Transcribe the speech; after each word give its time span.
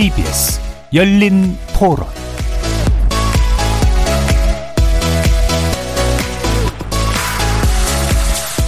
KBS 0.00 0.58
열린 0.94 1.58
토론 1.78 2.06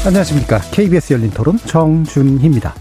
안녕하십니까. 0.05 0.59
KBS 0.59 1.14
열린 1.14 1.30
토론 1.30 1.56
정준희입니다. 1.56 2.74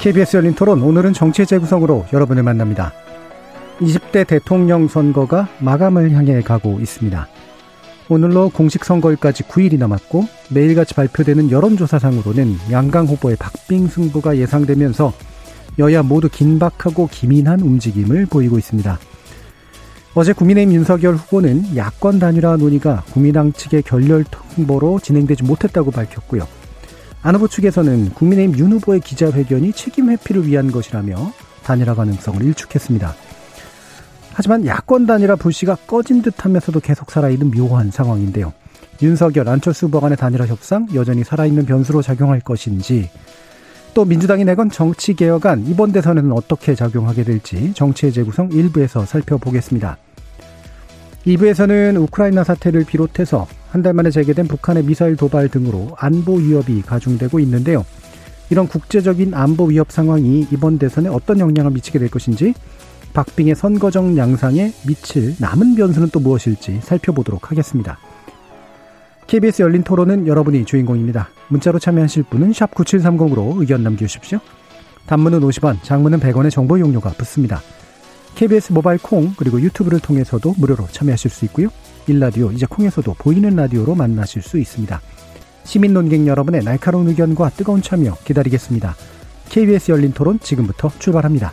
KBS 0.00 0.36
열린 0.36 0.56
토론 0.56 0.82
오늘은 0.82 1.12
정치 1.12 1.46
재구성으로 1.46 2.06
여러분을 2.12 2.42
만납니다. 2.42 2.92
20대 3.80 4.26
대통령 4.26 4.88
선거가 4.88 5.46
마감을 5.60 6.10
향해 6.10 6.40
가고 6.40 6.80
있습니다. 6.80 7.28
오늘로 8.08 8.50
공식 8.50 8.84
선거일까지 8.84 9.44
9일이 9.44 9.78
남았고 9.78 10.26
매일같이 10.50 10.94
발표되는 10.94 11.50
여론조사상으로는 11.50 12.56
양강 12.70 13.06
후보의 13.06 13.36
박빙 13.36 13.88
승부가 13.88 14.36
예상되면서 14.36 15.12
여야 15.78 16.02
모두 16.02 16.28
긴박하고 16.28 17.08
기민한 17.10 17.60
움직임을 17.60 18.26
보이고 18.26 18.58
있습니다. 18.58 18.98
어제 20.14 20.32
국민의힘 20.32 20.74
윤석열 20.74 21.16
후보는 21.16 21.76
야권 21.76 22.18
단일화 22.18 22.56
논의가 22.56 23.04
국민당 23.10 23.52
측의 23.52 23.82
결렬 23.82 24.24
통보로 24.30 25.00
진행되지 25.00 25.42
못했다고 25.42 25.90
밝혔고요. 25.90 26.46
안 27.22 27.34
후보 27.34 27.48
측에서는 27.48 28.10
국민의힘 28.10 28.58
윤 28.58 28.72
후보의 28.72 29.00
기자회견이 29.00 29.72
책임 29.72 30.10
회피를 30.10 30.46
위한 30.46 30.70
것이라며 30.70 31.32
단일화 31.64 31.94
가능성을 31.94 32.42
일축했습니다. 32.42 33.14
하지만 34.34 34.66
야권 34.66 35.06
단일화 35.06 35.36
불씨가 35.36 35.76
꺼진 35.86 36.20
듯하면서도 36.22 36.80
계속 36.80 37.10
살아있는 37.10 37.52
묘한 37.52 37.90
상황인데요. 37.90 38.52
윤석열, 39.00 39.48
안철수 39.48 39.86
후보 39.86 40.00
간의 40.00 40.16
단일화 40.16 40.46
협상 40.46 40.88
여전히 40.94 41.24
살아있는 41.24 41.66
변수로 41.66 42.02
작용할 42.02 42.40
것인지 42.40 43.10
또 43.94 44.04
민주당이 44.04 44.44
내건 44.44 44.70
정치 44.70 45.14
개혁안 45.14 45.66
이번 45.66 45.92
대선에는 45.92 46.32
어떻게 46.32 46.74
작용하게 46.74 47.22
될지 47.22 47.72
정치의 47.74 48.12
재구성 48.12 48.50
일부에서 48.52 49.06
살펴보겠습니다. 49.06 49.96
2부에서는 51.26 52.00
우크라이나 52.02 52.44
사태를 52.44 52.84
비롯해서 52.84 53.46
한 53.70 53.82
달 53.82 53.92
만에 53.92 54.10
재개된 54.10 54.46
북한의 54.46 54.84
미사일 54.84 55.16
도발 55.16 55.48
등으로 55.48 55.96
안보 55.98 56.34
위협이 56.34 56.82
가중되고 56.82 57.40
있는데요. 57.40 57.84
이런 58.50 58.68
국제적인 58.68 59.34
안보 59.34 59.64
위협 59.64 59.90
상황이 59.90 60.46
이번 60.52 60.78
대선에 60.78 61.08
어떤 61.08 61.40
영향을 61.40 61.72
미치게 61.72 61.98
될 61.98 62.08
것인지 62.08 62.54
박빙의 63.14 63.54
선거적 63.54 64.16
양상에 64.16 64.72
미칠 64.86 65.36
남은 65.38 65.76
변수는 65.76 66.08
또 66.12 66.18
무엇일지 66.18 66.80
살펴보도록 66.82 67.50
하겠습니다. 67.50 67.96
KBS 69.28 69.62
열린 69.62 69.84
토론은 69.84 70.26
여러분이 70.26 70.64
주인공입니다. 70.64 71.28
문자로 71.48 71.78
참여하실 71.78 72.24
분은 72.24 72.50
9730으로 72.50 73.60
의견 73.60 73.82
남겨주십시오. 73.84 74.40
단문은 75.06 75.40
50원, 75.40 75.82
장문은 75.82 76.18
100원의 76.20 76.50
정보 76.50 76.78
용료가 76.78 77.10
붙습니다. 77.10 77.60
KBS 78.34 78.72
모바일 78.72 78.98
콩 78.98 79.32
그리고 79.36 79.60
유튜브를 79.60 80.00
통해서도 80.00 80.54
무료로 80.58 80.88
참여하실 80.90 81.30
수 81.30 81.44
있고요. 81.46 81.68
일라디오 82.08 82.50
이제 82.50 82.66
콩에서도 82.66 83.14
보이는 83.14 83.54
라디오로 83.54 83.94
만나실 83.94 84.42
수 84.42 84.58
있습니다. 84.58 85.00
시민 85.62 85.94
논객 85.94 86.26
여러분의 86.26 86.64
날카로운 86.64 87.08
의견과 87.08 87.50
뜨거운 87.50 87.80
참여 87.80 88.16
기다리겠습니다. 88.24 88.96
KBS 89.50 89.92
열린 89.92 90.12
토론 90.12 90.40
지금부터 90.40 90.90
출발합니다. 90.98 91.52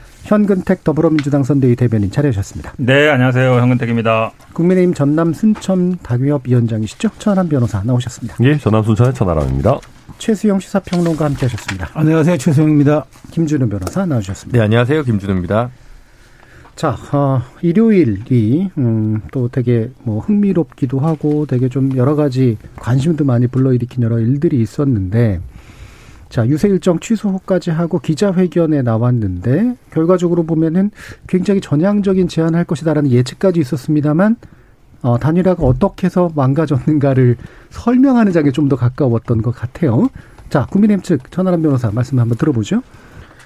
현근택 0.31 0.85
더불어민주당 0.85 1.43
선대위 1.43 1.75
대변인 1.75 2.09
차려주셨습니다. 2.09 2.71
네, 2.77 3.09
안녕하세요. 3.09 3.53
현근택입니다. 3.53 4.31
국민의힘 4.53 4.93
전남 4.93 5.33
순천 5.33 5.97
다교협 6.01 6.47
위원장이시죠? 6.47 7.09
천하람 7.19 7.49
변호사 7.49 7.83
나오셨습니다. 7.83 8.37
예, 8.41 8.57
전남 8.57 8.81
순천의 8.81 9.13
천하람입니다. 9.13 9.79
최수영 10.19 10.61
시사평론가 10.61 11.25
함께하셨습니다. 11.25 11.89
안녕하세요. 11.93 12.37
최수영입니다. 12.37 13.03
김준우 13.31 13.67
변호사 13.67 14.05
나오셨습니다. 14.05 14.57
네, 14.57 14.63
안녕하세요. 14.63 15.03
김준우입니다. 15.03 15.69
자, 16.77 16.95
어, 17.11 17.41
일요일이 17.61 18.69
음, 18.77 19.21
또 19.33 19.49
되게 19.49 19.91
뭐 20.03 20.19
흥미롭기도 20.19 20.99
하고 20.99 21.45
되게 21.45 21.67
좀 21.67 21.97
여러 21.97 22.15
가지 22.15 22.57
관심도 22.77 23.25
많이 23.25 23.47
불러일으킨 23.47 24.01
여러 24.03 24.17
일들이 24.19 24.61
있었는데 24.61 25.41
자, 26.31 26.47
유세 26.47 26.69
일정 26.69 26.97
취소까지 26.97 27.71
하고 27.71 27.99
기자회견에 27.99 28.83
나왔는데 28.83 29.75
결과적으로 29.91 30.43
보면은 30.43 30.89
굉장히 31.27 31.59
전향적인 31.59 32.29
제안을 32.29 32.57
할 32.57 32.63
것이다라는 32.63 33.11
예측까지 33.11 33.59
있었습니다만 33.59 34.37
어, 35.01 35.19
단일화가 35.19 35.61
어떻게 35.61 36.05
해서 36.05 36.31
망가졌는가를 36.33 37.35
설명하는 37.69 38.31
장에 38.31 38.51
좀 38.51 38.69
더 38.69 38.77
가까웠던 38.77 39.41
것 39.41 39.53
같아요. 39.53 40.07
자, 40.49 40.65
국민의힘 40.67 41.03
측 41.03 41.29
천하람 41.31 41.61
변호사 41.61 41.91
말씀 41.91 42.17
한번 42.17 42.37
들어보죠. 42.37 42.81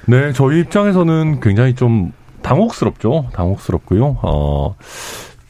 네, 0.06 0.32
저희 0.34 0.60
입장에서는 0.60 1.40
굉장히 1.40 1.74
좀 1.74 2.12
당혹스럽죠. 2.44 3.30
당혹스럽고요. 3.34 4.18
어, 4.22 4.76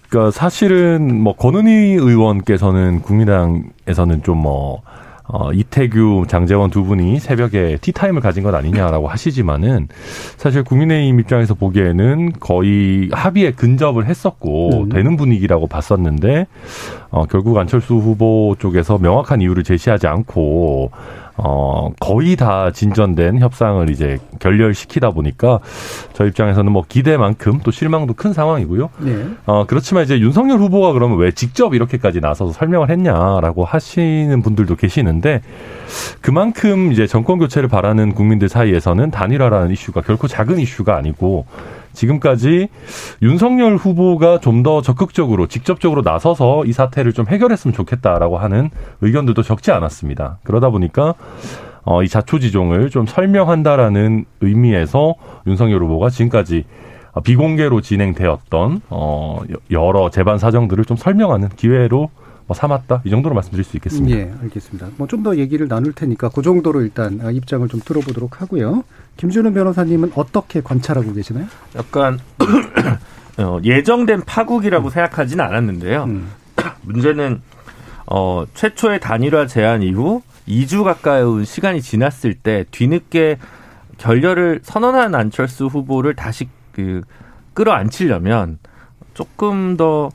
그러니까 0.07 0.31
사실은 0.31 1.21
뭐 1.21 1.35
권은희 1.35 1.95
의원께서는 1.95 3.01
국민당에서는 3.01 4.23
좀뭐 4.23 4.75
어, 4.75 5.04
이태규, 5.53 6.25
장재원 6.27 6.69
두 6.69 6.83
분이 6.83 7.19
새벽에 7.19 7.77
티타임을 7.81 8.21
가진 8.21 8.43
것 8.43 8.53
아니냐라고 8.53 9.07
하시지만은 9.07 9.87
사실 10.37 10.63
국민의힘 10.63 11.19
입장에서 11.19 11.53
보기에는 11.55 12.33
거의 12.39 13.09
합의에 13.11 13.51
근접을 13.51 14.05
했었고 14.05 14.83
음. 14.83 14.89
되는 14.89 15.15
분위기라고 15.17 15.67
봤었는데 15.67 16.47
어, 17.09 17.25
결국 17.25 17.57
안철수 17.57 17.95
후보 17.95 18.55
쪽에서 18.59 18.97
명확한 18.97 19.41
이유를 19.41 19.63
제시하지 19.63 20.07
않고 20.07 20.91
어, 21.37 21.91
거의 21.99 22.35
다 22.35 22.71
진전된 22.71 23.39
협상을 23.39 23.89
이제 23.89 24.17
결렬시키다 24.39 25.11
보니까 25.11 25.59
저 26.13 26.25
입장에서는 26.25 26.71
뭐 26.71 26.83
기대만큼 26.87 27.59
또 27.63 27.71
실망도 27.71 28.13
큰 28.13 28.31
상황이고요. 28.31 28.89
네. 28.99 29.25
어, 29.45 29.65
그렇지만 29.67 30.03
이제 30.03 30.19
윤석열 30.19 30.59
후보가 30.59 30.93
그러면 30.93 31.17
왜 31.17 31.31
직접 31.31 31.73
이렇게까지 31.73 32.21
나서서 32.21 32.53
설명을 32.53 32.89
했냐라고 32.89 33.65
하시는 33.65 34.41
분들도 34.41 34.75
계시는데 34.75 35.41
그만큼 36.21 36.91
이제 36.91 37.05
정권 37.05 37.39
교체를 37.39 37.67
바라는 37.67 38.13
국민들 38.13 38.47
사이에서는 38.47 39.11
단일화라는 39.11 39.71
이슈가 39.71 40.01
결코 40.01 40.27
작은 40.27 40.59
이슈가 40.59 40.95
아니고 40.95 41.45
지금까지 41.95 42.67
윤석열 43.21 43.77
후보가 43.77 44.39
좀 44.39 44.63
더 44.65 44.81
적극적으로 44.81 45.45
직접적으로 45.47 46.01
나서서 46.01 46.65
이 46.65 46.71
사태를 46.73 47.13
좀 47.13 47.27
해결했으면 47.27 47.73
좋겠다라고 47.73 48.37
하는 48.37 48.69
의견들도 49.01 49.43
적지 49.43 49.71
않았습니다. 49.71 50.39
그러다 50.43 50.69
보니까 50.69 51.13
어, 51.83 52.01
이 52.01 52.07
자초지종을 52.07 52.89
좀 52.89 53.05
설명한다라는 53.05 54.25
의미에서 54.41 55.15
윤석열 55.45 55.83
후보가 55.83 56.09
지금까지 56.09 56.63
비공개로 57.23 57.81
진행되었던 57.81 58.81
어, 58.89 59.39
여러 59.71 60.09
재반 60.09 60.37
사정들을 60.39 60.83
좀 60.85 60.97
설명하는 60.97 61.49
기회로 61.49 62.09
뭐 62.47 62.55
삼았다 62.55 63.01
이 63.05 63.09
정도로 63.09 63.33
말씀드릴 63.35 63.63
수 63.63 63.77
있겠습니다. 63.77 64.17
예, 64.17 64.31
알겠습니다. 64.43 64.89
뭐 64.97 65.07
좀 65.07 65.23
더 65.23 65.35
얘기를 65.37 65.67
나눌 65.67 65.93
테니까 65.93 66.29
그 66.29 66.41
정도로 66.41 66.81
일단 66.81 67.19
입장을 67.33 67.67
좀 67.69 67.79
들어보도록 67.83 68.41
하고요. 68.41 68.83
김준호 69.17 69.53
변호사님은 69.53 70.11
어떻게 70.15 70.61
관찰하고 70.61 71.13
계시나요? 71.13 71.45
약간 71.75 72.19
어, 73.37 73.59
예정된 73.63 74.21
파국이라고 74.25 74.89
생각하지는 74.89 75.43
않았는데요. 75.43 76.03
음. 76.05 76.31
문제는 76.81 77.41
어, 78.07 78.45
최초의 78.53 78.99
단일화 78.99 79.47
제안 79.47 79.81
이후 79.81 80.21
2주 80.47 80.83
가까운 80.83 81.43
시간이 81.43 81.81
지났을 81.81 82.35
때 82.35 82.65
뒤늦게 82.71 83.37
결렬을 83.97 84.59
선언한 84.63 85.15
안철수 85.15 85.67
후보를 85.67 86.15
다시 86.15 86.49
그 86.71 87.01
끌어안치려면 87.53 88.59
조금 89.13 89.77
더 89.77 90.11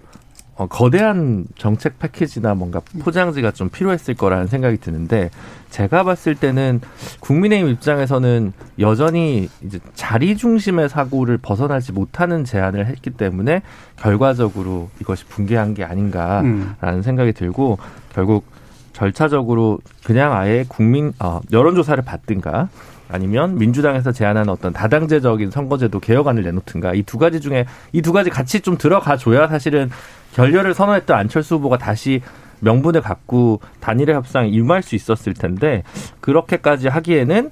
어, 0.61 0.67
거대한 0.67 1.47
정책 1.57 1.99
패키지나 1.99 2.55
뭔가 2.55 2.83
포장지가 2.99 3.53
좀 3.53 3.71
필요했을 3.71 4.13
거라는 4.13 4.47
생각이 4.47 4.77
드는데 4.77 5.31
제가 5.71 6.03
봤을 6.05 6.35
때는 6.35 6.83
국민의힘 7.21 7.71
입장에서는 7.71 8.53
여전히 8.79 9.49
이제 9.65 9.81
자리 9.95 10.37
중심의 10.37 10.91
사고를 10.91 11.39
벗어나지 11.39 11.93
못하는 11.93 12.45
제안을 12.45 12.89
했기 12.89 13.09
때문에 13.09 13.63
결과적으로 13.97 14.91
이것이 15.01 15.25
붕괴한 15.25 15.73
게 15.73 15.83
아닌가라는 15.83 16.75
음. 16.83 17.03
생각이 17.03 17.33
들고 17.33 17.79
결국 18.13 18.45
절차적으로 18.93 19.79
그냥 20.05 20.35
아예 20.35 20.67
국민 20.69 21.15
어, 21.21 21.41
여론조사를 21.51 22.05
받든가 22.05 22.69
아니면 23.11 23.57
민주당에서 23.59 24.13
제안하는 24.13 24.49
어떤 24.51 24.73
다당제적인 24.73 25.51
선거제도 25.51 25.99
개혁안을 26.01 26.43
내놓든가 26.45 26.95
이 26.95 27.03
두 27.03 27.19
가지 27.19 27.41
중에 27.41 27.67
이 27.93 28.03
두 28.03 28.13
가지 28.13 28.31
같이 28.31 28.61
좀 28.61 28.79
들어가 28.79 29.17
줘야 29.17 29.49
사실은 29.49 29.91
결렬을 30.35 30.75
선언했던 30.75 31.17
안철수 31.17 31.57
후보가 31.57 31.79
다시 31.79 32.21
명분을 32.61 33.01
갖고 33.01 33.61
단일화 33.81 34.15
협상에 34.15 34.49
임할 34.49 34.83
수 34.83 34.95
있었을 34.95 35.35
텐데 35.35 35.83
그렇게까지 36.21 36.89
하기에는 36.89 37.51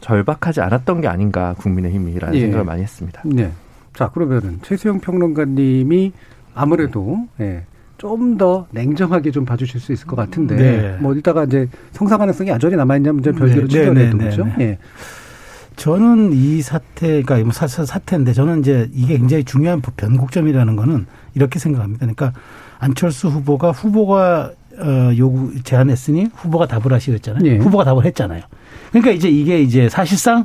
절박하지 0.00 0.60
않았던 0.60 1.00
게 1.00 1.08
아닌가 1.08 1.54
국민의힘이라는 1.58 2.34
예. 2.36 2.40
생각을 2.42 2.64
많이 2.64 2.82
했습니다. 2.82 3.22
네. 3.24 3.50
자, 3.94 4.08
그러면은 4.10 4.60
최수영 4.62 5.00
평론가님이 5.00 6.12
아무래도 6.54 7.26
예, 7.40 7.64
좀 8.04 8.36
더 8.36 8.66
냉정하게 8.72 9.30
좀 9.30 9.44
봐주실 9.46 9.80
수 9.80 9.92
있을 9.92 10.06
것 10.06 10.14
같은데 10.16 10.56
네. 10.56 10.96
뭐 11.00 11.14
이따가 11.14 11.44
이제 11.44 11.68
성사 11.92 12.18
가능성이 12.18 12.50
여전히 12.50 12.76
남아있냐 12.76 13.12
문제 13.12 13.32
별개로 13.32 13.62
네, 13.62 13.68
추정해도 13.68 13.94
네, 13.94 14.04
네, 14.12 14.16
그렇죠. 14.18 14.44
네. 14.44 14.54
예. 14.60 14.78
저는 15.76 16.32
이 16.32 16.60
사태가 16.62 17.38
뭐 17.38 17.52
사, 17.52 17.66
사- 17.66 17.84
사태인데 17.86 18.32
저는 18.34 18.60
이제 18.60 18.88
이게 18.92 19.16
굉장히 19.16 19.42
중요한 19.44 19.80
변곡점이라는 19.80 20.76
거는 20.76 21.06
이렇게 21.34 21.58
생각합니다. 21.58 22.00
그러니까 22.00 22.32
안철수 22.78 23.28
후보가 23.28 23.70
후보가 23.72 24.50
어, 24.78 25.10
요구 25.16 25.52
제안했으니 25.62 26.28
후보가 26.34 26.66
답을 26.66 26.92
하시겠잖아요. 26.92 27.44
예. 27.46 27.56
후보가 27.58 27.84
답을 27.84 28.04
했잖아요. 28.04 28.42
그러니까 28.90 29.12
이제 29.12 29.28
이게 29.30 29.62
이제 29.62 29.88
사실상 29.88 30.44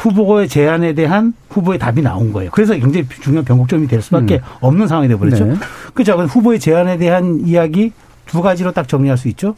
후보의 0.00 0.48
제안에 0.48 0.94
대한 0.94 1.34
후보의 1.50 1.78
답이 1.78 2.00
나온 2.00 2.32
거예요. 2.32 2.50
그래서 2.52 2.74
굉장히 2.74 3.06
중요한 3.20 3.44
변곡점이 3.44 3.86
될 3.86 4.00
수밖에 4.00 4.36
음. 4.36 4.40
없는 4.60 4.88
상황이 4.88 5.08
돼버렸죠. 5.08 5.44
네. 5.44 5.54
그죠? 5.92 6.16
그래서 6.16 6.32
후보의 6.32 6.58
제안에 6.58 6.96
대한 6.96 7.40
이야기 7.44 7.92
두 8.26 8.40
가지로 8.40 8.72
딱 8.72 8.88
정리할 8.88 9.18
수 9.18 9.28
있죠. 9.28 9.54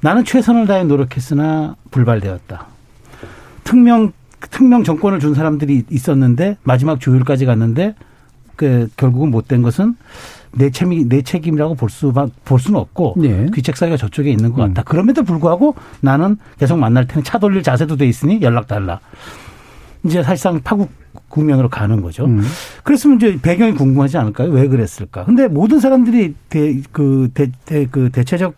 나는 0.00 0.24
최선을 0.24 0.66
다해 0.66 0.84
노력했으나 0.84 1.74
불발되었다. 1.90 2.66
특명 3.64 4.12
특명 4.50 4.84
정권을 4.84 5.18
준 5.18 5.34
사람들이 5.34 5.84
있었는데 5.90 6.58
마지막 6.62 7.00
조율까지 7.00 7.46
갔는데 7.46 7.94
그 8.54 8.88
결국은 8.96 9.30
못 9.30 9.48
된 9.48 9.62
것은 9.62 9.96
내 10.52 10.70
책임 10.70 11.08
내 11.08 11.22
책임이라고 11.22 11.74
볼 11.74 11.90
수만 11.90 12.30
볼 12.44 12.60
수는 12.60 12.78
없고 12.78 13.16
예. 13.24 13.46
귀책 13.52 13.76
사유가 13.76 13.96
저쪽에 13.96 14.30
있는 14.30 14.52
것 14.52 14.62
음. 14.62 14.68
같다. 14.74 14.82
그럼에도 14.84 15.24
불구하고 15.24 15.74
나는 16.00 16.36
계속 16.58 16.78
만날 16.78 17.06
테니 17.06 17.24
차 17.24 17.38
돌릴 17.38 17.62
자세도 17.62 17.96
돼 17.96 18.06
있으니 18.06 18.40
연락 18.42 18.68
달라. 18.68 19.00
이제 20.06 20.22
사실상 20.22 20.60
파국 20.62 20.90
국면으로 21.28 21.68
가는 21.68 22.00
거죠. 22.00 22.24
음. 22.24 22.42
그랬으면 22.82 23.16
이제 23.16 23.38
배경이 23.40 23.72
궁금하지 23.72 24.16
않을까요? 24.18 24.50
왜 24.50 24.68
그랬을까? 24.68 25.24
근데 25.24 25.48
모든 25.48 25.80
사람들이 25.80 26.34
대, 26.48 26.80
그, 26.92 27.28
대, 27.34 27.50
대, 27.64 27.86
그 27.90 28.10
대체적 28.10 28.54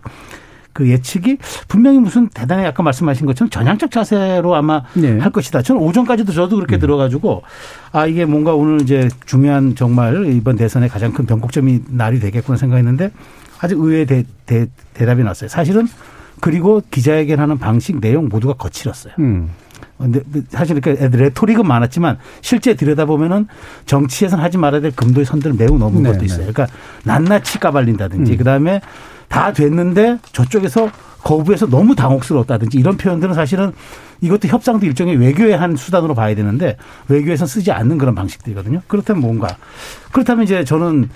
그 0.78 0.88
예측이 0.88 1.38
분명히 1.66 1.98
무슨 1.98 2.28
대단히 2.28 2.64
아까 2.64 2.84
말씀하신 2.84 3.26
것처럼 3.26 3.50
전향적 3.50 3.90
자세로 3.90 4.54
아마 4.54 4.84
네. 4.94 5.18
할 5.18 5.32
것이다. 5.32 5.62
저는 5.62 5.82
오전까지도 5.82 6.32
저도 6.32 6.54
그렇게 6.54 6.78
들어가지고 6.78 7.42
아 7.90 8.06
이게 8.06 8.24
뭔가 8.24 8.54
오늘 8.54 8.80
이제 8.82 9.08
중요한 9.26 9.74
정말 9.74 10.32
이번 10.32 10.54
대선의 10.54 10.88
가장 10.88 11.12
큰 11.12 11.26
변곡점이 11.26 11.80
날이 11.88 12.20
되겠구나 12.20 12.56
생각했는데 12.56 13.10
아주 13.60 13.74
의외의 13.74 14.06
대, 14.06 14.24
대, 14.46 14.66
대답이 14.94 15.24
났어요. 15.24 15.48
사실은 15.48 15.88
그리고 16.40 16.80
기자회견하는 16.92 17.58
방식 17.58 18.00
내용 18.00 18.28
모두가 18.28 18.54
거칠었어요. 18.54 19.14
음. 19.18 19.50
근데 19.98 20.20
사실 20.48 20.76
이렇게 20.76 21.08
레토릭은 21.08 21.66
많았지만 21.66 22.18
실제 22.40 22.74
들여다보면은 22.74 23.48
정치에서는 23.86 24.42
하지 24.42 24.58
말아야 24.58 24.80
될 24.80 24.92
금도의 24.92 25.26
선들을 25.26 25.56
매우 25.56 25.76
넘은 25.76 26.02
네, 26.02 26.10
것도 26.10 26.20
네. 26.20 26.26
있어요. 26.26 26.52
그러니까 26.52 26.66
낱낱이 27.04 27.58
까발린다든지 27.58 28.32
음. 28.32 28.36
그다음에 28.38 28.80
다 29.28 29.52
됐는데 29.52 30.18
저쪽에서 30.32 30.90
거부해서 31.22 31.66
너무 31.66 31.94
당혹스러웠다든지 31.94 32.78
이런 32.78 32.96
표현들은 32.96 33.34
사실은 33.34 33.72
이것도 34.20 34.48
협상도 34.48 34.86
일종의 34.86 35.16
외교의 35.16 35.56
한 35.56 35.76
수단으로 35.76 36.14
봐야 36.14 36.34
되는데 36.34 36.76
외교에서 37.08 37.46
쓰지 37.46 37.72
않는 37.72 37.98
그런 37.98 38.14
방식들이거든요. 38.14 38.82
그렇다면 38.86 39.20
뭔가 39.20 39.56
그렇다면 40.12 40.44
이제 40.44 40.64
저는 40.64 41.08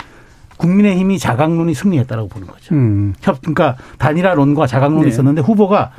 국민의힘이 0.56 1.18
자강론이 1.18 1.74
승리했다라고 1.74 2.28
보는 2.28 2.46
거죠. 2.46 2.74
음. 2.74 3.14
협 3.20 3.40
그러니까 3.40 3.76
단일화론과 3.98 4.66
자강론이 4.66 5.04
네. 5.04 5.08
있었는데 5.08 5.40
후보가 5.40 5.92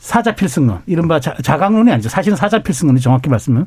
사자 0.00 0.34
필승론, 0.34 0.80
이른바 0.86 1.20
자, 1.20 1.36
자강론이 1.42 1.92
아니죠. 1.92 2.08
사실은 2.08 2.36
사자 2.36 2.62
필승론이 2.62 3.00
정확히 3.00 3.28
말씀은 3.28 3.66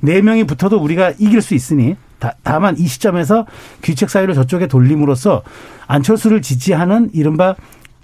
네 0.00 0.22
명이 0.22 0.44
붙어도 0.44 0.78
우리가 0.78 1.12
이길 1.18 1.42
수 1.42 1.54
있으니 1.54 1.96
다, 2.20 2.34
다만 2.44 2.78
이 2.78 2.86
시점에서 2.86 3.46
귀책 3.82 4.08
사유를 4.08 4.34
저쪽에 4.34 4.68
돌림으로써 4.68 5.42
안철수를 5.88 6.40
지지하는 6.40 7.10
이른바 7.12 7.56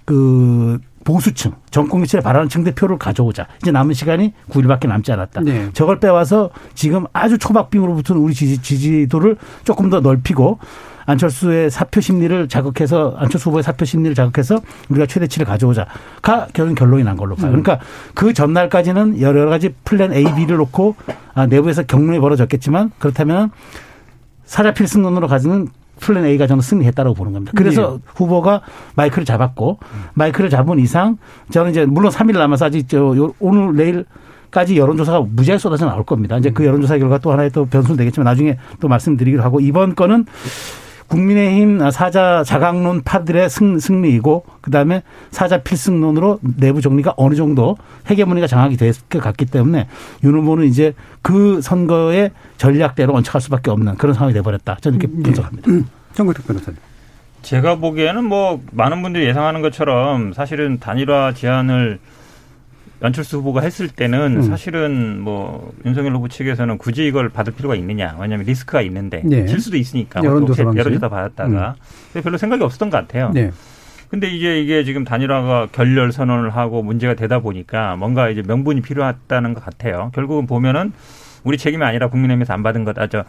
그 0.03 0.77
보수층, 1.05 1.53
정권 1.71 2.01
교체를 2.01 2.21
바라는 2.21 2.49
층 2.49 2.65
대 2.65 2.75
표를 2.75 2.97
가져오자. 2.97 3.47
이제 3.61 3.71
남은 3.71 3.93
시간이 3.93 4.33
9일밖에 4.51 4.87
남지 4.87 5.13
않았다. 5.13 5.41
네. 5.41 5.69
저걸 5.71 6.01
빼와서 6.01 6.49
지금 6.75 7.05
아주 7.13 7.37
초박빙으로 7.37 7.95
붙은 7.95 8.17
우리 8.17 8.33
지지, 8.33 8.61
지지도를 8.61 9.37
조금 9.63 9.89
더 9.89 10.01
넓히고 10.01 10.59
안철수의 11.09 11.71
사표 11.71 12.01
심리를 12.01 12.47
자극해서 12.47 13.15
안철수 13.17 13.49
후보의 13.49 13.63
사표 13.63 13.83
심리를 13.83 14.13
자극해서 14.13 14.59
우리가 14.89 15.07
최대치를 15.07 15.45
가져오자가 15.47 16.47
결국 16.53 16.75
결론이 16.75 17.03
난 17.03 17.17
걸로 17.17 17.35
봐요. 17.35 17.47
그러니까 17.49 17.79
그 18.13 18.31
전날까지는 18.33 19.19
여러 19.19 19.49
가지 19.49 19.73
플랜 19.83 20.13
A, 20.13 20.23
B를 20.35 20.57
놓고 20.57 20.95
아, 21.33 21.47
내부에서 21.47 21.81
격론이 21.83 22.19
벌어졌겠지만 22.19 22.91
그렇다면 22.99 23.49
사자 24.45 24.71
필승론으로 24.71 25.27
가지는 25.27 25.67
plan 25.99 26.25
A가 26.25 26.45
저는 26.45 26.61
승리했다고 26.61 27.15
보는 27.15 27.33
겁니다. 27.33 27.53
그래서 27.55 27.99
후보가 28.15 28.61
마이크를 28.95 29.25
잡았고 29.25 29.79
마이크를 30.13 30.49
잡은 30.51 30.77
이상 30.79 31.17
저는 31.49 31.71
이제 31.71 31.85
물론 31.85 32.11
3일 32.11 32.37
남아서 32.37 32.65
아직 32.65 32.87
저 32.87 32.97
요- 33.17 33.33
오늘 33.39 33.75
내일 33.75 34.05
까지 34.51 34.77
여론조사가 34.77 35.21
무지하게 35.29 35.59
쏟아져 35.59 35.85
나올 35.85 36.03
겁니다. 36.03 36.35
이제 36.37 36.49
그 36.51 36.65
여론조사 36.65 36.97
결과 36.97 37.17
또 37.19 37.31
하나의 37.31 37.51
또 37.51 37.65
변수는 37.65 37.97
되겠지만 37.97 38.25
나중에 38.25 38.57
또 38.79 38.87
말씀드리기로 38.87 39.43
하고 39.43 39.59
이번 39.59 39.93
건은 39.95 40.25
국민의힘 41.09 41.89
사자 41.91 42.43
자강론 42.43 43.01
파들의 43.01 43.49
승, 43.49 43.79
승리이고 43.79 44.45
그다음에 44.61 45.03
사자 45.31 45.57
필승론으로 45.57 46.39
내부 46.57 46.81
정리가 46.81 47.15
어느 47.17 47.35
정도 47.35 47.77
헤게모니가 48.09 48.47
장악이 48.47 48.77
될것 48.77 49.21
같기 49.21 49.45
때문에 49.45 49.87
윤 50.23 50.35
후보는 50.35 50.65
이제 50.65 50.93
그 51.21 51.61
선거의 51.61 52.31
전략대로 52.57 53.13
언착할 53.13 53.41
수밖에 53.41 53.71
없는 53.71 53.95
그런 53.95 54.13
상황이 54.13 54.33
돼버렸다. 54.33 54.77
저는 54.81 54.99
이렇게 54.99 55.21
분석합니다. 55.21 55.67
정근택 56.13 56.47
변호사님. 56.47 56.79
제가 57.41 57.75
보기에는 57.75 58.23
뭐 58.23 58.61
많은 58.71 59.01
분들이 59.01 59.25
예상하는 59.25 59.61
것처럼 59.61 60.33
사실은 60.33 60.79
단일화 60.79 61.33
제안을 61.33 61.99
안철수 63.01 63.37
후보가 63.37 63.61
했을 63.61 63.87
때는 63.87 64.37
음. 64.37 64.41
사실은 64.43 65.19
뭐 65.21 65.73
윤석열 65.85 66.13
후보 66.13 66.27
측에서는 66.27 66.77
굳이 66.77 67.05
이걸 67.05 67.29
받을 67.29 67.53
필요가 67.53 67.75
있느냐. 67.75 68.15
왜냐하면 68.19 68.45
리스크가 68.45 68.81
있는데 68.81 69.21
네. 69.23 69.45
질 69.45 69.59
수도 69.59 69.77
있으니까. 69.77 70.21
여론조사 70.23 70.63
또 70.63 70.65
방식. 70.67 70.79
여론조사 70.79 71.09
받았다가 71.09 71.75
근데 72.11 72.23
별로 72.23 72.37
생각이 72.37 72.63
없었던 72.63 72.89
것 72.89 72.97
같아요. 72.97 73.31
네. 73.33 73.51
근데 74.09 74.27
이제 74.27 74.59
이게 74.59 74.83
지금 74.83 75.03
단일화가 75.03 75.67
결렬 75.71 76.11
선언을 76.11 76.49
하고 76.49 76.81
문제가 76.81 77.13
되다 77.13 77.39
보니까 77.39 77.95
뭔가 77.95 78.29
이제 78.29 78.41
명분이 78.41 78.81
필요하다는 78.81 79.53
것 79.53 79.63
같아요. 79.63 80.11
결국은 80.15 80.47
보면은 80.47 80.93
우리 81.43 81.57
책임이 81.57 81.83
아니라 81.83 82.09
국민의힘에서 82.09 82.53
안 82.53 82.63
받은 82.63 82.83
거다. 82.83 83.07
저 83.07 83.23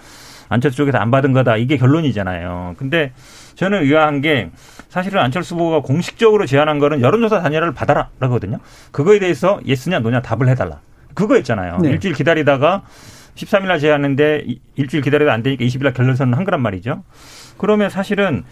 안철수 0.50 0.76
쪽에서 0.78 0.98
안 0.98 1.10
받은 1.10 1.32
거다. 1.32 1.56
이게 1.56 1.76
결론이잖아요. 1.78 2.74
근데 2.76 3.12
저는 3.54 3.82
의아한 3.84 4.20
게 4.20 4.50
사실은 4.88 5.20
안철수 5.22 5.54
후보가 5.54 5.80
공식적으로 5.80 6.44
제안한 6.44 6.78
거는 6.80 7.00
여론조사 7.00 7.40
단일화를 7.40 7.72
받아라라거든요. 7.72 8.58
그거에 8.90 9.18
대해서 9.20 9.60
예스냐 9.64 10.00
노냐 10.00 10.20
답을 10.20 10.48
해달라. 10.48 10.80
그거였잖아요. 11.14 11.78
네. 11.78 11.90
일주일 11.90 12.14
기다리다가 12.14 12.82
13일 13.36 13.66
날 13.68 13.78
제안했는데 13.78 14.42
이- 14.46 14.60
일주일 14.74 15.02
기다려도 15.02 15.30
안 15.30 15.42
되니까 15.42 15.64
20일 15.64 15.84
날 15.84 15.92
결론 15.94 16.16
선언 16.16 16.34
한 16.34 16.44
거란 16.44 16.60
말이죠. 16.60 17.04
그러면 17.56 17.88
사실은 17.88 18.44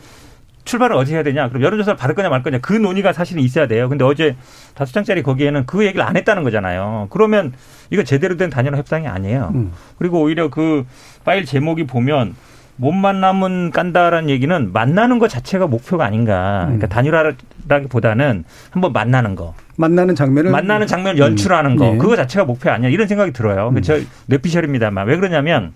출발을 0.68 0.94
어디 0.96 1.14
해야 1.14 1.22
되냐? 1.22 1.48
그럼 1.48 1.62
여론조사를 1.62 1.96
받을 1.96 2.14
거냐 2.14 2.28
말 2.28 2.42
거냐? 2.42 2.58
그 2.60 2.72
논의가 2.74 3.12
사실은 3.12 3.42
있어야 3.42 3.66
돼요. 3.66 3.88
근데 3.88 4.04
어제 4.04 4.36
다섯 4.74 4.92
장짜리 4.92 5.22
거기에는 5.22 5.66
그 5.66 5.84
얘기를 5.84 6.04
안 6.04 6.16
했다는 6.16 6.44
거잖아요. 6.44 7.08
그러면 7.10 7.52
이거 7.90 8.04
제대로 8.04 8.36
된 8.36 8.50
단일화 8.50 8.76
협상이 8.76 9.08
아니에요. 9.08 9.52
음. 9.54 9.72
그리고 9.98 10.20
오히려 10.20 10.50
그 10.50 10.86
파일 11.24 11.44
제목이 11.44 11.86
보면 11.86 12.36
못 12.76 12.92
만나면 12.92 13.72
깐다라는 13.72 14.30
얘기는 14.30 14.72
만나는 14.72 15.18
것 15.18 15.28
자체가 15.28 15.66
목표가 15.66 16.04
아닌가. 16.04 16.64
그러니까 16.66 16.86
음. 16.86 16.88
단일화라기보다는 16.88 18.44
한번 18.70 18.92
만나는 18.92 19.34
거. 19.34 19.54
만나는 19.76 20.14
장면을 20.14 20.50
만나는 20.50 20.86
장면을 20.86 21.18
연출하는 21.18 21.76
거. 21.76 21.94
예. 21.94 21.96
그거 21.96 22.14
자체가 22.14 22.44
목표 22.44 22.70
아니야. 22.70 22.90
이런 22.90 23.08
생각이 23.08 23.32
들어요. 23.32 23.72
음. 23.74 23.82
저 23.82 23.98
뇌피셜입니다만. 24.26 25.08
왜 25.08 25.16
그러냐면 25.16 25.72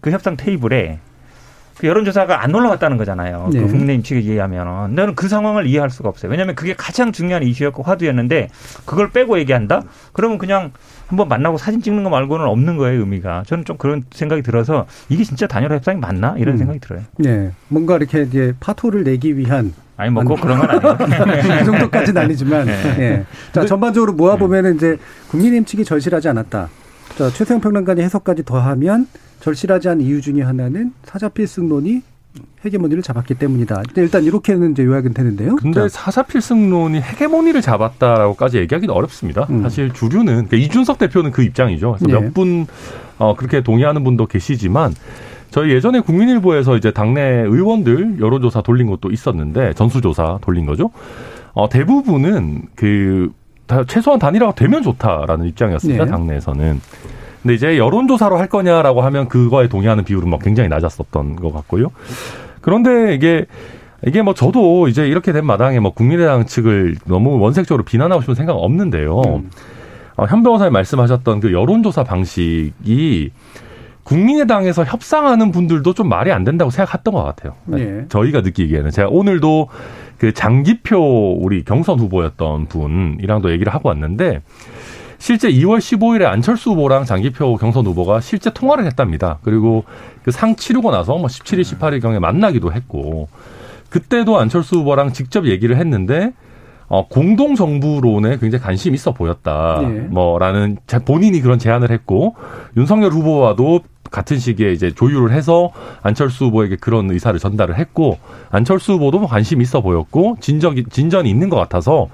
그 0.00 0.10
협상 0.10 0.36
테이블에 0.36 0.98
그 1.78 1.86
여론조사가 1.86 2.42
안 2.42 2.54
올라왔다는 2.54 2.96
거잖아요. 2.96 3.50
네. 3.52 3.60
그 3.60 3.66
국내임 3.68 4.02
측에 4.02 4.20
의하면. 4.20 4.94
나는 4.94 5.14
그 5.14 5.28
상황을 5.28 5.66
이해할 5.66 5.90
수가 5.90 6.08
없어요. 6.08 6.30
왜냐하면 6.30 6.54
그게 6.54 6.74
가장 6.76 7.12
중요한 7.12 7.42
이슈였고 7.42 7.82
화두였는데 7.82 8.48
그걸 8.84 9.10
빼고 9.10 9.38
얘기한다? 9.38 9.82
그러면 10.12 10.38
그냥 10.38 10.70
한번 11.08 11.28
만나고 11.28 11.58
사진 11.58 11.82
찍는 11.82 12.04
거 12.04 12.10
말고는 12.10 12.46
없는 12.46 12.76
거예요, 12.76 13.00
의미가. 13.00 13.44
저는 13.46 13.64
좀 13.64 13.76
그런 13.76 14.04
생각이 14.12 14.42
들어서 14.42 14.86
이게 15.08 15.24
진짜 15.24 15.46
단일화 15.46 15.74
협상이 15.74 15.98
맞나? 15.98 16.34
이런 16.38 16.54
음. 16.54 16.58
생각이 16.58 16.78
들어요. 16.80 17.02
네. 17.18 17.52
뭔가 17.68 17.96
이렇게 17.96 18.22
이제 18.22 18.54
파토를 18.60 19.04
내기 19.04 19.36
위한 19.36 19.74
아니 19.96 20.10
뭐 20.10 20.24
꼭 20.24 20.40
그런 20.40 20.58
건 20.58 20.70
아니에요. 20.70 20.96
그 21.58 21.64
정도까지는 21.64 22.22
아니지만. 22.22 22.66
네. 22.66 22.72
예. 22.98 23.24
자, 23.52 23.64
전반적으로 23.66 24.12
모아 24.14 24.36
보면은 24.36 24.76
이제 24.76 24.96
국민의힘 25.28 25.64
측이 25.64 25.84
절실하지 25.84 26.28
않았다. 26.28 26.68
자, 27.18 27.28
최세영 27.30 27.60
평론가의 27.60 28.02
해석까지 28.04 28.44
더하면 28.44 29.06
절실하지 29.46 29.88
않은 29.90 30.00
이유 30.04 30.20
중에 30.20 30.40
하나는 30.40 30.92
사자필승론이 31.02 32.02
헤게모니를 32.64 33.02
잡았기 33.02 33.34
때문이다. 33.34 33.82
일단 33.96 34.22
이렇게는 34.24 34.70
이제 34.72 34.84
요약은 34.84 35.12
되는데요. 35.12 35.56
근데 35.56 35.80
자, 35.80 35.88
사사필승론이 35.88 37.00
헤게모니를 37.00 37.60
잡았다라고까지 37.60 38.58
얘기하기는 38.58 38.94
어렵습니다. 38.94 39.46
음. 39.50 39.62
사실 39.62 39.92
주류는 39.92 40.46
그러니까 40.46 40.56
이준석 40.56 40.98
대표는 40.98 41.32
그 41.32 41.42
입장이죠. 41.42 41.96
그래서 41.98 42.16
예. 42.16 42.22
몇분 42.22 42.66
어, 43.18 43.34
그렇게 43.36 43.62
동의하는 43.62 44.04
분도 44.04 44.26
계시지만 44.26 44.94
저희 45.50 45.72
예전에 45.72 46.00
국민일보에서 46.00 46.76
이제 46.76 46.92
당내 46.92 47.20
의원들 47.20 48.20
여론조사 48.20 48.62
돌린 48.62 48.86
것도 48.86 49.10
있었는데 49.10 49.74
전수조사 49.74 50.38
돌린 50.40 50.64
거죠. 50.64 50.90
어, 51.52 51.68
대부분은 51.68 52.62
그 52.76 53.30
다- 53.66 53.84
최소한 53.86 54.18
단일화가 54.18 54.54
되면 54.54 54.82
좋다라는 54.82 55.46
입장이었습니다. 55.48 56.04
네. 56.04 56.10
당내에서는. 56.10 56.80
근데 57.42 57.54
이제 57.54 57.76
여론조사로 57.76 58.38
할 58.38 58.48
거냐라고 58.48 59.02
하면 59.02 59.28
그거에 59.28 59.68
동의하는 59.68 60.04
비율은 60.04 60.30
막 60.30 60.40
굉장히 60.40 60.68
낮았었던 60.68 61.36
것 61.36 61.52
같고요. 61.52 61.88
그런데 62.60 63.14
이게 63.14 63.46
이게 64.06 64.22
뭐 64.22 64.34
저도 64.34 64.88
이제 64.88 65.06
이렇게 65.06 65.32
된 65.32 65.44
마당에 65.44 65.80
뭐 65.80 65.92
국민의당 65.92 66.46
측을 66.46 66.96
너무 67.04 67.38
원색적으로 67.38 67.84
비난하고 67.84 68.22
싶은 68.22 68.34
생각 68.34 68.54
은 68.54 68.58
없는데요. 68.60 69.20
음. 69.20 69.50
어, 70.16 70.26
현 70.26 70.42
변호사님 70.42 70.72
말씀하셨던 70.72 71.40
그 71.40 71.52
여론조사 71.52 72.04
방식이 72.04 73.30
국민의당에서 74.04 74.84
협상하는 74.84 75.52
분들도 75.52 75.94
좀 75.94 76.08
말이 76.08 76.32
안 76.32 76.44
된다고 76.44 76.70
생각했던 76.70 77.14
것 77.14 77.22
같아요. 77.22 77.54
예. 77.76 78.04
저희가 78.08 78.40
느끼기에는 78.40 78.90
제가 78.90 79.08
오늘도 79.08 79.68
그 80.18 80.32
장기표 80.32 81.38
우리 81.40 81.64
경선 81.64 81.98
후보였던 81.98 82.66
분이랑도 82.66 83.52
얘기를 83.52 83.72
하고 83.72 83.88
왔는데 83.88 84.42
실제 85.22 85.48
2월 85.52 85.78
15일에 85.78 86.24
안철수 86.24 86.70
후보랑 86.70 87.04
장기표 87.04 87.56
경선 87.56 87.86
후보가 87.86 88.20
실제 88.20 88.50
통화를 88.52 88.86
했답니다. 88.86 89.38
그리고 89.44 89.84
그 90.24 90.32
상 90.32 90.56
치르고 90.56 90.90
나서 90.90 91.16
뭐 91.16 91.28
17일, 91.28 91.60
18일 91.62 92.02
경에 92.02 92.18
만나기도 92.18 92.72
했고 92.72 93.28
그때도 93.88 94.36
안철수 94.40 94.78
후보랑 94.78 95.12
직접 95.12 95.46
얘기를 95.46 95.76
했는데 95.76 96.32
어, 96.92 97.06
공동 97.08 97.54
정부론에 97.54 98.36
굉장히 98.36 98.62
관심이 98.62 98.94
있어 98.96 99.12
보였다. 99.12 99.80
예. 99.82 99.86
뭐라는 99.86 100.76
자- 100.86 100.98
본인이 100.98 101.40
그런 101.40 101.58
제안을 101.58 101.90
했고 101.90 102.36
윤석열 102.76 103.12
후보와도 103.12 103.80
같은 104.10 104.38
시기에 104.38 104.72
이제 104.72 104.90
조율을 104.90 105.32
해서 105.32 105.70
안철수 106.02 106.44
후보에게 106.44 106.76
그런 106.76 107.10
의사를 107.10 107.38
전달을 107.40 107.78
했고 107.78 108.18
안철수 108.50 108.92
후보도 108.92 109.20
뭐 109.20 109.26
관심이 109.26 109.62
있어 109.62 109.80
보였고 109.80 110.36
진정이 110.40 110.84
진전이 110.90 111.30
있는 111.30 111.48
것 111.48 111.56
같아서 111.56 112.08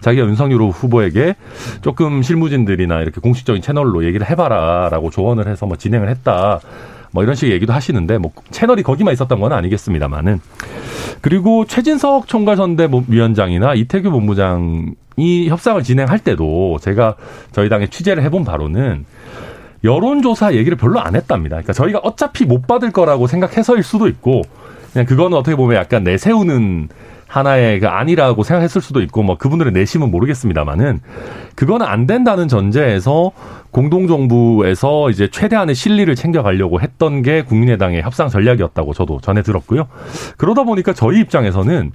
자기가 0.00 0.24
윤석열 0.26 0.62
후보에게 0.62 1.34
조금 1.82 2.22
실무진들이나 2.22 3.02
이렇게 3.02 3.20
공식적인 3.20 3.60
채널로 3.60 4.02
얘기를 4.06 4.26
해봐라라고 4.30 5.10
조언을 5.10 5.46
해서 5.46 5.66
뭐 5.66 5.76
진행을 5.76 6.08
했다. 6.08 6.58
뭐 7.12 7.22
이런 7.22 7.34
식의 7.34 7.54
얘기도 7.54 7.72
하시는데 7.72 8.18
뭐 8.18 8.32
채널이 8.50 8.82
거기만 8.82 9.12
있었던 9.12 9.38
건 9.38 9.52
아니겠습니다만은 9.52 10.40
그리고 11.20 11.64
최진석 11.66 12.26
총괄선대 12.26 12.88
위원장이나 13.06 13.74
이태규 13.74 14.10
본부장이 14.10 15.48
협상을 15.48 15.80
진행할 15.82 16.18
때도 16.18 16.78
제가 16.80 17.16
저희 17.52 17.68
당에 17.68 17.86
취재를 17.86 18.22
해본 18.24 18.44
바로는 18.44 19.04
여론조사 19.84 20.54
얘기를 20.54 20.76
별로 20.76 21.00
안 21.00 21.14
했답니다. 21.14 21.56
그러니까 21.56 21.72
저희가 21.72 21.98
어차피 22.00 22.44
못 22.44 22.66
받을 22.66 22.90
거라고 22.92 23.26
생각해서일 23.26 23.82
수도 23.82 24.08
있고 24.08 24.42
그냥 24.92 25.06
그거는 25.06 25.36
어떻게 25.36 25.56
보면 25.56 25.76
약간 25.76 26.04
내세우는 26.04 26.88
하나의 27.32 27.80
그 27.80 27.88
아니라고 27.88 28.42
생각했을 28.42 28.82
수도 28.82 29.00
있고 29.00 29.22
뭐 29.22 29.38
그분들의 29.38 29.72
내심은 29.72 30.10
모르겠습니다만은 30.10 31.00
그거는 31.54 31.86
안 31.86 32.06
된다는 32.06 32.46
전제에서 32.46 33.32
공동정부에서 33.70 35.08
이제 35.08 35.28
최대한의 35.30 35.74
실리를 35.74 36.14
챙겨가려고 36.14 36.82
했던 36.82 37.22
게 37.22 37.42
국민의당의 37.42 38.02
협상 38.02 38.28
전략이었다고 38.28 38.92
저도 38.92 39.20
전해 39.22 39.40
들었고요. 39.40 39.88
그러다 40.36 40.64
보니까 40.64 40.92
저희 40.92 41.20
입장에서는 41.20 41.92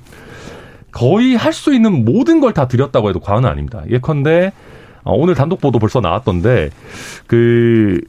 거의 0.91 1.35
할 1.35 1.53
수 1.53 1.71
있는 1.73 2.03
모든 2.03 2.39
걸 2.39 2.53
다 2.53 2.67
드렸다고 2.67 3.09
해도 3.09 3.19
과언은 3.19 3.47
아닙니다. 3.47 3.83
예컨대 3.91 4.51
어, 5.03 5.13
오늘 5.13 5.35
단독 5.35 5.61
보도 5.61 5.77
벌써 5.77 6.01
나왔던데 6.01 6.71
그 7.27 8.01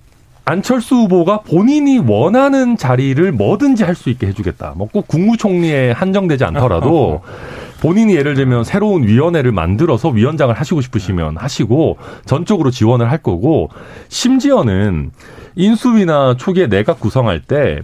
안철수 0.49 0.95
후보가 0.95 1.41
본인이 1.43 1.99
원하는 1.99 2.79
자리를 2.79 3.33
뭐든지 3.33 3.85
할 3.85 3.95
수 3.95 4.09
있게 4.09 4.29
해주겠다. 4.29 4.73
뭐 4.77 4.89
꼭 4.91 5.07
국무총리에 5.07 5.91
한정되지 5.91 6.45
않더라도 6.45 7.21
본인이 7.83 8.15
예를 8.15 8.33
들면 8.35 8.65
새로운 8.65 9.03
위원회를 9.03 9.53
만들어서 9.53 10.09
위원장을 10.09 10.55
하시고 10.55 10.81
싶으시면 10.81 11.37
하시고 11.37 11.99
전적으로 12.25 12.71
지원을 12.71 13.11
할 13.11 13.19
거고 13.19 13.69
심지어는 14.09 15.11
인수위나 15.55 16.37
초기에 16.39 16.69
내각 16.69 16.99
구성할 16.99 17.43
때 17.43 17.81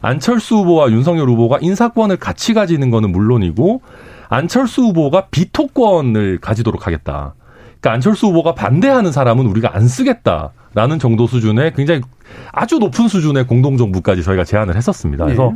안철수 0.00 0.56
후보와 0.56 0.90
윤석열 0.92 1.28
후보가 1.28 1.58
인사권을 1.60 2.16
같이 2.16 2.54
가지는 2.54 2.90
거는 2.90 3.12
물론이고 3.12 3.82
안철수 4.30 4.84
후보가 4.84 5.26
비토권을 5.30 6.38
가지도록 6.40 6.86
하겠다. 6.86 7.34
그러니까 7.80 7.92
안철수 7.92 8.28
후보가 8.28 8.54
반대하는 8.54 9.12
사람은 9.12 9.44
우리가 9.46 9.76
안 9.76 9.86
쓰겠다 9.86 10.52
라는 10.74 10.98
정도 10.98 11.26
수준의 11.26 11.74
굉장히 11.74 12.02
아주 12.52 12.78
높은 12.78 13.08
수준의 13.08 13.46
공동정부까지 13.46 14.22
저희가 14.22 14.44
제안을 14.44 14.76
했었습니다. 14.76 15.24
그래서 15.24 15.52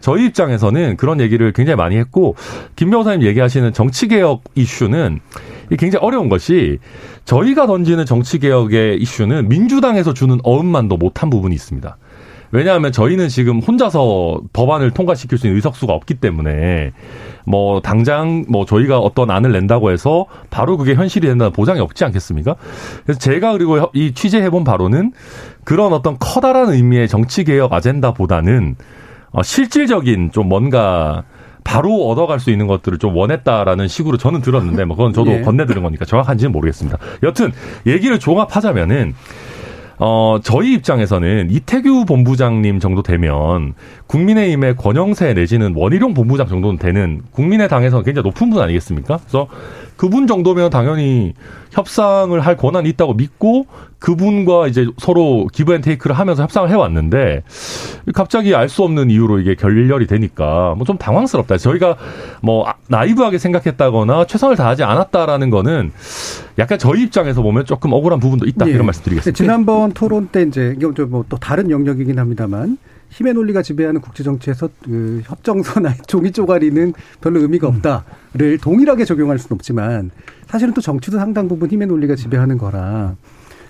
저희 0.00 0.26
입장에서는 0.26 0.96
그런 0.96 1.20
얘기를 1.20 1.52
굉장히 1.52 1.76
많이 1.76 1.96
했고 1.96 2.34
김 2.76 2.90
변호사님 2.90 3.26
얘기하시는 3.26 3.72
정치개혁 3.72 4.42
이슈는 4.54 5.20
굉장히 5.78 6.04
어려운 6.04 6.28
것이 6.28 6.78
저희가 7.24 7.66
던지는 7.66 8.06
정치개혁의 8.06 8.98
이슈는 9.00 9.48
민주당에서 9.48 10.14
주는 10.14 10.38
어음만도 10.42 10.96
못한 10.96 11.30
부분이 11.30 11.54
있습니다. 11.54 11.96
왜냐하면 12.54 12.92
저희는 12.92 13.28
지금 13.28 13.58
혼자서 13.58 14.40
법안을 14.52 14.92
통과시킬 14.92 15.38
수 15.38 15.48
있는 15.48 15.56
의석수가 15.56 15.92
없기 15.92 16.14
때문에 16.14 16.92
뭐 17.44 17.80
당장 17.80 18.44
뭐 18.48 18.64
저희가 18.64 19.00
어떤 19.00 19.32
안을 19.32 19.50
낸다고 19.50 19.90
해서 19.90 20.26
바로 20.50 20.76
그게 20.76 20.94
현실이 20.94 21.26
된다는 21.26 21.52
보장이 21.52 21.80
없지 21.80 22.04
않겠습니까? 22.04 22.54
그래서 23.02 23.18
제가 23.18 23.50
그리고 23.52 23.90
이 23.92 24.14
취재해본 24.14 24.62
바로는 24.62 25.12
그런 25.64 25.92
어떤 25.92 26.16
커다란 26.20 26.70
의미의 26.70 27.08
정치 27.08 27.42
개혁 27.42 27.72
아젠다보다는 27.72 28.76
어, 29.32 29.42
실질적인 29.42 30.30
좀 30.30 30.48
뭔가 30.48 31.24
바로 31.64 32.08
얻어갈 32.08 32.38
수 32.38 32.52
있는 32.52 32.68
것들을 32.68 32.98
좀 32.98 33.16
원했다라는 33.16 33.88
식으로 33.88 34.16
저는 34.16 34.42
들었는데 34.42 34.84
뭐 34.84 34.96
그건 34.96 35.12
저도 35.12 35.32
예. 35.32 35.40
건네들은 35.40 35.82
거니까 35.82 36.04
정확한지는 36.04 36.52
모르겠습니다. 36.52 36.98
여튼 37.24 37.50
얘기를 37.84 38.20
종합하자면은 38.20 39.14
어, 39.98 40.38
저희 40.42 40.74
입장에서는 40.74 41.50
이태규 41.50 42.04
본부장님 42.06 42.80
정도 42.80 43.02
되면 43.02 43.74
국민의힘의 44.06 44.76
권영세 44.76 45.34
내지는 45.34 45.74
원희룡 45.76 46.14
본부장 46.14 46.48
정도는 46.48 46.78
되는 46.78 47.22
국민의당에서 47.30 48.02
굉장히 48.02 48.24
높은 48.24 48.50
분 48.50 48.60
아니겠습니까? 48.60 49.18
그래서 49.18 49.48
그분 49.96 50.26
정도면 50.26 50.70
당연히 50.70 51.34
협상을 51.70 52.38
할 52.40 52.56
권한이 52.56 52.88
있다고 52.90 53.14
믿고 53.14 53.66
그분과 54.00 54.66
이제 54.68 54.86
서로 54.98 55.46
give 55.52 55.72
and 55.72 55.80
take를 55.80 56.18
하면서 56.18 56.42
협상을 56.42 56.68
해왔는데 56.68 57.42
갑자기 58.14 58.54
알 58.54 58.68
수 58.68 58.82
없는 58.82 59.08
이유로 59.10 59.38
이게 59.40 59.54
결렬이 59.54 60.06
되니까 60.06 60.74
뭐 60.76 60.84
좀 60.84 60.98
당황스럽다. 60.98 61.56
저희가 61.56 61.96
뭐 62.42 62.68
아- 62.68 62.74
나이브하게 62.88 63.38
생각했다거나 63.38 64.26
최선을 64.26 64.56
다하지 64.56 64.82
않았다라는 64.82 65.48
거는 65.50 65.92
약간 66.58 66.78
저희 66.78 67.02
입장에서 67.04 67.40
보면 67.42 67.64
조금 67.64 67.92
억울한 67.92 68.20
부분도 68.20 68.46
있다 68.46 68.66
예. 68.66 68.72
이런 68.72 68.84
말씀 68.86 69.02
드리겠습니다. 69.04 69.36
지난번 69.36 69.92
토론 69.92 70.28
때 70.28 70.42
이제 70.42 70.74
이게 70.76 71.04
뭐또 71.04 71.36
다른 71.38 71.70
영역이긴 71.70 72.18
합니다만 72.18 72.76
힘의 73.14 73.34
논리가 73.34 73.62
지배하는 73.62 74.00
국제 74.00 74.24
정치에서 74.24 74.68
그 74.84 75.22
협정서나 75.24 75.94
종이 76.06 76.32
쪼가리는 76.32 76.92
별로 77.20 77.40
의미가 77.40 77.68
없다를 77.68 78.58
동일하게 78.60 79.04
적용할 79.04 79.38
수는 79.38 79.54
없지만 79.54 80.10
사실은 80.46 80.74
또 80.74 80.80
정치도 80.80 81.18
상당 81.18 81.46
부분 81.46 81.70
힘의 81.70 81.86
논리가 81.86 82.16
지배하는 82.16 82.58
거라 82.58 83.14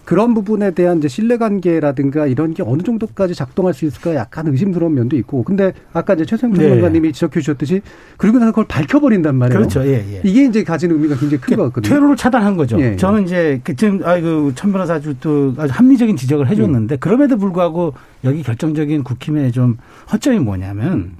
그런 0.04 0.34
부분에 0.34 0.72
대한 0.72 0.98
이제 0.98 1.08
신뢰관계라든가 1.08 2.26
이런 2.26 2.52
게 2.52 2.62
어느 2.62 2.82
정도까지 2.82 3.34
작동할 3.34 3.72
수 3.72 3.86
있을까 3.86 4.14
약간 4.14 4.46
의심스러운 4.48 4.94
면도 4.94 5.16
있고 5.16 5.42
근데 5.42 5.72
아까 5.92 6.14
이제 6.14 6.24
네. 6.24 6.48
평론가님이 6.48 7.12
지적해 7.12 7.40
주셨듯이 7.40 7.80
그리고 8.16 8.38
나서 8.38 8.52
그걸 8.52 8.66
밝혀버린단 8.66 9.34
말이에요. 9.34 9.58
그렇죠. 9.58 9.84
예, 9.86 10.04
예. 10.12 10.20
이게 10.24 10.44
이제 10.44 10.62
가진 10.62 10.90
의미가 10.90 11.16
굉장히 11.16 11.40
큰것 11.40 11.66
같거든요. 11.66 11.94
퇴로를 11.94 12.16
차단한 12.16 12.56
거죠. 12.56 12.78
예, 12.80 12.92
예. 12.92 12.96
저는 12.96 13.24
이제 13.24 13.60
그 13.64 13.74
지금 13.74 14.00
아이고 14.04 14.54
천 14.54 14.72
변호사 14.72 14.94
아주 14.94 15.14
또 15.20 15.54
아주 15.56 15.72
합리적인 15.72 16.16
지적을 16.16 16.46
음. 16.46 16.50
해줬는데 16.50 16.96
그럼에도 16.96 17.38
불구하고 17.38 17.94
여기 18.24 18.42
결정적인 18.42 19.04
국힘의 19.04 19.52
좀 19.52 19.78
허점이 20.12 20.38
뭐냐면 20.40 20.92
음. 20.92 21.16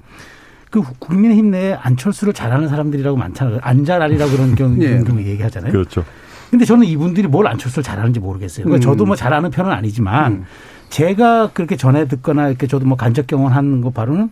그 0.69 0.81
국민의힘 0.99 1.51
내에 1.51 1.73
안철수를 1.73 2.33
잘하는 2.33 2.67
사람들이라고 2.67 3.17
많잖아요. 3.17 3.59
안잘알이라고 3.61 4.31
그런 4.31 4.55
경우, 4.55 4.77
예. 4.83 5.01
얘기하잖아요. 5.25 5.71
그렇죠. 5.71 6.03
근데 6.49 6.65
저는 6.65 6.85
이분들이 6.85 7.27
뭘 7.27 7.47
안철수를 7.47 7.83
잘하는지 7.83 8.19
모르겠어요. 8.19 8.65
그러니까 8.65 8.85
음. 8.85 8.91
저도 8.91 9.05
뭐 9.05 9.15
잘하는 9.15 9.51
편은 9.51 9.71
아니지만 9.71 10.31
음. 10.31 10.45
제가 10.89 11.51
그렇게 11.53 11.75
전해 11.75 12.07
듣거나 12.07 12.49
이렇게 12.49 12.67
저도 12.67 12.85
뭐 12.85 12.97
간접 12.97 13.27
경험하는 13.27 13.81
거 13.81 13.89
바로는 13.89 14.29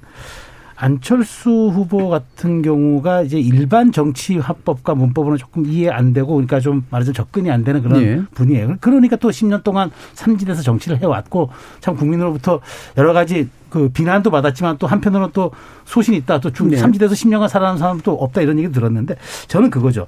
안철수 0.75 1.49
후보 1.49 2.09
같은 2.09 2.61
경우가 2.61 3.21
이제 3.21 3.39
일반 3.39 3.91
정치 3.91 4.37
화법과 4.37 4.95
문법으로는 4.95 5.37
조금 5.37 5.65
이해 5.65 5.89
안 5.89 6.13
되고 6.13 6.33
그러니까 6.33 6.59
좀 6.59 6.85
말하자면 6.89 7.13
접근이 7.13 7.49
안 7.51 7.63
되는 7.63 7.81
그런 7.81 8.01
예. 8.01 8.21
분이에요. 8.33 8.77
그러니까 8.81 9.15
또 9.15 9.29
10년 9.29 9.63
동안 9.63 9.91
삼진에서 10.13 10.61
정치를 10.61 11.01
해왔고 11.01 11.49
참 11.79 11.95
국민으로부터 11.95 12.59
여러 12.97 13.13
가지 13.13 13.49
그 13.69 13.89
비난도 13.89 14.29
받았지만 14.29 14.77
또 14.77 14.87
한편으로는 14.87 15.31
또 15.33 15.51
소신이 15.85 16.17
있다. 16.17 16.39
또 16.39 16.51
중, 16.51 16.69
네. 16.69 16.77
삼진에서 16.77 17.13
10년간 17.15 17.47
살아난 17.47 17.77
사람도 17.77 18.11
없다 18.11 18.41
이런 18.41 18.59
얘기 18.59 18.71
들었는데 18.71 19.15
저는 19.47 19.69
그거죠. 19.69 20.07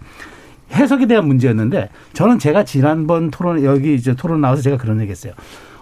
해석에 0.71 1.05
대한 1.05 1.27
문제였는데 1.27 1.89
저는 2.13 2.39
제가 2.39 2.63
지난번 2.65 3.31
토론 3.31 3.63
여기 3.63 3.95
이제 3.95 4.13
토론 4.15 4.41
나와서 4.41 4.61
제가 4.61 4.77
그런 4.77 4.99
얘기했어요. 5.01 5.33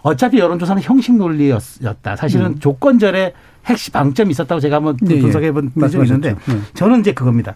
어차피 0.02 0.38
여론조사는 0.40 0.82
형식 0.82 1.16
논리였다. 1.16 2.16
사실은 2.18 2.60
조건절에 2.60 3.34
핵심 3.66 3.94
방점이 3.94 4.32
있었다고 4.32 4.60
제가 4.60 4.78
한번 4.78 4.98
네, 5.02 5.16
예. 5.16 5.22
분석해 5.22 5.52
본 5.54 5.72
적이 5.90 6.06
있는데. 6.06 6.36
네. 6.46 6.58
저는 6.74 7.00
이제 7.00 7.14
그겁니다. 7.14 7.56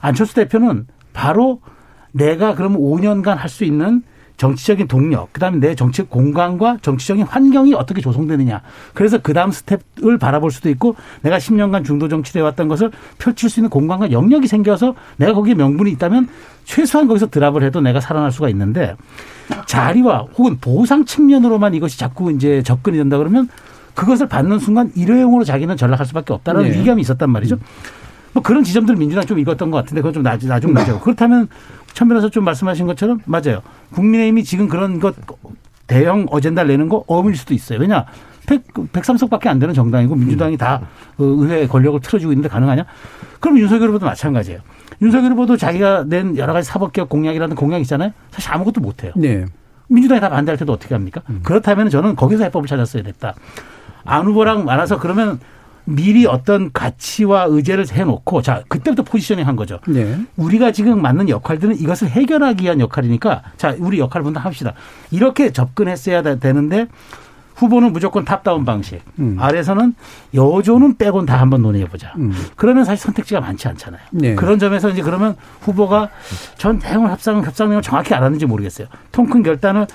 안철수 0.00 0.34
대표는 0.34 0.86
바로 1.12 1.60
내가 2.12 2.54
그러면 2.54 2.78
5년간 2.80 3.36
할 3.36 3.48
수 3.50 3.64
있는 3.64 4.02
정치적인 4.42 4.88
동력, 4.88 5.32
그다음에 5.32 5.60
내 5.60 5.76
정치 5.76 6.02
공간과 6.02 6.76
정치적인 6.82 7.26
환경이 7.26 7.74
어떻게 7.74 8.00
조성되느냐. 8.00 8.60
그래서 8.92 9.18
그다음 9.18 9.52
스텝을 9.52 10.18
바라볼 10.18 10.50
수도 10.50 10.68
있고 10.68 10.96
내가 11.22 11.38
10년간 11.38 11.84
중도 11.84 12.08
정치를 12.08 12.40
해왔던 12.40 12.66
것을 12.66 12.90
펼칠 13.18 13.48
수 13.48 13.60
있는 13.60 13.70
공간과 13.70 14.10
영역이 14.10 14.48
생겨서 14.48 14.96
내가 15.16 15.32
거기에 15.34 15.54
명분이 15.54 15.92
있다면 15.92 16.26
최소한 16.64 17.06
거기서 17.06 17.30
드랍을 17.30 17.62
해도 17.62 17.80
내가 17.80 18.00
살아날 18.00 18.32
수가 18.32 18.48
있는데 18.48 18.96
자리와 19.66 20.26
혹은 20.36 20.58
보상 20.60 21.04
측면으로만 21.04 21.74
이것이 21.74 21.96
자꾸 21.96 22.32
이제 22.32 22.64
접근이 22.64 22.98
된다 22.98 23.18
그러면 23.18 23.48
그것을 23.94 24.26
받는 24.26 24.58
순간 24.58 24.90
일회용으로 24.96 25.44
자기는 25.44 25.76
전락할 25.76 26.04
수밖에 26.06 26.32
없다는 26.32 26.62
네. 26.62 26.70
위기감이 26.70 27.00
있었단 27.00 27.30
말이죠. 27.30 27.58
뭐 28.32 28.42
그런 28.42 28.64
지점들 28.64 28.96
민주당 28.96 29.24
좀 29.24 29.38
읽었던 29.38 29.70
것 29.70 29.78
같은데 29.78 30.00
그건 30.00 30.12
좀 30.12 30.22
나중 30.22 30.48
나중 30.48 30.72
문제고 30.72 31.00
그렇다면 31.00 31.48
천 31.92 32.08
변호사 32.08 32.28
좀 32.28 32.44
말씀하신 32.44 32.86
것처럼 32.86 33.20
맞아요. 33.26 33.62
국민의힘이 33.92 34.44
지금 34.44 34.68
그런 34.68 35.00
것 35.00 35.14
대형 35.86 36.26
어젠다를 36.30 36.68
내는 36.68 36.88
거 36.88 37.04
어밀 37.06 37.36
수도 37.36 37.54
있어요. 37.54 37.78
왜냐 37.78 38.06
100, 38.46 38.72
103석밖에 38.72 39.46
안 39.48 39.58
되는 39.58 39.74
정당이고 39.74 40.14
민주당이 40.14 40.56
다그 40.56 40.86
의회 41.18 41.66
권력을 41.66 42.00
틀어주고 42.00 42.32
있는데 42.32 42.48
가능하냐? 42.48 42.84
그럼 43.40 43.58
윤석열 43.58 43.88
후보도 43.90 44.06
마찬가지예요. 44.06 44.60
윤석열 45.00 45.32
후보도 45.32 45.56
자기가 45.56 46.04
낸 46.06 46.36
여러 46.36 46.52
가지 46.52 46.68
사법개혁 46.68 47.08
공약이라는 47.08 47.54
공약 47.56 47.80
있잖아요. 47.80 48.12
사실 48.30 48.52
아무것도 48.52 48.80
못해요. 48.80 49.12
네. 49.16 49.44
민주당이 49.88 50.20
다 50.20 50.28
반대할 50.28 50.56
때도 50.56 50.72
어떻게 50.72 50.94
합니까? 50.94 51.20
그렇다면 51.42 51.90
저는 51.90 52.16
거기서 52.16 52.44
해법을 52.44 52.66
찾았어야 52.66 53.02
됐다. 53.02 53.34
안 54.04 54.26
후보랑 54.26 54.64
말아서 54.64 54.98
그러면 54.98 55.38
미리 55.84 56.26
어떤 56.26 56.70
가치와 56.72 57.46
의제를 57.48 57.86
해놓고 57.90 58.42
자 58.42 58.62
그때부터 58.68 59.02
포지셔닝 59.02 59.46
한 59.46 59.56
거죠. 59.56 59.78
네. 59.88 60.18
우리가 60.36 60.70
지금 60.72 61.02
맞는 61.02 61.28
역할들은 61.28 61.76
이것을 61.78 62.08
해결하기 62.08 62.64
위한 62.64 62.80
역할이니까 62.80 63.42
자 63.56 63.74
우리 63.78 63.98
역할을 63.98 64.22
분담 64.24 64.44
합시다. 64.44 64.74
이렇게 65.10 65.52
접근했어야 65.52 66.22
되- 66.22 66.38
되는데 66.38 66.86
후보는 67.56 67.92
무조건 67.92 68.24
탑다운 68.24 68.64
방식. 68.64 69.00
음. 69.18 69.36
아래서는 69.38 69.94
여조는 70.34 70.96
빼곤 70.96 71.26
다 71.26 71.40
한번 71.40 71.62
논의해보자. 71.62 72.14
음. 72.16 72.32
그러면 72.56 72.84
사실 72.84 73.02
선택지가 73.04 73.40
많지 73.40 73.68
않잖아요. 73.68 74.00
네. 74.12 74.34
그런 74.34 74.58
점에서 74.58 74.88
이제 74.88 75.02
그러면 75.02 75.36
후보가 75.60 76.08
전 76.56 76.78
내용을 76.78 77.10
협상, 77.10 77.42
협상 77.44 77.68
내용을 77.68 77.82
정확히 77.82 78.14
알았는지 78.14 78.46
모르겠어요. 78.46 78.86
통 79.12 79.26
큰 79.26 79.42
결단을 79.42 79.86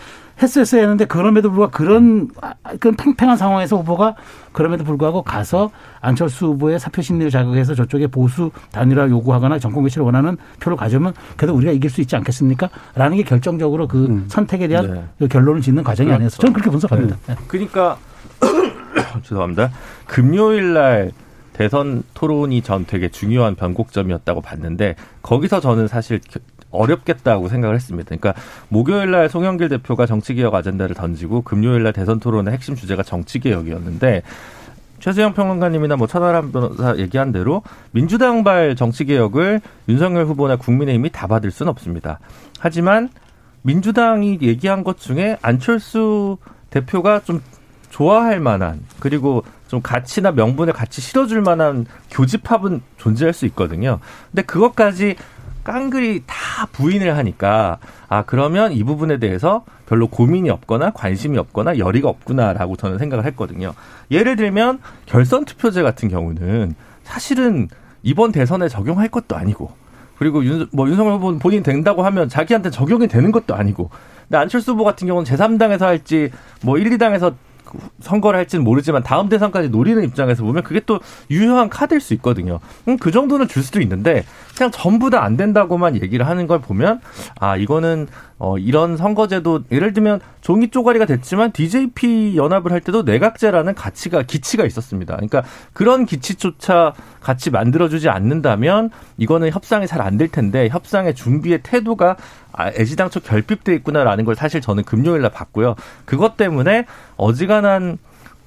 했었어야 0.42 0.82
했는데 0.82 1.06
그럼에도 1.06 1.50
불구하고 1.50 1.72
그런, 1.72 2.30
아, 2.42 2.54
그런 2.80 2.96
팽팽한 2.96 3.38
상황에서 3.38 3.78
후보가 3.78 4.16
그럼에도 4.52 4.84
불구하고 4.84 5.24
가서 5.24 5.72
안철수 6.00 6.48
후보의 6.48 6.80
사표 6.80 7.02
심리를 7.02 7.32
자극해서 7.32 7.74
저쪽에 7.76 8.08
보수 8.08 8.52
단일화 8.72 9.10
요구하거나 9.10 9.60
정권 9.60 9.84
교체를 9.84 10.06
원하는 10.06 10.38
표를 10.60 10.78
가져오면 10.78 11.14
그래도 11.36 11.56
우리가 11.56 11.72
이길 11.72 11.90
수 11.90 12.02
있지 12.02 12.16
않겠습니까? 12.16 12.70
라는 12.96 13.18
게 13.18 13.24
결정적으로 13.24 13.88
그 13.88 14.06
음. 14.06 14.26
선택에 14.28 14.68
대한 14.68 14.94
네. 14.94 15.04
그 15.20 15.28
결론을 15.28 15.62
짓는 15.62 15.84
과정이 15.84 16.12
아니었어. 16.12 16.38
저는 16.38 16.54
그렇게 16.54 16.70
분석합니다. 16.70 17.18
네. 17.28 17.36
그러니까 17.48 17.98
죄송합니다. 19.24 19.72
금요일 20.06 20.74
날 20.74 21.12
대선 21.54 22.04
토론이 22.14 22.62
전 22.62 22.86
되게 22.86 23.10
중요한 23.10 23.56
변곡점이었다고 23.56 24.42
봤는데 24.42 24.96
거기서 25.24 25.60
저는 25.60 25.88
사실 25.88 26.20
겨- 26.20 26.40
어렵겠다고 26.72 27.48
생각을 27.48 27.76
했습니다. 27.76 28.16
그러니까 28.16 28.34
목요일 28.70 29.12
날 29.12 29.30
송영길 29.30 29.70
대표가 29.70 30.06
정치개혁 30.06 30.54
아젠다를 30.54 30.96
던지고 30.96 31.42
금요일 31.42 31.84
날 31.84 31.94
대선 31.94 32.20
토론의 32.20 32.54
핵심 32.54 32.76
주제가 32.76 33.04
정치개혁이었는데 33.04 34.24
최수영 35.00 35.34
평론가님이나 35.34 35.96
뭐 35.96 36.08
천하람 36.08 36.52
변호사 36.52 36.98
얘기한 36.98 37.32
대로 37.32 37.62
민주당발 37.92 38.76
정치개혁을 38.76 39.62
윤석열 39.88 40.26
후보나 40.26 40.56
국민의힘이 40.56 41.12
다 41.12 41.28
받을 41.28 41.52
수는 41.52 41.70
없습니다. 41.70 42.20
하지만 42.60 43.10
민주당이 43.62 44.40
얘기한 44.42 44.84
것 44.84 44.98
중에 44.98 45.38
안철수 45.42 46.38
대표가 46.70 47.22
좀 47.22 47.42
좋아할 47.90 48.40
만한 48.40 48.82
그리고 49.00 49.44
좀 49.68 49.82
가치나 49.82 50.32
명분을 50.32 50.74
같이 50.74 51.02
실어줄 51.02 51.42
만한 51.42 51.86
교집합은 52.10 52.82
존재할 52.98 53.34
수 53.34 53.46
있거든요. 53.48 54.00
근데 54.32 54.44
그것까지 54.44 55.16
깡그리 55.68 56.24
다 56.26 56.66
부인을 56.72 57.18
하니까 57.18 57.78
아 58.08 58.24
그러면 58.24 58.72
이 58.72 58.84
부분에 58.86 59.18
대해서 59.20 59.66
별로 59.86 60.08
고민이 60.08 60.50
없거나 60.50 60.92
관심이 60.92 61.38
없거나 61.38 61.78
열의가 61.78 62.08
없구나라고 62.08 62.78
저는 62.78 62.98
생각을 62.98 63.26
했거든요. 63.26 63.74
예를 64.10 64.38
들면 64.38 64.80
결선 65.06 65.44
투표제 65.44 65.84
같은 65.84 66.08
경우는 66.08 66.74
사실은 67.04 67.68
이번 68.02 68.32
대선에 68.32 68.70
적용할 68.70 69.10
것도 69.10 69.36
아니고 69.36 69.72
그리고 70.18 70.46
윤, 70.46 70.68
뭐 70.72 70.88
윤석열 70.88 71.16
후보는 71.16 71.40
본인 71.40 71.64
된다고 71.64 72.04
하면 72.04 72.30
자기한테 72.30 72.70
적용이 72.70 73.10
되는 73.10 73.34
것도 73.34 73.54
아니고 73.54 73.90
근데 74.24 74.38
안철수 74.38 74.72
후보 74.72 74.86
같은 74.86 75.06
경우는 75.06 75.30
제3당에서 75.30 75.82
할지 75.82 76.32
뭐 76.64 76.78
1, 76.78 76.92
2당에서 76.92 77.34
선거를 78.00 78.38
할지는 78.40 78.64
모르지만 78.64 79.04
다음 79.04 79.30
대선까지 79.30 79.70
노리는 79.70 80.04
입장에서 80.04 80.44
보면 80.44 80.64
그게 80.64 80.80
또 80.86 81.00
유효한 81.30 81.70
카드일 81.70 82.02
수 82.02 82.14
있거든요. 82.16 82.60
음, 82.88 82.98
그 82.98 83.12
정도는 83.12 83.48
줄 83.48 83.64
수도 83.64 83.82
있는데 83.82 84.24
그냥 84.56 84.72
전부 84.72 85.10
다 85.10 85.18
안 85.18 85.36
된다고만 85.36 85.96
얘기를 86.02 86.28
하는 86.28 86.48
걸 86.48 86.60
보면 86.62 87.02
아 87.40 87.58
이거는 87.58 88.08
어 88.40 88.58
이런 88.60 88.98
선거제도 88.98 89.64
예를 89.72 89.94
들면 89.94 90.20
종이 90.42 90.70
쪼가리가 90.70 91.06
됐지만 91.06 91.52
DJP 91.52 92.36
연합을 92.38 92.72
할 92.72 92.82
때도 92.82 93.02
내각제라는 93.02 93.74
가치가 93.74 94.22
기치가 94.22 94.64
있었습니다. 94.66 95.16
그러니까 95.16 95.44
그런 95.74 96.06
기치조차 96.06 96.94
같이 97.20 97.50
만들어주지 97.50 98.10
않는다면 98.10 98.92
이거는 99.18 99.52
협상이 99.52 99.88
잘 99.88 100.02
안 100.02 100.18
될 100.18 100.30
텐데 100.30 100.70
협상의 100.70 101.14
준비의 101.16 101.60
태도가 101.64 102.16
아, 102.47 102.47
애지당초 102.60 103.20
결핍돼 103.22 103.76
있구나라는 103.76 104.26
걸 104.26 104.36
사실 104.36 104.62
저는 104.62 104.84
금요일 104.84 105.22
날 105.22 105.32
봤고요. 105.32 105.76
그것 106.06 106.38
때문에 106.38 106.86
어지간한 107.18 107.98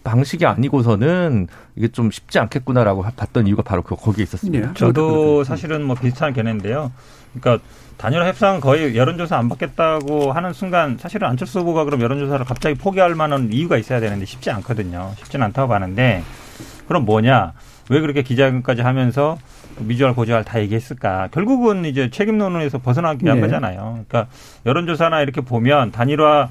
방식이 0.02 0.46
아니고서는 0.46 1.48
이게 1.76 1.88
좀 1.88 2.10
쉽지 2.10 2.38
않겠구나라고 2.38 3.04
봤던 3.16 3.46
이유가 3.46 3.62
바로 3.62 3.82
그 3.82 3.96
거기에 3.96 4.22
있었습니다. 4.24 4.68
네. 4.68 4.74
저도 4.74 5.44
사실은 5.44 5.84
뭐 5.84 5.94
비슷한 5.94 6.32
견해인데요. 6.32 6.90
그러니까 7.34 7.64
단일화 7.96 8.26
협상 8.26 8.60
거의 8.60 8.96
여론조사 8.96 9.36
안 9.36 9.50
받겠다고 9.50 10.32
하는 10.32 10.54
순간 10.54 10.96
사실은 10.98 11.28
안철수 11.28 11.60
후보가 11.60 11.84
그럼 11.84 12.00
여론조사를 12.00 12.46
갑자기 12.46 12.74
포기할 12.74 13.14
만한 13.14 13.52
이유가 13.52 13.76
있어야 13.76 14.00
되는데 14.00 14.24
쉽지 14.24 14.50
않거든요. 14.50 15.12
쉽지는 15.18 15.44
않다고 15.46 15.68
봤는데 15.68 16.24
그럼 16.88 17.04
뭐냐? 17.04 17.52
왜 17.90 18.00
그렇게 18.00 18.22
기자회견까지 18.22 18.80
하면서 18.80 19.36
미주알 19.78 20.14
고주알 20.14 20.44
다 20.44 20.60
얘기했을까? 20.60 21.28
결국은 21.32 21.84
이제 21.84 22.10
책임론에서 22.10 22.78
벗어나기 22.78 23.24
위한 23.24 23.38
네. 23.40 23.42
거잖아요. 23.46 24.04
그러니까 24.08 24.30
여론조사나 24.66 25.22
이렇게 25.22 25.40
보면 25.40 25.90
단일화 25.92 26.50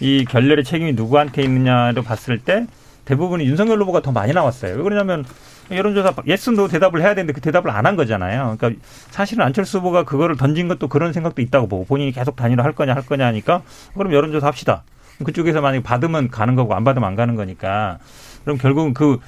이 0.00 0.24
결렬의 0.24 0.64
책임이 0.64 0.94
누구한테 0.94 1.42
있느냐를 1.42 2.02
봤을 2.02 2.38
때 2.38 2.66
대부분이 3.04 3.44
윤석열 3.44 3.80
후보가 3.82 4.02
더 4.02 4.12
많이 4.12 4.32
나왔어요. 4.32 4.76
왜 4.76 4.82
그러냐면 4.82 5.24
여론조사 5.70 6.14
yes 6.26 6.50
no 6.50 6.68
대답을 6.68 7.00
해야 7.00 7.14
되는데 7.14 7.32
그 7.32 7.40
대답을 7.40 7.70
안 7.70 7.86
한 7.86 7.96
거잖아요. 7.96 8.56
그러니까 8.58 8.80
사실은 9.10 9.44
안철수 9.44 9.78
후보가 9.78 10.04
그거를 10.04 10.36
던진 10.36 10.68
것도 10.68 10.88
그런 10.88 11.12
생각도 11.12 11.42
있다고 11.42 11.68
보고 11.68 11.84
본인이 11.84 12.12
계속 12.12 12.34
단일화 12.36 12.64
할 12.64 12.72
거냐 12.72 12.94
할 12.94 13.02
거냐 13.06 13.26
하니까 13.26 13.62
그럼 13.96 14.12
여론조사 14.12 14.46
합시다. 14.46 14.82
그쪽에서 15.24 15.60
만약 15.60 15.82
받으면 15.84 16.28
가는 16.28 16.56
거고 16.56 16.74
안 16.74 16.82
받으면 16.82 17.08
안 17.08 17.14
가는 17.14 17.36
거니까 17.36 17.98
그럼 18.42 18.58
결국은 18.58 18.94
그 18.94 19.18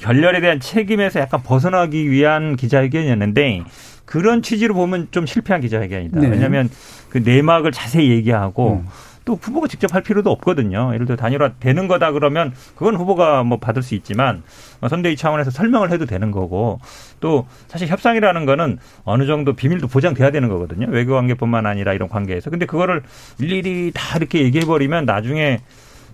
결렬에 0.00 0.40
대한 0.40 0.60
책임에서 0.60 1.20
약간 1.20 1.42
벗어나기 1.42 2.10
위한 2.10 2.56
기자회견이었는데 2.56 3.64
그런 4.04 4.42
취지로 4.42 4.74
보면 4.74 5.08
좀 5.10 5.26
실패한 5.26 5.60
기자회견이다. 5.60 6.20
네. 6.20 6.28
왜냐하면 6.28 6.68
그 7.10 7.18
내막을 7.18 7.70
자세히 7.70 8.10
얘기하고 8.10 8.82
음. 8.84 8.88
또 9.24 9.38
후보가 9.40 9.68
직접 9.68 9.94
할 9.94 10.02
필요도 10.02 10.30
없거든요. 10.30 10.92
예를 10.94 11.06
들어 11.06 11.16
단일화 11.16 11.52
되는 11.60 11.86
거다 11.86 12.10
그러면 12.12 12.52
그건 12.74 12.96
후보가 12.96 13.44
뭐 13.44 13.58
받을 13.58 13.82
수 13.82 13.94
있지만 13.94 14.42
어, 14.80 14.88
선대위 14.88 15.16
차원에서 15.16 15.50
설명을 15.50 15.92
해도 15.92 16.06
되는 16.06 16.30
거고 16.30 16.80
또 17.20 17.46
사실 17.68 17.86
협상이라는 17.86 18.46
거는 18.46 18.78
어느 19.04 19.26
정도 19.26 19.52
비밀도 19.52 19.88
보장돼야 19.88 20.30
되는 20.30 20.48
거거든요. 20.48 20.86
외교 20.88 21.14
관계뿐만 21.14 21.66
아니라 21.66 21.92
이런 21.92 22.08
관계에서. 22.08 22.50
근데 22.50 22.66
그거를 22.66 23.02
일일이 23.38 23.92
다 23.94 24.16
이렇게 24.16 24.42
얘기해 24.42 24.64
버리면 24.64 25.04
나중에 25.04 25.60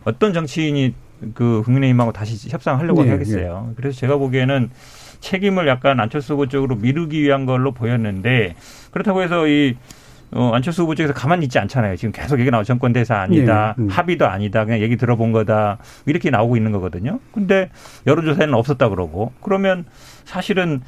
어떤 0.04 0.32
정치인이 0.32 0.94
그 1.34 1.62
국민의힘하고 1.64 2.12
다시 2.12 2.48
협상하려고 2.48 3.04
네, 3.04 3.10
하겠어요. 3.10 3.72
그래서 3.76 3.98
제가 3.98 4.16
보기에는 4.16 4.70
책임을 5.20 5.66
약간 5.66 5.98
안철수 6.00 6.34
후보 6.34 6.46
쪽으로 6.46 6.76
미루기 6.76 7.22
위한 7.22 7.46
걸로 7.46 7.72
보였는데 7.72 8.54
그렇다고 8.90 9.22
해서 9.22 9.46
이 9.48 9.76
어, 10.32 10.50
안철수 10.52 10.82
후보 10.82 10.94
쪽에서 10.94 11.14
가만히 11.14 11.44
있지 11.44 11.58
않잖아요. 11.58 11.96
지금 11.96 12.12
계속 12.12 12.40
얘기 12.40 12.50
나오고 12.50 12.64
정권 12.64 12.92
대사 12.92 13.16
아니다, 13.20 13.74
네, 13.78 13.84
음. 13.84 13.88
합의도 13.88 14.26
아니다, 14.26 14.64
그냥 14.64 14.80
얘기 14.80 14.96
들어본 14.96 15.32
거다 15.32 15.78
이렇게 16.04 16.30
나오고 16.30 16.56
있는 16.56 16.72
거거든요. 16.72 17.20
근데 17.32 17.70
여론조사에는 18.06 18.54
없었다 18.54 18.88
그러고 18.88 19.32
그러면 19.40 19.84
사실은 20.24 20.82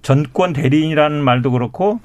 전권 0.00 0.52
대리인이라는 0.52 1.22
말도 1.22 1.52
그렇고 1.52 2.00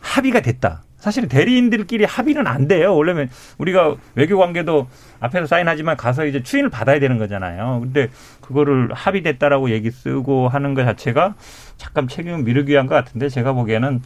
합의가 0.00 0.40
됐다. 0.40 0.82
사실은 1.02 1.28
대리인들끼리 1.28 2.04
합의는 2.04 2.46
안 2.46 2.68
돼요. 2.68 2.94
원래는 2.94 3.28
우리가 3.58 3.96
외교 4.14 4.38
관계도 4.38 4.86
앞에서 5.18 5.46
사인하지만 5.46 5.96
가서 5.96 6.26
이제 6.26 6.44
추인을 6.44 6.70
받아야 6.70 7.00
되는 7.00 7.18
거잖아요. 7.18 7.80
근데 7.82 8.08
그거를 8.40 8.92
합의됐다라고 8.92 9.70
얘기 9.70 9.90
쓰고 9.90 10.46
하는 10.46 10.74
것 10.74 10.84
자체가 10.84 11.34
잠깐 11.76 12.06
책임을 12.06 12.44
미루기 12.44 12.70
위한 12.70 12.86
것 12.86 12.94
같은데 12.94 13.28
제가 13.28 13.52
보기에는 13.52 14.00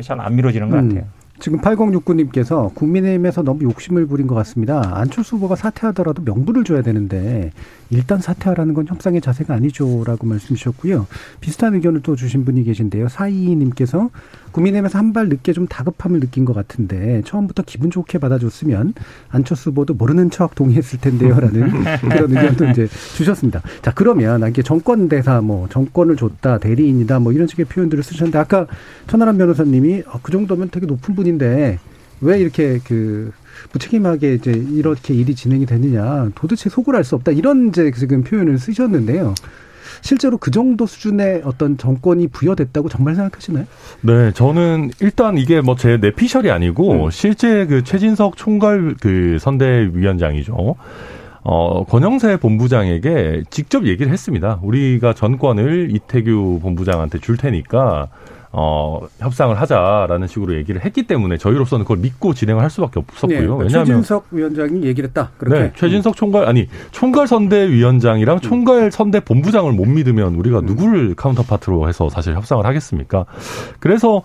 잘 0.00 0.20
안 0.20 0.36
미뤄지는 0.36 0.70
것 0.70 0.78
음. 0.78 0.88
같아요. 0.88 1.18
지금 1.40 1.60
8069님께서 1.60 2.74
국민의힘에서 2.74 3.42
너무 3.42 3.62
욕심을 3.62 4.06
부린 4.06 4.26
것 4.26 4.34
같습니다. 4.36 4.90
안철수 4.94 5.36
후보가 5.36 5.54
사퇴하더라도 5.54 6.22
명분을 6.22 6.64
줘야 6.64 6.82
되는데 6.82 7.52
일단 7.90 8.18
사퇴하라는 8.18 8.74
건 8.74 8.86
협상의 8.88 9.20
자세가 9.20 9.54
아니죠라고 9.54 10.26
말씀 10.26 10.56
주셨고요. 10.56 11.06
비슷한 11.40 11.74
의견을 11.74 12.02
또 12.02 12.16
주신 12.16 12.44
분이 12.44 12.64
계신데요. 12.64 13.08
사이님께서 13.08 14.10
국민의힘에서 14.52 14.98
한 14.98 15.12
발 15.12 15.28
늦게 15.28 15.52
좀 15.52 15.66
다급함을 15.66 16.20
느낀 16.20 16.44
것 16.44 16.52
같은데 16.52 17.22
처음부터 17.24 17.62
기분 17.66 17.90
좋게 17.90 18.18
받아줬으면 18.18 18.94
안철수 19.30 19.70
후보도 19.70 19.94
모르는 19.94 20.30
척 20.30 20.54
동의했을 20.54 21.00
텐데요라는 21.00 21.70
그런 22.08 22.30
의견도 22.30 22.66
이제 22.70 22.88
주셨습니다. 23.16 23.62
자 23.82 23.92
그러면 23.94 24.46
이게 24.48 24.62
정권 24.62 25.08
대사 25.08 25.40
뭐 25.40 25.68
정권을 25.68 26.16
줬다 26.16 26.58
대리인이다 26.58 27.20
뭐 27.20 27.32
이런 27.32 27.46
식의 27.46 27.66
표현들을 27.66 28.02
쓰셨는데 28.04 28.38
아까 28.38 28.66
천하람 29.06 29.38
변호사님이 29.38 30.02
아, 30.06 30.18
그 30.22 30.30
정도면 30.30 30.68
되게 30.70 30.86
높은 30.86 31.14
분인데 31.14 31.78
왜 32.20 32.38
이렇게 32.38 32.78
그 32.84 33.32
무책임하게 33.72 34.34
이제 34.34 34.52
이렇게 34.52 35.14
일이 35.14 35.34
진행이 35.34 35.66
되느냐 35.66 36.30
도대체 36.34 36.68
속을 36.70 36.94
알 36.96 37.04
수 37.04 37.14
없다 37.14 37.32
이런 37.32 37.68
이제 37.68 37.90
지금 37.92 38.22
표현을 38.22 38.58
쓰셨는데요. 38.58 39.34
실제로 40.00 40.36
그 40.38 40.50
정도 40.50 40.86
수준의 40.86 41.42
어떤 41.44 41.76
정권이 41.78 42.28
부여됐다고 42.28 42.88
정말 42.88 43.14
생각하시나요? 43.14 43.64
네, 44.02 44.32
저는 44.32 44.90
일단 45.00 45.38
이게 45.38 45.60
뭐 45.60 45.76
제 45.78 45.96
내피셜이 45.96 46.50
아니고 46.50 47.06
음. 47.06 47.10
실제 47.10 47.66
그 47.66 47.84
최진석 47.84 48.36
총괄 48.36 48.96
그 49.00 49.38
선대위원장이죠. 49.40 50.74
어, 51.44 51.84
권영세 51.84 52.36
본부장에게 52.38 53.44
직접 53.48 53.86
얘기를 53.86 54.12
했습니다. 54.12 54.58
우리가 54.62 55.12
전권을 55.14 55.90
이태규 55.94 56.58
본부장한테 56.62 57.20
줄 57.20 57.36
테니까 57.36 58.08
어, 58.50 59.06
협상을 59.18 59.58
하자라는 59.60 60.26
식으로 60.26 60.56
얘기를 60.56 60.84
했기 60.84 61.02
때문에 61.02 61.36
저희로서는 61.36 61.84
그걸 61.84 61.98
믿고 61.98 62.32
진행을 62.32 62.62
할 62.62 62.70
수밖에 62.70 63.00
없었고요. 63.00 63.40
네, 63.40 63.64
왜냐하면 63.64 63.86
최진석 63.86 64.26
위원장이 64.30 64.84
얘기를 64.84 65.08
했다. 65.08 65.30
그렇게. 65.36 65.58
네, 65.58 65.72
최진석 65.76 66.16
총괄 66.16 66.48
아니 66.48 66.68
총괄 66.90 67.26
선대 67.26 67.68
위원장이랑 67.68 68.40
총괄 68.40 68.90
선대 68.90 69.20
본부장을 69.20 69.72
못 69.72 69.84
믿으면 69.86 70.34
우리가 70.34 70.62
누구를 70.62 71.14
카운터파트로 71.14 71.88
해서 71.88 72.08
사실 72.08 72.34
협상을 72.34 72.64
하겠습니까? 72.64 73.26
그래서 73.80 74.22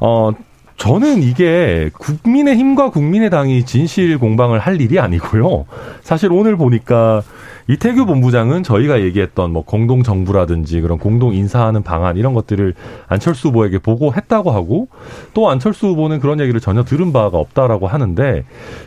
어 0.00 0.32
저는 0.76 1.22
이게 1.22 1.90
국민의 1.98 2.56
힘과 2.56 2.90
국민의 2.90 3.28
당이 3.28 3.66
진실 3.66 4.18
공방을 4.18 4.58
할 4.58 4.80
일이 4.80 4.98
아니고요. 4.98 5.66
사실 6.02 6.32
오늘 6.32 6.56
보니까 6.56 7.22
이태규 7.70 8.04
본부장은 8.04 8.64
저희가 8.64 9.00
얘기했던 9.00 9.52
뭐 9.52 9.62
공동 9.64 10.02
정부라든지 10.02 10.80
그런 10.80 10.98
공동 10.98 11.32
인사하는 11.32 11.84
방안 11.84 12.16
이런 12.16 12.34
것들을 12.34 12.74
안철수 13.06 13.48
후보에게 13.48 13.78
보고했다고 13.78 14.50
하고 14.50 14.88
또 15.34 15.48
안철수 15.48 15.86
후보는 15.86 16.18
그런 16.18 16.40
얘기를 16.40 16.58
전혀 16.58 16.82
들은 16.82 17.12
바가 17.12 17.38
없다라고 17.38 17.86
하는데 17.86 18.44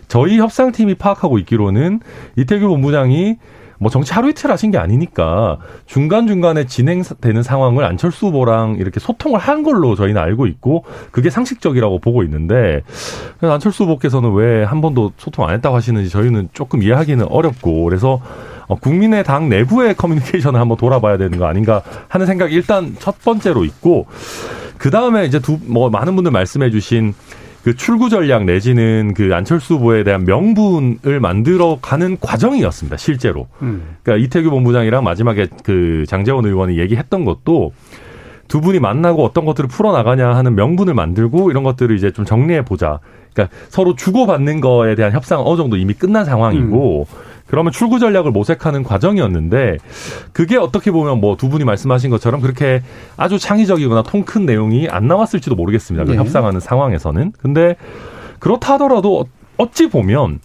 저희 0.09 0.37
협상팀이 0.37 0.95
파악하고 0.95 1.39
있기로는 1.39 2.01
이태규 2.35 2.67
본부장이 2.67 3.37
뭐 3.79 3.89
정치 3.89 4.13
하루 4.13 4.29
이틀 4.29 4.51
하신 4.51 4.71
게 4.71 4.77
아니니까 4.77 5.57
중간중간에 5.87 6.65
진행되는 6.65 7.43
상황을 7.43 7.83
안철수 7.85 8.27
후보랑 8.27 8.77
이렇게 8.79 8.99
소통을 8.99 9.39
한 9.39 9.63
걸로 9.63 9.95
저희는 9.95 10.21
알고 10.21 10.47
있고 10.47 10.83
그게 11.11 11.29
상식적이라고 11.29 11.99
보고 11.99 12.23
있는데 12.23 12.81
안철수 13.41 13.83
후보께서는 13.83 14.33
왜 14.33 14.63
한 14.63 14.81
번도 14.81 15.13
소통 15.17 15.45
안 15.47 15.53
했다고 15.55 15.75
하시는지 15.75 16.09
저희는 16.09 16.49
조금 16.53 16.81
이해하기는 16.83 17.27
어렵고 17.29 17.83
그래서 17.83 18.13
어, 18.13 18.21
국민의 18.81 19.23
당 19.23 19.49
내부의 19.49 19.95
커뮤니케이션을 19.95 20.59
한번 20.59 20.77
돌아봐야 20.77 21.17
되는 21.17 21.37
거 21.37 21.45
아닌가 21.45 21.81
하는 22.07 22.25
생각이 22.25 22.53
일단 22.53 22.95
첫 22.99 23.21
번째로 23.23 23.63
있고 23.65 24.07
그 24.77 24.89
다음에 24.89 25.25
이제 25.25 25.39
두 25.39 25.57
뭐 25.65 25.89
많은 25.89 26.15
분들 26.15 26.31
말씀해주신 26.31 27.13
그 27.63 27.75
출구 27.77 28.09
전략 28.09 28.43
내지는 28.43 29.13
그 29.15 29.33
안철수 29.33 29.75
후보에 29.75 30.03
대한 30.03 30.25
명분을 30.25 31.21
만들어 31.21 31.77
가는 31.81 32.17
과정이었습니다. 32.19 32.97
실제로. 32.97 33.47
음. 33.61 33.95
그러니까 34.03 34.25
이태규 34.25 34.49
본부장이랑 34.49 35.01
마지막에 35.05 35.47
그 35.63 36.03
장재원 36.09 36.45
의원이 36.45 36.77
얘기했던 36.77 37.23
것도 37.23 37.71
두 38.49 38.59
분이 38.59 38.79
만나고 38.79 39.23
어떤 39.23 39.45
것들을 39.45 39.69
풀어 39.69 39.93
나가냐 39.93 40.35
하는 40.35 40.55
명분을 40.55 40.93
만들고 40.93 41.51
이런 41.51 41.63
것들을 41.63 41.95
이제 41.95 42.11
좀 42.11 42.25
정리해 42.25 42.65
보자. 42.65 42.99
그러니까 43.33 43.55
서로 43.69 43.95
주고받는 43.95 44.59
거에 44.59 44.95
대한 44.95 45.13
협상은 45.13 45.45
어느 45.47 45.55
정도 45.55 45.77
이미 45.77 45.93
끝난 45.93 46.25
상황이고 46.25 47.07
그러면 47.53 47.71
출구 47.71 47.99
전략을 47.99 48.31
모색하는 48.31 48.81
과정이었는데 48.81 49.77
그게 50.31 50.57
어떻게 50.57 50.89
보면 50.89 51.19
뭐 51.21 51.35
두 51.35 51.49
분이 51.49 51.65
말씀하신 51.65 52.09
것처럼 52.09 52.41
그렇게 52.41 52.81
아주 53.15 53.37
창의적이거나 53.37 54.01
통 54.01 54.23
큰 54.25 54.45
내용이 54.47 54.87
안 54.89 55.07
나왔을지도 55.07 55.53
모르겠습니다. 55.55 56.05
그 56.05 56.11
네. 56.11 56.17
협상하는 56.17 56.59
상황에서는. 56.59 57.33
근데 57.37 57.75
그렇다 58.39 58.73
하더라도 58.73 59.25
어찌 59.57 59.87
보면 59.87 60.39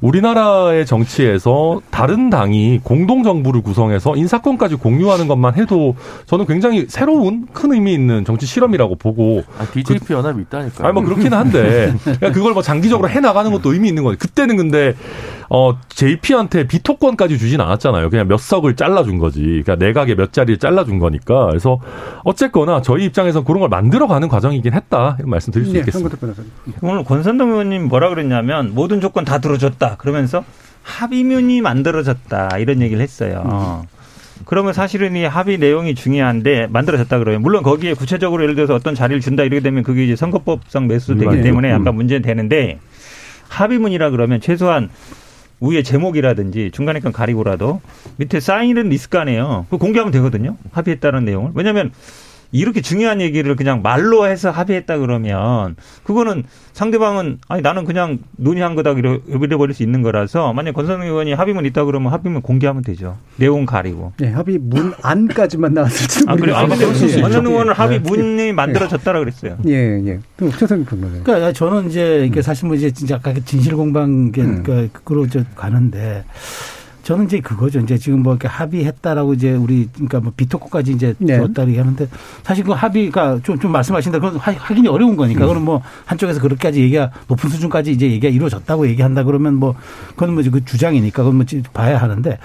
우리나라의 0.00 0.86
정치에서 0.86 1.80
다른 1.90 2.30
당이 2.30 2.80
공동 2.82 3.22
정부를 3.22 3.60
구성해서 3.60 4.16
인사권까지 4.16 4.76
공유하는 4.76 5.28
것만 5.28 5.56
해도 5.56 5.94
저는 6.26 6.46
굉장히 6.46 6.86
새로운 6.88 7.46
큰 7.52 7.72
의미 7.72 7.92
있는 7.92 8.24
정치 8.24 8.46
실험이라고 8.46 8.96
보고 8.96 9.42
아, 9.58 9.66
DJP 9.66 10.14
연합이 10.14 10.42
있다니까요. 10.42 10.86
아니 10.86 10.94
뭐 10.94 11.02
그렇긴 11.02 11.34
한데 11.34 11.92
그러니까 12.02 12.32
그걸 12.32 12.54
뭐 12.54 12.62
장기적으로 12.62 13.08
해 13.08 13.20
나가는 13.20 13.50
것도 13.50 13.72
의미 13.72 13.88
있는 13.88 14.02
거예요. 14.04 14.16
그때는 14.18 14.56
근데 14.56 14.94
어 15.52 15.76
JP한테 15.88 16.68
비토권까지 16.68 17.36
주진 17.36 17.60
않았잖아요. 17.60 18.08
그냥 18.08 18.28
몇 18.28 18.38
석을 18.38 18.76
잘라준 18.76 19.18
거지. 19.18 19.40
그러니까 19.42 19.74
내각에 19.74 20.14
몇 20.14 20.32
자리를 20.32 20.58
잘라준 20.58 21.00
거니까. 21.00 21.46
그래서 21.46 21.80
어쨌거나 22.22 22.82
저희 22.82 23.04
입장에서 23.06 23.42
그런 23.42 23.60
걸 23.60 23.68
만들어가는 23.68 24.28
과정이긴 24.28 24.72
했다 24.72 25.16
이런 25.18 25.30
말씀 25.30 25.52
드릴 25.52 25.66
수 25.66 25.72
네, 25.72 25.80
있겠습니다. 25.80 26.16
오늘 26.82 27.04
권선동 27.04 27.50
의원님 27.50 27.88
뭐라 27.88 28.10
그랬냐면 28.10 28.74
모든 28.74 29.00
조건 29.00 29.24
다 29.24 29.38
들어줬다 29.38 29.89
그러면서 29.98 30.44
합의문이 30.82 31.60
만들어졌다 31.60 32.58
이런 32.58 32.80
얘기를 32.80 33.02
했어요. 33.02 33.86
그러면 34.46 34.72
사실은 34.72 35.14
이 35.16 35.24
합의 35.24 35.58
내용이 35.58 35.94
중요한데 35.94 36.68
만들어졌다 36.70 37.18
그래요. 37.18 37.38
물론 37.38 37.62
거기에 37.62 37.94
구체적으로 37.94 38.42
예를 38.42 38.54
들어서 38.54 38.74
어떤 38.74 38.94
자리를 38.94 39.20
준다 39.20 39.42
이렇게 39.42 39.60
되면 39.60 39.82
그게 39.82 40.04
이제 40.04 40.16
선거법상 40.16 40.86
매수되기 40.86 41.24
물론이죠. 41.24 41.42
때문에 41.44 41.70
약간 41.70 41.88
음. 41.88 41.96
문제는 41.96 42.22
되는데 42.22 42.78
합의문이라 43.48 44.10
그러면 44.10 44.40
최소한 44.40 44.88
위에 45.60 45.82
제목이라든지 45.82 46.70
중간에 46.72 47.00
건 47.00 47.12
가리고라도 47.12 47.82
밑에 48.16 48.40
사인은 48.40 48.90
거 49.10 49.18
아니에요. 49.18 49.66
그 49.68 49.76
공개하면 49.76 50.10
되거든요. 50.12 50.56
합의했다는 50.72 51.24
내용을. 51.26 51.50
왜냐하면 51.54 51.92
이렇게 52.52 52.80
중요한 52.80 53.20
얘기를 53.20 53.54
그냥 53.56 53.82
말로 53.82 54.26
해서 54.26 54.50
합의했다 54.50 54.98
그러면 54.98 55.76
그거는 56.04 56.44
상대방은 56.72 57.38
아니 57.48 57.62
나는 57.62 57.84
그냥 57.84 58.18
논의한 58.36 58.74
거다 58.74 58.92
이래 58.92 59.56
버릴 59.56 59.74
수 59.74 59.82
있는 59.82 60.02
거라서 60.02 60.52
만약 60.52 60.72
권선동 60.72 61.06
의원이 61.06 61.32
합의문 61.32 61.66
있다 61.66 61.84
그러면 61.84 62.12
합의문 62.12 62.42
공개하면 62.42 62.82
되죠. 62.82 63.18
내용 63.36 63.66
가리고. 63.66 64.12
네, 64.18 64.30
합의 64.32 64.58
문 64.58 64.92
안까지만 65.02 65.74
나왔을지도 65.74 66.30
아 66.30 66.36
그래. 66.36 66.52
아. 66.54 66.66
근데 66.66 66.84
권선동 66.86 67.28
있죠. 67.28 67.50
의원은 67.50 67.72
예. 67.72 67.76
합의문이 67.76 68.52
만들어졌다라 68.52 69.18
그랬어요. 69.18 69.58
예, 69.66 70.00
예. 70.06 70.18
또 70.36 70.50
최선 70.50 70.84
평론가님. 70.84 71.24
그러니까 71.24 71.52
저는 71.52 71.88
이제 71.88 72.24
이게 72.26 72.42
사실 72.42 72.66
뭐 72.66 72.76
이제 72.76 72.90
진짜 72.90 73.16
아까 73.16 73.34
진실 73.44 73.76
공방 73.76 74.32
음. 74.36 74.88
그로 75.04 75.26
저 75.28 75.42
가는데 75.54 76.24
저는 77.10 77.24
이제 77.24 77.40
그거죠. 77.40 77.80
이제 77.80 77.98
지금 77.98 78.22
뭐 78.22 78.34
이렇게 78.34 78.46
합의했다라고 78.46 79.34
이제 79.34 79.50
우리 79.50 79.88
그러니까 79.94 80.20
뭐 80.20 80.32
비토코까지 80.36 80.92
이제 80.92 81.12
네. 81.18 81.38
줬다 81.38 81.66
얘기하는데 81.66 82.06
사실 82.44 82.62
그 82.62 82.70
합의가 82.70 83.40
좀, 83.42 83.58
좀 83.58 83.72
말씀하신 83.72 84.12
대로 84.12 84.22
그건 84.30 84.38
하- 84.38 84.52
확인이 84.56 84.86
어려운 84.86 85.16
거니까 85.16 85.40
그거는 85.40 85.62
뭐 85.62 85.82
한쪽에서 86.04 86.40
그렇게까지 86.40 86.80
얘기가 86.82 87.10
높은 87.26 87.50
수준까지 87.50 87.90
이제 87.90 88.06
얘기가 88.06 88.28
이루어졌다고 88.28 88.86
얘기한다 88.86 89.24
그러면 89.24 89.56
뭐 89.56 89.74
그건 90.10 90.34
뭐 90.34 90.44
그 90.52 90.64
주장이니까 90.64 91.24
그건 91.24 91.38
뭐 91.38 91.46
봐야 91.72 91.98
하는데 91.98 92.38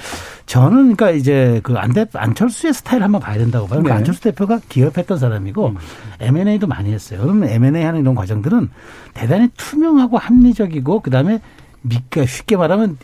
저는 0.48 0.96
그러니까 0.96 1.12
이제 1.12 1.60
그 1.62 1.76
안대 1.76 2.08
안철수의 2.12 2.74
스타일 2.74 3.04
한번 3.04 3.22
봐야 3.22 3.38
된다고 3.38 3.68
봐요. 3.68 3.82
그러니까 3.82 3.94
네. 3.94 3.98
안철수 4.00 4.22
대표가 4.22 4.60
기업했던 4.68 5.20
사람이고 5.20 5.76
M&A도 6.22 6.66
많이 6.66 6.92
했어요. 6.92 7.20
그러면 7.22 7.50
M&A 7.50 7.84
하는 7.84 8.02
이런 8.02 8.16
과정들은 8.16 8.70
대단히 9.14 9.48
투명하고 9.58 10.18
합리적이고 10.18 11.02
그다음에 11.02 11.40
믿기가 11.84 12.26
쉽게 12.26 12.58
말하면 12.58 12.98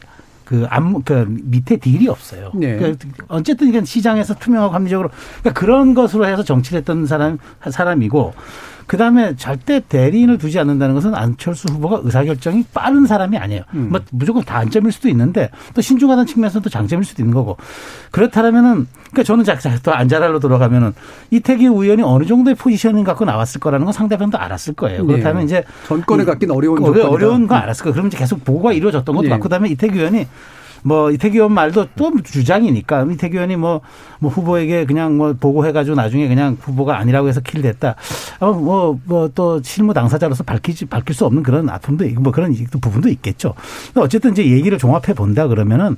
그, 0.51 0.65
안, 0.69 1.01
그 1.03 1.25
밑에 1.29 1.77
딜이 1.77 2.09
없어요. 2.09 2.51
네. 2.53 2.75
그 2.75 2.97
어쨌든 3.29 3.85
시장에서 3.85 4.33
투명하고 4.33 4.73
합리적으로 4.73 5.09
그러니까 5.39 5.57
그런 5.57 5.93
것으로 5.93 6.25
해서 6.25 6.43
정치를 6.43 6.79
했던 6.79 7.05
사람 7.05 7.37
사람이고 7.69 8.33
그 8.91 8.97
다음에 8.97 9.37
절대 9.37 9.79
대리인을 9.79 10.37
두지 10.37 10.59
않는다는 10.59 10.93
것은 10.95 11.15
안철수 11.15 11.69
후보가 11.69 12.01
의사결정이 12.03 12.65
빠른 12.73 13.05
사람이 13.05 13.37
아니에요. 13.37 13.61
음. 13.73 13.87
뭐 13.89 14.01
무조건 14.11 14.43
단점일 14.43 14.91
수도 14.91 15.07
있는데 15.07 15.49
또 15.73 15.79
신중하다는 15.79 16.25
측면에서도 16.25 16.69
장점일 16.69 17.05
수도 17.05 17.23
있는 17.23 17.33
거고 17.33 17.55
그렇다면은 18.11 18.87
그러니까 19.11 19.23
저는 19.23 19.45
또 19.83 19.93
안자랄로 19.93 20.41
돌아가면은 20.41 20.93
이태기 21.29 21.67
의원이 21.67 22.03
어느 22.03 22.25
정도의 22.25 22.55
포지셔닝 22.55 23.05
갖고 23.05 23.23
나왔을 23.23 23.61
거라는 23.61 23.85
건 23.85 23.93
상대방도 23.93 24.37
알았을 24.37 24.73
거예요. 24.73 25.05
네. 25.05 25.13
그렇다면 25.13 25.45
이제 25.45 25.63
전권에 25.87 26.25
갖긴 26.25 26.51
어려운. 26.51 26.83
어려운 26.83 27.47
거 27.47 27.55
알았을 27.55 27.83
거예요. 27.83 27.93
그럼 27.93 28.07
이제 28.07 28.17
계속 28.17 28.43
보고가 28.43 28.73
이루어졌던 28.73 29.15
것도 29.15 29.23
네. 29.23 29.29
맞고 29.29 29.43
그다음에 29.43 29.69
이태기 29.69 29.97
의원이 29.97 30.27
뭐 30.83 31.11
이태기 31.11 31.37
의원 31.37 31.53
말도 31.53 31.87
또 31.95 32.11
주장이니까 32.23 33.07
이태기 33.11 33.35
의원이 33.35 33.55
뭐, 33.55 33.81
뭐 34.19 34.31
후보에게 34.31 34.85
그냥 34.85 35.17
뭐 35.17 35.33
보고해가지고 35.33 35.95
나중에 35.95 36.27
그냥 36.27 36.57
후보가 36.59 36.97
아니라고 36.97 37.27
해서 37.27 37.41
킬됐다. 37.41 37.95
뭐 38.39 38.99
뭐 39.05 39.31
또 39.33 39.61
실무 39.63 39.93
당사자로서 39.93 40.43
밝히지 40.43 40.85
밝힐 40.85 41.15
수 41.15 41.25
없는 41.25 41.43
그런 41.43 41.69
아픔도 41.69 42.05
있고 42.05 42.21
뭐 42.21 42.31
그런 42.31 42.53
부분도 42.53 43.09
있겠죠. 43.09 43.53
어쨌든 43.95 44.31
이제 44.31 44.45
얘기를 44.45 44.77
종합해 44.77 45.13
본다 45.15 45.47
그러면은 45.47 45.95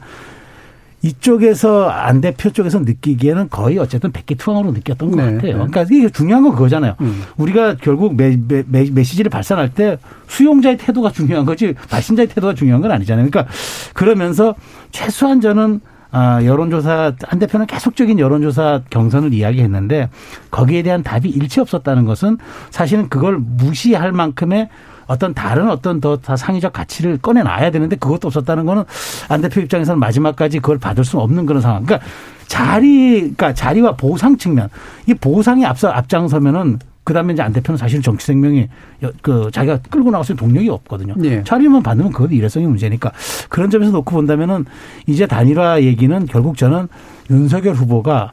이쪽에서 1.03 1.89
안 1.89 2.21
대표 2.21 2.49
쪽에서 2.49 2.79
느끼기에는 2.79 3.49
거의 3.49 3.77
어쨌든 3.77 4.11
백기 4.11 4.35
투항으로 4.35 4.71
느꼈던 4.71 5.11
것 5.11 5.17
네, 5.17 5.23
같아요. 5.23 5.41
네. 5.41 5.53
그러니까 5.53 5.81
이게 5.91 6.09
중요한 6.09 6.43
건 6.43 6.53
그거잖아요. 6.53 6.95
음. 7.01 7.23
우리가 7.37 7.75
결국 7.75 8.15
메, 8.15 8.37
메, 8.47 8.63
메, 8.67 8.89
메 8.89 9.03
시지를 9.03 9.29
발산할 9.29 9.73
때 9.73 9.97
수용자의 10.27 10.77
태도가 10.77 11.11
중요한 11.11 11.45
거지 11.45 11.75
발신자의 11.89 12.29
태도가 12.29 12.55
중요한 12.55 12.81
건 12.81 12.91
아니잖아요. 12.91 13.29
그러니까 13.29 13.53
그러면서 13.93 14.55
최소한 14.91 15.41
저는 15.41 15.81
아, 16.15 16.43
여론조사, 16.45 17.13
한 17.23 17.39
대표는 17.39 17.65
계속적인 17.65 18.19
여론조사 18.19 18.83
경선을 18.91 19.33
이야기했는데 19.33 20.09
거기에 20.51 20.83
대한 20.83 21.01
답이 21.01 21.27
일치 21.27 21.59
없었다는 21.59 22.05
것은 22.05 22.37
사실은 22.69 23.09
그걸 23.09 23.39
무시할 23.39 24.11
만큼의 24.11 24.69
어떤 25.07 25.33
다른 25.33 25.69
어떤 25.69 25.99
더다 26.01 26.35
상의적 26.35 26.73
가치를 26.73 27.17
꺼내놔야 27.17 27.71
되는데 27.71 27.95
그것도 27.95 28.27
없었다는 28.27 28.65
거는 28.65 28.83
안 29.29 29.41
대표 29.41 29.61
입장에서는 29.61 29.99
마지막까지 29.99 30.59
그걸 30.59 30.77
받을 30.77 31.03
수는 31.03 31.23
없는 31.23 31.45
그런 31.45 31.61
상황. 31.61 31.83
그러니까 31.85 32.07
자리, 32.47 33.19
그러니까 33.19 33.53
자리와 33.53 33.95
보상 33.95 34.37
측면. 34.37 34.69
이 35.07 35.13
보상이 35.13 35.65
앞서 35.65 35.89
앞장서면은 35.89 36.79
그 37.03 37.13
다음에 37.13 37.33
이제 37.33 37.41
안 37.41 37.51
대표는 37.51 37.77
사실 37.77 38.01
정치 38.01 38.27
생명이 38.27 38.69
여- 39.03 39.11
그 39.21 39.49
자기가 39.51 39.79
끌고 39.89 40.09
있는 40.09 40.35
동력이 40.37 40.69
없거든요. 40.69 41.15
네. 41.17 41.43
자리만 41.43 41.83
받으면 41.83 42.11
그것도 42.13 42.33
일회성의 42.33 42.67
문제니까 42.69 43.11
그런 43.49 43.69
점에서 43.69 43.91
놓고 43.91 44.11
본다면은 44.11 44.65
이제 45.07 45.25
단일화 45.27 45.81
얘기는 45.81 46.25
결국 46.27 46.55
저는 46.55 46.87
윤석열 47.29 47.73
후보가 47.75 48.31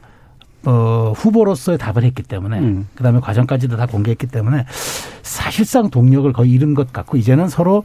어, 0.65 1.13
후보로서의 1.15 1.77
답을 1.77 2.03
했기 2.03 2.23
때문에 2.23 2.59
음. 2.59 2.87
그다음에 2.95 3.19
과정까지도 3.19 3.77
다 3.77 3.85
공개했기 3.87 4.27
때문에 4.27 4.65
사실상 5.23 5.89
동력을 5.89 6.31
거의 6.33 6.51
잃은 6.51 6.73
것 6.73 6.93
같고 6.93 7.17
이제는 7.17 7.49
서로 7.49 7.83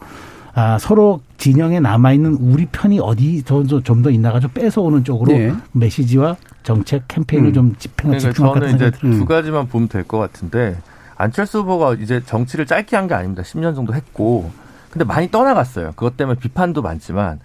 아, 0.54 0.78
서로 0.78 1.20
진영에 1.36 1.80
남아 1.80 2.12
있는 2.12 2.32
우리 2.40 2.64
편이 2.66 2.98
어디 3.00 3.42
좀더 3.42 4.10
있나가지고 4.10 4.52
뺏어오는 4.54 5.04
쪽으로 5.04 5.32
네. 5.32 5.52
메시지와 5.72 6.36
정책 6.62 7.06
캠페인을 7.08 7.50
음. 7.50 7.52
좀 7.52 7.74
집행을 7.78 8.16
그러니까 8.18 8.30
집중할 8.32 8.54
것 8.54 8.60
저는 8.60 8.74
이제 8.76 8.90
음. 9.04 9.12
두 9.18 9.24
가지만 9.26 9.68
보면 9.68 9.88
될 9.88 10.04
것 10.04 10.18
같은데 10.18 10.76
안철수 11.16 11.58
후보가 11.60 11.94
이제 11.94 12.22
정치를 12.24 12.64
짧게 12.66 12.96
한 12.96 13.06
게 13.06 13.14
아닙니다. 13.14 13.42
10년 13.42 13.74
정도 13.74 13.94
했고 13.94 14.50
근데 14.90 15.04
많이 15.04 15.30
떠나갔어요. 15.30 15.92
그것 15.94 16.16
때문에 16.16 16.38
비판도 16.38 16.80
많지만 16.80 17.38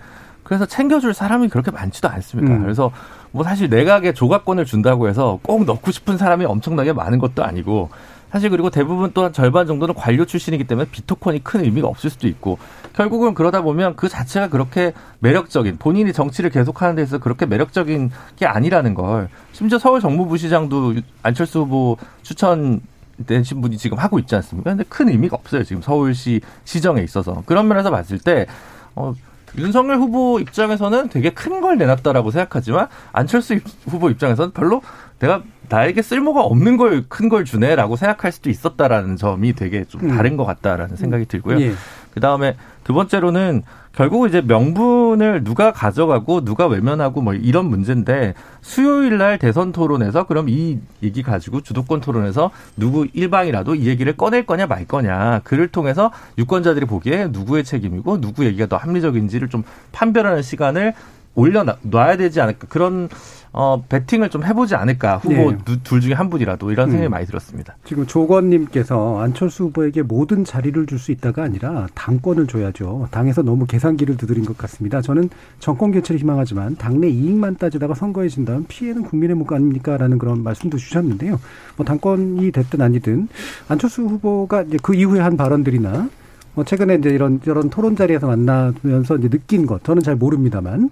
그래서 0.43 0.65
챙겨줄 0.65 1.13
사람이 1.13 1.49
그렇게 1.49 1.69
많지도 1.71 2.07
않습니다. 2.09 2.53
음. 2.53 2.61
그래서 2.61 2.91
뭐 3.31 3.43
사실 3.43 3.69
내각에 3.69 4.13
조각권을 4.13 4.65
준다고 4.65 5.07
해서 5.07 5.39
꼭 5.43 5.65
넣고 5.65 5.91
싶은 5.91 6.17
사람이 6.17 6.45
엄청나게 6.45 6.93
많은 6.93 7.19
것도 7.19 7.43
아니고 7.43 7.89
사실 8.31 8.49
그리고 8.49 8.69
대부분 8.69 9.11
또 9.13 9.23
한 9.23 9.33
절반 9.33 9.67
정도는 9.67 9.93
관료 9.93 10.25
출신이기 10.25 10.63
때문에 10.63 10.89
비토콘이 10.89 11.43
큰 11.43 11.63
의미가 11.65 11.87
없을 11.87 12.09
수도 12.09 12.27
있고 12.27 12.57
결국은 12.93 13.33
그러다 13.33 13.61
보면 13.61 13.95
그 13.95 14.07
자체가 14.09 14.49
그렇게 14.49 14.93
매력적인 15.19 15.77
본인이 15.77 16.13
정치를 16.13 16.49
계속하는 16.49 16.95
데서 16.95 17.17
그렇게 17.19 17.45
매력적인 17.45 18.11
게 18.37 18.45
아니라는 18.45 18.93
걸 18.93 19.29
심지어 19.51 19.77
서울 19.79 19.99
정무부시장도 19.99 20.95
안철수 21.23 21.59
후보 21.61 21.97
추천 22.21 22.81
되신 23.27 23.61
분이 23.61 23.77
지금 23.77 23.97
하고 23.99 24.17
있지 24.19 24.33
않습니까? 24.35 24.71
근데 24.71 24.83
큰 24.87 25.09
의미가 25.09 25.35
없어요. 25.35 25.63
지금 25.63 25.81
서울시 25.81 26.41
시정에 26.63 27.01
있어서. 27.03 27.43
그런 27.45 27.67
면에서 27.67 27.91
봤을 27.91 28.17
때, 28.17 28.47
어, 28.95 29.13
윤석열 29.57 29.97
후보 29.97 30.39
입장에서는 30.39 31.09
되게 31.09 31.29
큰 31.31 31.61
걸 31.61 31.77
내놨다라고 31.77 32.31
생각하지만 32.31 32.87
안철수 33.11 33.53
입- 33.55 33.63
후보 33.87 34.09
입장에서는 34.09 34.51
별로 34.51 34.81
내가 35.19 35.43
나에게 35.69 36.01
쓸모가 36.01 36.41
없는 36.41 36.77
걸 36.77 37.03
큰 37.09 37.29
걸 37.29 37.45
주네라고 37.45 37.95
생각할 37.95 38.31
수도 38.31 38.49
있었다라는 38.49 39.15
점이 39.17 39.53
되게 39.53 39.83
좀 39.85 40.01
음. 40.01 40.15
다른 40.17 40.37
것 40.37 40.45
같다라는 40.45 40.95
생각이 40.95 41.25
들고요. 41.25 41.59
예. 41.61 41.73
그 42.13 42.19
다음에 42.19 42.55
두 42.83 42.93
번째로는 42.93 43.63
결국 43.93 44.27
이제 44.27 44.41
명분을 44.41 45.43
누가 45.43 45.73
가져가고 45.73 46.45
누가 46.45 46.65
외면하고 46.67 47.21
뭐 47.21 47.33
이런 47.33 47.65
문제인데 47.65 48.35
수요일 48.61 49.17
날 49.17 49.37
대선 49.37 49.71
토론에서 49.71 50.25
그럼 50.27 50.47
이 50.47 50.79
얘기 51.03 51.21
가지고 51.21 51.61
주도권 51.61 51.99
토론에서 51.99 52.51
누구 52.77 53.05
일방이라도 53.11 53.75
이 53.75 53.87
얘기를 53.87 54.15
꺼낼 54.15 54.45
거냐 54.45 54.67
말 54.67 54.85
거냐. 54.85 55.41
그를 55.43 55.67
통해서 55.67 56.11
유권자들이 56.37 56.85
보기에 56.85 57.27
누구의 57.31 57.65
책임이고 57.65 58.21
누구 58.21 58.45
얘기가 58.45 58.67
더 58.67 58.77
합리적인지를 58.77 59.49
좀 59.49 59.63
판별하는 59.91 60.41
시간을 60.41 60.93
올려놔야 61.35 62.17
되지 62.17 62.41
않을까 62.41 62.67
그런 62.69 63.07
어 63.53 63.83
배팅을 63.89 64.29
좀 64.29 64.45
해보지 64.45 64.75
않을까 64.75 65.17
후보 65.17 65.51
네. 65.51 65.57
두- 65.65 65.83
둘 65.83 65.99
중에 65.99 66.13
한 66.13 66.29
분이라도 66.29 66.71
이런 66.71 66.89
생각이 66.89 67.09
음. 67.09 67.11
많이 67.11 67.25
들었습니다. 67.25 67.75
지금 67.83 68.05
조건님께서 68.07 69.19
안철수 69.19 69.65
후보에게 69.65 70.03
모든 70.03 70.45
자리를 70.45 70.85
줄 70.85 70.97
수 70.99 71.11
있다가 71.11 71.43
아니라 71.43 71.87
당권을 71.95 72.47
줘야죠. 72.47 73.07
당에서 73.11 73.41
너무 73.41 73.65
계산기를 73.65 74.15
두드린 74.17 74.45
것 74.45 74.57
같습니다. 74.57 75.01
저는 75.01 75.29
정권 75.59 75.91
교체를 75.91 76.19
희망하지만 76.21 76.75
당내 76.77 77.09
이익만 77.09 77.57
따지다가 77.57 77.93
선거에 77.95 78.29
진다면 78.29 78.65
피해는 78.69 79.03
국민의 79.03 79.35
목 79.35 79.51
아닙니까라는 79.51 80.17
그런 80.17 80.43
말씀도 80.43 80.77
주셨는데요. 80.77 81.39
뭐 81.75 81.85
당권이 81.85 82.51
됐든 82.51 82.81
아니든 82.81 83.27
안철수 83.67 84.03
후보가 84.03 84.61
이제 84.63 84.77
그 84.81 84.93
이후에 84.95 85.19
한 85.19 85.35
발언들이나 85.35 86.07
뭐 86.53 86.63
최근에 86.63 86.95
이제 86.95 87.09
이런 87.09 87.41
이런 87.45 87.69
토론 87.69 87.95
자리에서 87.95 88.27
만나면서 88.27 89.17
이제 89.17 89.27
느낀 89.29 89.65
것 89.65 89.83
저는 89.83 90.03
잘 90.03 90.15
모릅니다만 90.15 90.89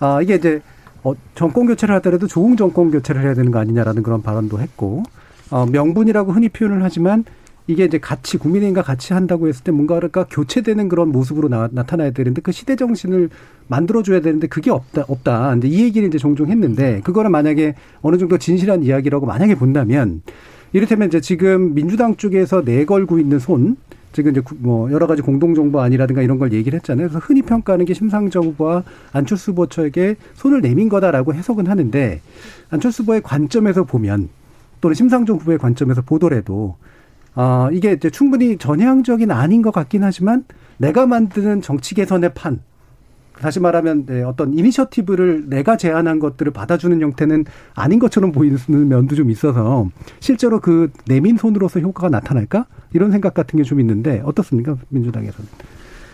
아 0.00 0.22
이게 0.22 0.36
이제 0.36 0.60
어, 1.02 1.14
정권 1.34 1.66
교체를 1.66 1.94
하더라도 1.96 2.26
좋은 2.26 2.56
정권 2.56 2.90
교체를 2.90 3.22
해야 3.22 3.34
되는 3.34 3.50
거 3.50 3.58
아니냐라는 3.58 4.02
그런 4.02 4.22
발언도 4.22 4.60
했고 4.60 5.02
어, 5.50 5.66
명분이라고 5.66 6.32
흔히 6.32 6.48
표현을 6.48 6.82
하지만 6.82 7.24
이게 7.66 7.84
이제 7.84 7.98
같이 7.98 8.38
국민의힘과 8.38 8.82
같이 8.82 9.12
한다고 9.12 9.46
했을 9.46 9.62
때 9.62 9.70
뭔가가 9.72 10.24
교체되는 10.24 10.88
그런 10.88 11.12
모습으로 11.12 11.48
나, 11.48 11.68
나타나야 11.70 12.12
되는데 12.12 12.40
그 12.40 12.50
시대 12.50 12.76
정신을 12.76 13.28
만들어줘야 13.68 14.20
되는데 14.20 14.46
그게 14.46 14.70
없다 14.70 15.04
없다. 15.06 15.54
이제 15.56 15.68
이 15.68 15.82
얘기를 15.82 16.08
이제 16.08 16.16
종종 16.16 16.48
했는데 16.48 17.02
그거는 17.04 17.30
만약에 17.30 17.74
어느 18.00 18.16
정도 18.16 18.38
진실한 18.38 18.82
이야기라고 18.82 19.26
만약에 19.26 19.54
본다면 19.54 20.22
이를테면 20.72 21.08
이제 21.08 21.20
지금 21.20 21.74
민주당 21.74 22.16
쪽에서 22.16 22.62
내걸고 22.62 23.18
있는 23.18 23.38
손 23.38 23.76
지금 24.12 24.30
이제 24.32 24.40
구- 24.40 24.56
뭐 24.58 24.90
여러 24.90 25.06
가지 25.06 25.22
공동정보안이라든가 25.22 26.22
이런 26.22 26.38
걸 26.38 26.52
얘기를 26.52 26.76
했잖아요. 26.78 27.08
그래서 27.08 27.18
흔히 27.24 27.42
평가하는 27.42 27.84
게 27.84 27.94
심상정 27.94 28.44
후보와 28.44 28.82
안철수 29.12 29.52
후보 29.52 29.66
측에게 29.66 30.16
손을 30.34 30.60
내민 30.60 30.88
거다라고 30.88 31.34
해석은 31.34 31.66
하는데 31.66 32.20
안철수 32.70 33.02
후보의 33.02 33.22
관점에서 33.22 33.84
보면 33.84 34.28
또는 34.80 34.94
심상정 34.94 35.36
후보의 35.36 35.58
관점에서 35.58 36.02
보더라도 36.02 36.76
아 37.34 37.68
이게 37.72 37.92
이제 37.92 38.10
충분히 38.10 38.56
전향적인 38.58 39.30
아닌 39.30 39.62
것 39.62 39.70
같긴 39.72 40.02
하지만 40.04 40.44
내가 40.78 41.06
만드는 41.06 41.62
정치 41.62 41.94
개선의 41.94 42.32
판 42.34 42.60
다시 43.40 43.60
말하면 43.60 44.06
네, 44.06 44.22
어떤 44.22 44.52
이니셔티브를 44.52 45.44
내가 45.48 45.76
제안한 45.76 46.18
것들을 46.18 46.52
받아주는 46.52 47.00
형태는 47.00 47.44
아닌 47.74 47.98
것처럼 47.98 48.32
보이는 48.32 48.58
면도 48.88 49.14
좀 49.14 49.30
있어서 49.30 49.88
실제로 50.20 50.60
그 50.60 50.90
내민 51.06 51.36
손으로서 51.36 51.78
효과가 51.80 52.08
나타날까 52.08 52.66
이런 52.92 53.10
생각 53.12 53.34
같은 53.34 53.56
게 53.56 53.68
좀 53.68 53.80
있는데 53.80 54.22
어떻습니까 54.24 54.76
민주당에서는? 54.88 55.48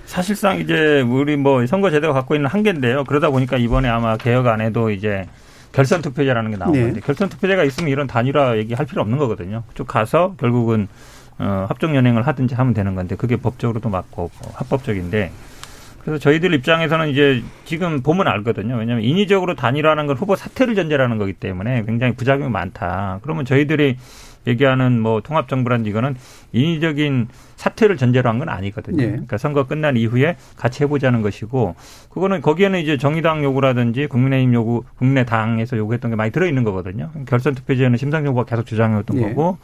사실상 0.06 0.58
이제 0.58 1.00
우리 1.02 1.36
뭐 1.36 1.64
선거 1.66 1.90
제도가 1.90 2.12
갖고 2.12 2.34
있는 2.34 2.48
한계인데요. 2.50 3.04
그러다 3.04 3.30
보니까 3.30 3.56
이번에 3.56 3.88
아마 3.88 4.16
개혁 4.16 4.46
안에도 4.46 4.90
이제 4.90 5.26
결선 5.72 6.02
투표제라는 6.02 6.50
게 6.50 6.56
나온 6.56 6.72
네. 6.72 6.92
결선 7.04 7.28
투표제가 7.28 7.64
있으면 7.64 7.90
이런 7.90 8.06
단일화 8.06 8.58
얘기할 8.58 8.86
필요 8.86 9.02
없는 9.02 9.18
거거든요. 9.18 9.62
쭉 9.74 9.86
가서 9.86 10.34
결국은 10.38 10.88
어, 11.38 11.66
합종 11.68 11.96
연행을 11.96 12.26
하든지 12.26 12.54
하면 12.54 12.74
되는 12.74 12.94
건데 12.94 13.16
그게 13.16 13.36
법적으로도 13.36 13.88
맞고 13.88 14.30
뭐 14.40 14.52
합법적인데 14.54 15.30
그래서 16.04 16.18
저희들 16.18 16.52
입장에서는 16.54 17.08
이제 17.08 17.42
지금 17.64 18.02
보면 18.02 18.28
알거든요. 18.28 18.76
왜냐하면 18.76 19.04
인위적으로 19.04 19.54
단일화하는 19.54 20.06
건 20.06 20.16
후보 20.16 20.36
사퇴를 20.36 20.74
전제라는 20.74 21.16
거기 21.18 21.32
때문에 21.32 21.84
굉장히 21.84 22.14
부작용이 22.14 22.50
많다. 22.50 23.20
그러면 23.22 23.44
저희들이 23.46 23.96
얘기하는 24.46 25.00
뭐 25.00 25.22
통합정부란 25.22 25.86
이거는 25.86 26.16
인위적인 26.52 27.28
사퇴를 27.56 27.96
전제로 27.96 28.28
한 28.28 28.38
건 28.38 28.50
아니거든요. 28.50 29.02
예. 29.02 29.08
그러니까 29.08 29.38
선거 29.38 29.66
끝난 29.66 29.96
이후에 29.96 30.36
같이 30.58 30.82
해보자는 30.82 31.22
것이고 31.22 31.74
그거는 32.10 32.42
거기에는 32.42 32.78
이제 32.80 32.98
정의당 32.98 33.42
요구라든지 33.42 34.06
국민의힘 34.06 34.52
요구, 34.52 34.84
국민의당에서 34.98 35.78
요구했던 35.78 36.10
게 36.10 36.16
많이 36.16 36.30
들어있는 36.30 36.62
거거든요. 36.64 37.10
결선 37.26 37.54
투표제는 37.54 37.96
심상정부가 37.96 38.44
계속 38.44 38.66
주장해왔던 38.66 39.16
예. 39.16 39.22
거고 39.22 39.56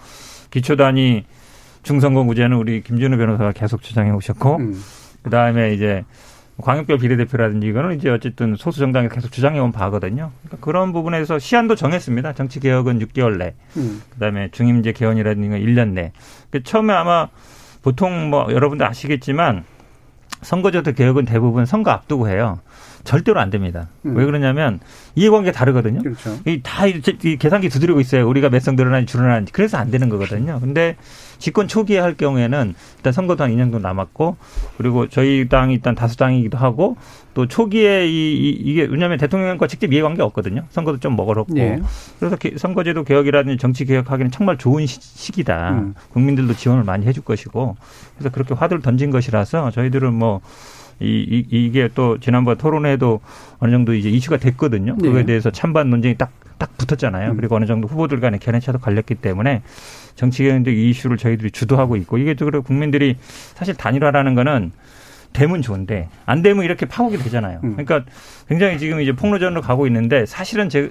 기초단위 0.50 1.24
중선거구제는 1.82 2.56
우리 2.56 2.80
김준우 2.82 3.18
변호사가 3.18 3.52
계속 3.52 3.82
주장해 3.82 4.12
오셨고 4.12 4.56
음. 4.56 4.82
그 5.22 5.28
다음에 5.28 5.74
이제 5.74 6.04
광역별 6.60 6.98
비례대표라든지 6.98 7.66
이거는 7.66 7.96
이제 7.96 8.08
어쨌든 8.08 8.56
소수 8.56 8.78
정당이 8.80 9.08
계속 9.08 9.32
주장해온 9.32 9.72
바거든요. 9.72 10.30
그러니까 10.42 10.64
그런 10.64 10.92
부분에서 10.92 11.38
시한도 11.38 11.74
정했습니다. 11.74 12.32
정치 12.34 12.60
개혁은 12.60 12.98
6개월 13.00 13.38
내. 13.38 13.54
음. 13.76 14.02
그다음에 14.10 14.48
중임제 14.50 14.92
개헌이라든지 14.92 15.48
건 15.48 15.60
1년 15.60 15.88
내. 15.90 16.12
그 16.50 16.62
처음에 16.62 16.92
아마 16.92 17.28
보통 17.82 18.30
뭐 18.30 18.46
여러분들 18.50 18.86
아시겠지만 18.86 19.64
선거제도 20.42 20.92
개혁은 20.92 21.24
대부분 21.24 21.66
선거 21.66 21.90
앞두고 21.90 22.28
해요. 22.28 22.60
절대로 23.04 23.40
안 23.40 23.50
됩니다. 23.50 23.88
음. 24.04 24.16
왜 24.16 24.24
그러냐면 24.24 24.80
이해관계 25.14 25.52
다르거든요. 25.52 26.02
그렇죠. 26.02 26.38
이다 26.46 26.86
이 26.86 27.36
계산기 27.38 27.68
두드리고 27.68 28.00
있어요. 28.00 28.28
우리가 28.28 28.48
몇 28.50 28.60
성 28.60 28.76
늘어나는지 28.76 29.10
줄어나는지. 29.10 29.52
그래서 29.52 29.78
안 29.78 29.90
되는 29.90 30.08
거거든요. 30.08 30.58
근데 30.60 30.96
집권 31.38 31.66
초기에 31.68 31.98
할 31.98 32.14
경우에는 32.14 32.74
일단 32.98 33.12
선거도 33.12 33.42
한 33.44 33.50
2년 33.50 33.58
정도 33.70 33.78
남았고 33.78 34.36
그리고 34.76 35.08
저희 35.08 35.48
당이 35.48 35.72
일단 35.74 35.94
다수당이기도 35.94 36.58
하고 36.58 36.96
또 37.32 37.46
초기에 37.46 38.06
이, 38.06 38.32
이 38.34 38.70
이 38.70 38.74
게 38.74 38.82
왜냐하면 38.82 39.16
대통령과 39.18 39.66
직접 39.66 39.90
이해관계 39.92 40.20
없거든요. 40.22 40.64
선거도 40.70 40.98
좀 40.98 41.16
먹어놓고 41.16 41.56
예. 41.58 41.80
그래서 42.18 42.36
개- 42.36 42.56
선거제도 42.58 43.04
개혁이라든지 43.04 43.56
정치 43.56 43.84
개혁하기는 43.86 44.30
정말 44.30 44.58
좋은 44.58 44.84
시, 44.86 45.00
시기다. 45.00 45.70
음. 45.70 45.94
국민들도 46.12 46.54
지원을 46.54 46.84
많이 46.84 47.06
해줄 47.06 47.24
것이고 47.24 47.76
그래서 48.18 48.30
그렇게 48.30 48.52
화두를 48.54 48.82
던진 48.82 49.10
것이라서 49.10 49.70
저희들은 49.70 50.12
뭐 50.12 50.40
이, 51.00 51.44
이, 51.50 51.66
이 51.66 51.70
게 51.72 51.88
또 51.94 52.18
지난번 52.20 52.56
토론회도 52.58 53.20
어느 53.58 53.70
정도 53.70 53.94
이제 53.94 54.08
이슈가 54.10 54.36
됐거든요. 54.36 54.96
네. 54.98 55.08
그거에 55.08 55.24
대해서 55.24 55.50
찬반 55.50 55.90
논쟁이 55.90 56.16
딱, 56.16 56.30
딱 56.58 56.76
붙었잖아요. 56.76 57.32
음. 57.32 57.36
그리고 57.36 57.56
어느 57.56 57.64
정도 57.66 57.88
후보들 57.88 58.20
간의 58.20 58.38
견해차도 58.40 58.78
갈렸기 58.78 59.16
때문에 59.16 59.62
이 60.70 60.90
이슈를 60.90 61.16
저희들이 61.16 61.50
주도하고 61.50 61.96
있고 61.96 62.18
이게 62.18 62.34
또 62.34 62.44
그리고 62.44 62.62
국민들이 62.62 63.16
사실 63.54 63.74
단일화라는 63.74 64.34
거는 64.34 64.72
되면 65.32 65.62
좋은데 65.62 66.08
안 66.26 66.42
되면 66.42 66.64
이렇게 66.64 66.86
파국이 66.86 67.16
되잖아요. 67.18 67.60
음. 67.62 67.76
그러니까 67.76 68.02
굉장히 68.48 68.78
지금 68.78 69.00
이제 69.00 69.12
폭로전으로 69.12 69.60
가고 69.62 69.86
있는데 69.86 70.26
사실은 70.26 70.68
제 70.68 70.90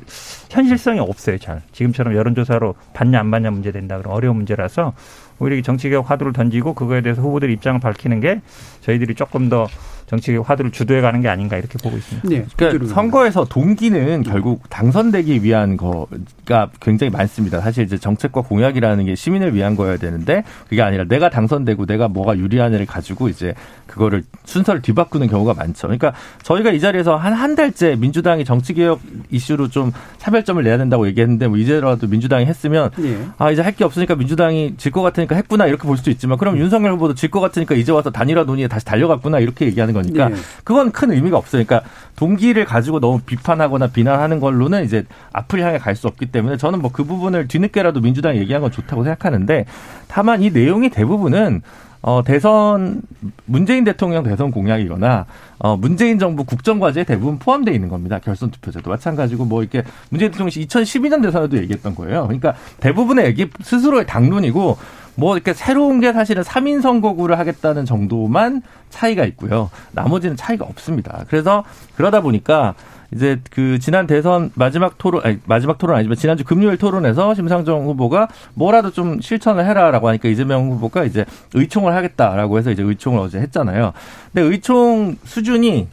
현실성이 0.50 1.00
없어요. 1.02 1.38
잘 1.38 1.62
지금처럼 1.74 2.16
여론조사로 2.16 2.74
받냐 2.94 3.20
안 3.20 3.32
받냐 3.32 3.52
문제 3.52 3.72
된다 3.74 3.98
그런 3.98 4.14
어려운 4.14 4.38
문제라서 4.38 4.94
오히려 5.40 5.58
이 5.58 5.62
정치개혁 5.64 6.10
화두를 6.10 6.32
던지고 6.34 6.74
그거에 6.74 7.02
대해서 7.02 7.22
후보들 7.22 7.50
입장을 7.52 7.80
밝히는 7.82 8.22
게 8.22 8.42
저희들이 8.82 9.16
조금 9.16 9.50
더 9.50 9.68
정치개혁 10.10 10.50
화두를 10.50 10.72
주도해 10.72 11.02
가는 11.02 11.22
게 11.22 11.28
아닌가 11.30 11.58
이렇게 11.58 11.78
보고 11.78 11.96
있습니다. 11.98 12.32
예. 12.32 12.46
그러니까 12.58 12.88
선거에서 12.94 13.46
동기는 13.46 14.24
결국 14.24 14.68
당선되기 14.70 15.44
위한 15.44 15.78
거가 15.78 16.70
굉장히 16.82 17.12
많습니다. 17.12 17.62
사실 17.62 17.84
이제 17.86 17.98
정책과 17.98 18.42
공약이라는 18.42 19.06
게 19.06 19.16
시민을 19.16 19.54
위한 19.54 19.76
거여야 19.76 19.98
되는데 19.98 20.44
그게 20.68 20.82
아니라 20.82 21.04
내가 21.06 21.30
당선되고 21.30 21.86
내가 21.86 22.08
뭐가 22.08 22.38
유리한을 22.38 22.86
가지고 22.86 23.30
이제 23.30 23.54
그거를 23.88 24.24
순서를 24.46 24.82
뒤바꾸는 24.82 25.28
경우가 25.28 25.54
많죠. 25.54 25.88
그러니까 25.88 26.14
저희가 26.44 26.72
이 26.72 26.80
자리에서 26.80 27.16
한 27.16 27.40
한 27.40 27.56
달째 27.56 27.96
민주당이 27.96 28.44
정치 28.44 28.74
개혁 28.74 29.00
이슈로 29.32 29.70
좀 29.70 29.94
차별점을 30.18 30.62
내야 30.62 30.78
된다고 30.78 31.08
얘기했는데 31.08 31.48
뭐 31.48 31.58
이제라도 31.58 32.08
민주당이 32.08 32.46
했으면 32.46 32.90
예. 33.00 33.18
아 33.38 33.50
이제 33.52 33.62
할 33.62 33.70
게 33.76 33.86
없으니까 33.86 34.16
민주당이 34.16 34.74
질 34.78 34.92
것 34.92 35.02
같으니까 35.04 35.36
했구나 35.36 35.68
이렇게 35.68 35.84
볼 35.88 35.96
수도 35.96 36.10
있지만 36.12 36.38
그럼 36.40 36.58
윤석열 36.58 36.92
후보도 36.94 37.14
질 37.14 37.30
것 37.30 37.40
같으니까 37.40 37.76
이제 37.76 37.92
와서 37.92 38.10
단일화 38.10 38.44
논의에 38.44 38.68
다시 38.68 38.84
달려갔구나 38.86 39.40
이렇게 39.40 39.66
얘기하는 39.68 39.94
거 39.94 39.99
니까 40.02 40.30
예. 40.32 40.36
그건 40.64 40.92
큰 40.92 41.12
의미가 41.12 41.38
없어요. 41.38 41.64
그러니까 41.66 41.90
동기를 42.16 42.66
가지고 42.66 43.00
너무 43.00 43.20
비판하거나 43.22 43.88
비난하는 43.88 44.40
걸로는 44.40 44.84
이제 44.86 45.06
앞을 45.34 45.62
향해 45.62 45.78
갈 45.78 45.96
수 45.96 46.08
없기 46.08 46.28
때문에 46.28 46.58
저는 46.58 46.82
뭐 46.82 46.92
그 46.92 47.04
부분을 47.04 47.48
뒤늦게라도 47.48 48.02
민주당이 48.02 48.40
얘기한 48.40 48.62
건 48.62 48.72
좋다고 48.72 49.04
생각하는데 49.04 49.66
다만 50.08 50.42
이 50.42 50.50
내용이 50.50 50.90
대부분은 50.90 51.62
어, 52.02 52.22
대선, 52.24 53.02
문재인 53.46 53.84
대통령 53.84 54.24
대선 54.24 54.52
공약이거나, 54.52 55.26
어, 55.58 55.76
문재인 55.76 56.18
정부 56.18 56.46
국정과제에 56.46 57.04
대부분 57.04 57.40
포함되어 57.40 57.74
있는 57.74 57.90
겁니다. 57.90 58.20
결선 58.20 58.52
투표제도. 58.52 58.90
마찬가지고 58.90 59.44
뭐 59.44 59.62
이렇게 59.62 59.84
문재인 60.10 60.32
대통령이 60.32 60.66
2012년 60.66 61.22
대선에도 61.22 61.58
얘기했던 61.58 61.96
거예요. 61.96 62.24
그러니까 62.24 62.56
대부분의 62.80 63.26
얘기 63.26 63.50
스스로의 63.62 64.08
당론이고, 64.08 64.78
뭐 65.16 65.36
이렇게 65.36 65.54
새로운 65.54 66.00
게 66.00 66.14
사실은 66.14 66.44
3인 66.44 66.82
선거구를 66.82 67.38
하겠다는 67.40 67.86
정도만 67.86 68.62
차이가 68.90 69.26
있고요. 69.26 69.70
나머지는 69.92 70.36
차이가 70.36 70.66
없습니다. 70.66 71.26
그래서 71.28 71.64
그러다 71.96 72.22
보니까 72.22 72.76
이제 73.14 73.40
그 73.50 73.80
지난 73.80 74.06
대선 74.06 74.52
마지막 74.54 74.98
토론 74.98 75.22
아니 75.26 75.40
마지막 75.46 75.78
토론 75.78 75.96
아니지만 75.96 76.16
지난주 76.16 76.44
금요일 76.44 76.78
토론에서 76.78 77.34
심상정 77.34 77.86
후보가 77.86 78.28
뭐라도 78.54 78.92
좀 78.92 79.20
실천을 79.20 79.66
해라라고 79.66 80.08
하니까 80.10 80.30
이재명 80.30 80.70
후보가 80.72 81.06
이제 81.06 81.26
의총을 81.54 81.96
하겠다라고 81.96 82.58
해서 82.58 82.70
이제 82.72 82.84
의총을 82.84 83.20
어제 83.20 83.40
했잖아요. 83.40 83.94
근데 84.32 84.48
의총 84.48 85.16
수준이 85.24 85.88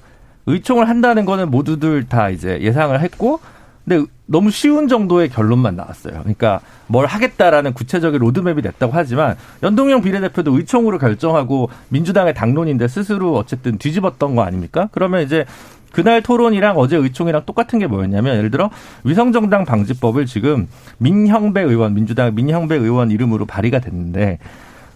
의총을 0.46 0.88
한다는 0.88 1.24
거는 1.24 1.50
모두들 1.50 2.04
다 2.08 2.28
이제 2.28 2.60
예상을 2.60 2.98
했고 3.00 3.40
근데 3.86 4.04
너무 4.26 4.50
쉬운 4.50 4.88
정도의 4.88 5.28
결론만 5.28 5.76
나왔어요. 5.76 6.18
그러니까 6.18 6.60
뭘 6.88 7.06
하겠다라는 7.06 7.72
구체적인 7.72 8.18
로드맵이 8.20 8.60
냈다고 8.62 8.92
하지만 8.92 9.36
연동형 9.62 10.02
비례대표도 10.02 10.56
의총으로 10.56 10.98
결정하고 10.98 11.70
민주당의 11.90 12.34
당론인데 12.34 12.88
스스로 12.88 13.36
어쨌든 13.36 13.78
뒤집었던 13.78 14.34
거 14.34 14.42
아닙니까? 14.42 14.88
그러면 14.90 15.22
이제 15.22 15.44
그날 15.92 16.20
토론이랑 16.20 16.76
어제 16.76 16.96
의총이랑 16.96 17.44
똑같은 17.46 17.78
게 17.78 17.86
뭐였냐면 17.86 18.36
예를 18.36 18.50
들어 18.50 18.70
위성정당 19.04 19.64
방지법을 19.64 20.26
지금 20.26 20.68
민형배 20.98 21.62
의원 21.62 21.94
민주당 21.94 22.34
민형배 22.34 22.74
의원 22.74 23.12
이름으로 23.12 23.46
발의가 23.46 23.78
됐는데 23.78 24.38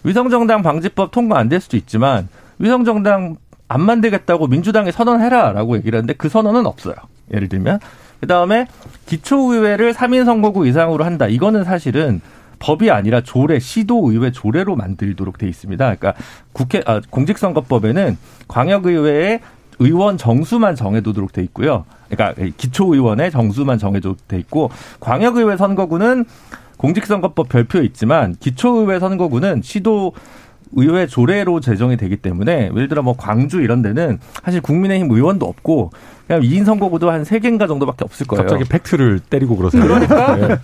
위성정당 0.03 0.63
방지법 0.63 1.11
통과 1.11 1.39
안 1.39 1.47
될 1.47 1.61
수도 1.61 1.77
있지만 1.77 2.27
위성정당 2.59 3.37
안 3.69 3.81
만들겠다고 3.81 4.47
민주당이 4.47 4.91
선언해라라고 4.91 5.77
얘기를 5.77 5.97
하는데 5.97 6.13
그 6.13 6.27
선언은 6.27 6.65
없어요. 6.65 6.95
예를 7.33 7.47
들면 7.47 7.79
그 8.21 8.27
다음에 8.27 8.67
기초의회를 9.07 9.93
3인 9.93 10.25
선거구 10.25 10.67
이상으로 10.67 11.03
한다. 11.03 11.27
이거는 11.27 11.63
사실은 11.63 12.21
법이 12.59 12.91
아니라 12.91 13.21
조례, 13.21 13.57
시도의회 13.57 14.31
조례로 14.31 14.75
만들도록 14.75 15.39
돼 15.39 15.49
있습니다. 15.49 15.83
그러니까 15.95 16.13
국회, 16.53 16.83
아, 16.85 17.01
공직선거법에는 17.09 18.17
광역의회의 18.47 19.39
의원 19.79 20.17
정수만 20.17 20.75
정해두도록 20.75 21.33
돼 21.33 21.41
있고요. 21.41 21.85
그러니까 22.07 22.39
기초의원의 22.57 23.31
정수만 23.31 23.79
정해도록 23.79 24.27
돼 24.27 24.37
있고 24.37 24.69
광역의회 24.99 25.57
선거구는 25.57 26.25
공직선거법 26.77 27.49
별표에 27.49 27.83
있지만 27.85 28.35
기초의회 28.39 28.99
선거구는 28.99 29.61
시도 29.63 30.13
의회 30.73 31.07
조례로 31.07 31.59
제정이 31.59 31.97
되기 31.97 32.17
때문에 32.17 32.69
예를 32.73 32.87
들어 32.87 33.01
뭐 33.01 33.15
광주 33.17 33.61
이런 33.61 33.81
데는 33.81 34.19
사실 34.43 34.61
국민의힘 34.61 35.11
의원도 35.11 35.45
없고 35.45 35.91
그냥 36.31 36.41
2인 36.43 36.65
선거구도 36.65 37.11
한 37.11 37.23
3개인가 37.23 37.67
정도밖에 37.67 38.05
없을 38.05 38.25
거예요. 38.25 38.43
갑자기 38.43 38.63
팩트를 38.63 39.19
때리고 39.19 39.57
그러세요. 39.57 39.83
그러니까 39.83 40.59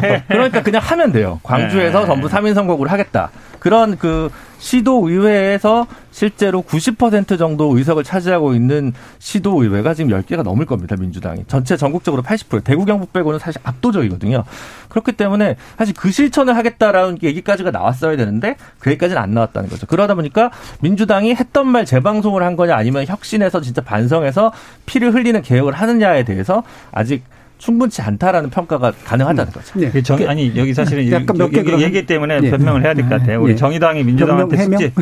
네. 0.00 0.24
그러니까 0.28 0.62
그냥 0.62 0.80
하면 0.82 1.10
돼요. 1.10 1.40
광주에서 1.42 2.00
네. 2.00 2.06
전부 2.06 2.28
3인 2.28 2.54
선거구를 2.54 2.92
하겠다. 2.92 3.30
그런 3.58 3.98
그 3.98 4.30
시도 4.62 5.08
의회에서 5.08 5.88
실제로 6.12 6.62
90% 6.62 7.36
정도 7.36 7.76
의석을 7.76 8.04
차지하고 8.04 8.54
있는 8.54 8.92
시도 9.18 9.60
의회가 9.60 9.92
지금 9.92 10.12
10개가 10.12 10.44
넘을 10.44 10.66
겁니다. 10.66 10.94
민주당이. 10.94 11.46
전체 11.48 11.76
전국적으로 11.76 12.22
80% 12.22 12.62
대구 12.62 12.84
경북 12.84 13.12
빼고는 13.12 13.40
사실 13.40 13.60
압도적이거든요. 13.64 14.44
그렇기 14.88 15.12
때문에 15.12 15.56
사실 15.76 15.94
그 15.94 16.12
실천을 16.12 16.56
하겠다라는 16.56 17.18
얘기까지가 17.24 17.72
나왔어야 17.72 18.16
되는데 18.16 18.54
그 18.78 18.90
얘기까지는 18.90 19.20
안 19.20 19.34
나왔다는 19.34 19.68
거죠. 19.68 19.88
그러다 19.88 20.14
보니까 20.14 20.52
민주당이 20.80 21.34
했던 21.34 21.66
말 21.66 21.84
재방송을 21.84 22.44
한 22.44 22.54
거냐 22.54 22.76
아니면 22.76 23.04
혁신해서 23.04 23.62
진짜 23.62 23.82
반성해서 23.82 24.52
피를 24.86 25.12
흘리는 25.12 25.42
개혁을 25.42 25.72
하느냐에 25.72 26.22
대해서 26.22 26.62
아직 26.92 27.24
충분치 27.62 28.02
않다라는 28.02 28.50
평가가 28.50 28.90
가능하다는 29.04 29.52
거죠. 29.52 29.78
네. 29.78 29.88
그 29.92 30.02
정, 30.02 30.18
아니 30.28 30.52
여기 30.56 30.74
사실은 30.74 31.08
약간 31.12 31.36
몇개 31.38 31.58
여기 31.58 31.62
그러면- 31.70 31.80
얘기 31.86 32.04
때문에 32.04 32.40
예. 32.42 32.50
변명을 32.50 32.82
해야 32.82 32.92
될 32.92 33.08
것 33.08 33.20
같아요. 33.20 33.40
우리 33.40 33.52
예. 33.52 33.56
정의당이 33.56 34.02
민주당한테 34.02 34.56
변명, 34.56 34.80
숙제 34.80 34.92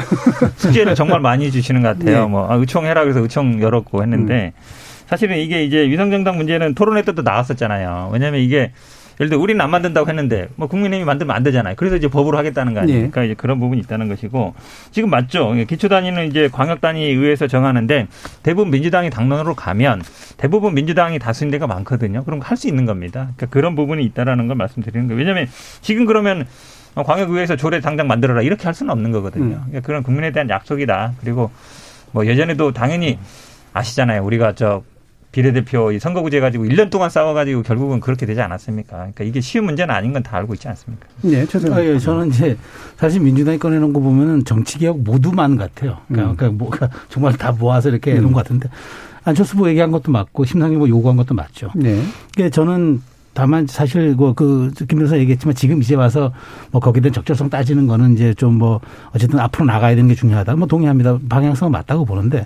숙제를 0.57 0.95
정말 0.95 1.21
많이 1.21 1.51
주시는 1.51 1.81
것 1.81 1.99
같아요. 1.99 2.23
예. 2.25 2.27
뭐 2.27 2.47
아, 2.51 2.57
의총해라 2.57 3.03
그래서 3.05 3.21
의총 3.21 3.63
열었고 3.63 4.03
했는데 4.03 4.53
사실은 5.07 5.39
이게 5.39 5.65
이제 5.65 5.89
위성정당 5.89 6.37
문제는 6.37 6.75
토론회 6.75 7.01
때도 7.03 7.23
나왔었잖아요. 7.23 8.11
왜냐하면 8.13 8.41
이게 8.43 8.73
예를 9.21 9.29
들어 9.29 9.39
우리는 9.39 9.61
안 9.61 9.71
만든다고 9.71 10.09
했는데 10.09 10.49
뭐 10.57 10.67
국민의힘이 10.67 11.05
만들면 11.05 11.37
안 11.37 11.43
되잖아요. 11.43 11.75
그래서 11.77 11.97
이제 11.97 12.09
법으로 12.09 12.39
하겠다는 12.39 12.73
거 12.73 12.81
아닙니까? 12.81 13.05
예. 13.07 13.11
그러니까 13.11 13.25
이제 13.25 13.35
그런 13.35 13.61
부분이 13.61 13.79
있다는 13.83 14.09
것이고 14.09 14.55
지금 14.93 15.11
맞죠. 15.11 15.53
기초 15.69 15.89
단위는 15.89 16.29
이제 16.29 16.49
광역 16.51 16.81
단위 16.81 17.05
의회에서 17.05 17.47
정하는데 17.47 18.07
대부분 18.43 18.71
민주당이 18.71 19.11
당론으로 19.11 19.55
가면 19.55 20.03
대부분 20.39 20.73
민주당이 20.75 21.19
다수인 21.19 21.51
데가 21.51 21.67
많거든요. 21.67 22.25
그럼 22.25 22.41
할 22.43 22.61
수 22.61 22.69
있는 22.69 22.85
겁니다. 22.85 23.29
그러니까 23.37 23.47
그런 23.47 23.75
부분이 23.75 24.05
있다라는 24.05 24.47
걸 24.47 24.55
말씀드리는 24.57 25.07
거예요. 25.07 25.19
왜냐하면 25.19 25.47
지금 25.81 26.05
그러면 26.05 26.47
광역의회에서 26.95 27.57
조례 27.57 27.81
당장 27.81 28.07
만들어라 28.07 28.43
이렇게 28.43 28.65
할 28.65 28.75
수는 28.75 28.91
없는 28.93 29.13
거거든요. 29.13 29.45
음. 29.57 29.63
그러니까 29.69 29.81
그런 29.81 30.03
국민에 30.03 30.31
대한 30.31 30.51
약속이다. 30.51 31.15
그리고 31.21 31.51
뭐 32.13 32.27
예전에도 32.27 32.73
당연히 32.73 33.19
아시잖아요. 33.73 34.23
우리가 34.25 34.55
저 34.55 34.83
비례대표 35.33 35.93
이 35.93 35.99
선거구제 35.99 36.41
가지고 36.41 36.65
1년 36.65 36.91
동안 36.91 37.09
싸워가지고 37.09 37.63
결국은 37.63 38.01
그렇게 38.01 38.27
되지 38.27 38.41
않았습니까? 38.41 38.97
그러니까 38.97 39.25
이게 39.25 39.41
쉬운 39.41 39.65
문제는 39.67 39.95
아닌 39.95 40.13
건 40.13 40.21
다 40.23 40.37
알고 40.37 40.55
있지 40.55 40.69
않습니까? 40.69 41.07
네, 41.23 41.47
최선. 41.47 41.73
아, 41.73 41.83
예, 41.85 41.99
저는 41.99 42.29
이제 42.29 42.57
사실 42.97 43.21
민주당이 43.21 43.59
꺼내놓은 43.59 43.93
거 43.93 44.01
보면은 44.01 44.45
정치개혁 44.45 45.01
모두만 45.01 45.57
같아요. 45.57 45.99
그러니까, 46.09 46.33
음. 46.33 46.37
그러니까 46.37 46.59
뭐가 46.65 46.91
정말 47.09 47.33
다 47.39 47.53
모아서 47.53 47.89
이렇게 47.89 48.11
해놓은 48.13 48.27
음. 48.29 48.33
것 48.33 48.43
같은데 48.43 48.69
안철수 49.25 49.55
후보 49.55 49.69
얘기한 49.69 49.91
것도 49.93 50.11
맞고 50.13 50.45
심상정 50.45 50.77
후보 50.77 50.89
요구한 50.89 51.17
것도 51.17 51.35
맞죠. 51.35 51.71
네. 51.75 52.03
그러니까 52.35 52.55
저는 52.55 53.03
다만 53.33 53.67
사실 53.69 54.17
그김 54.17 54.99
변호사 54.99 55.17
얘기했지만 55.17 55.55
지금 55.55 55.81
이제 55.81 55.95
와서 55.95 56.33
뭐 56.73 56.81
거기에 56.81 57.01
대한 57.01 57.13
적절성 57.15 57.49
따지는 57.49 57.87
거는 57.87 58.15
이제 58.15 58.35
좀 58.35 58.59
뭐 58.59 58.81
어쨌든 59.15 59.39
앞으로 59.39 59.65
나가야 59.67 59.95
되는 59.95 60.09
게 60.09 60.15
중요하다. 60.17 60.57
뭐 60.57 60.67
동의합니다. 60.67 61.19
방향성은 61.29 61.71
맞다고 61.71 62.05
보는데 62.05 62.45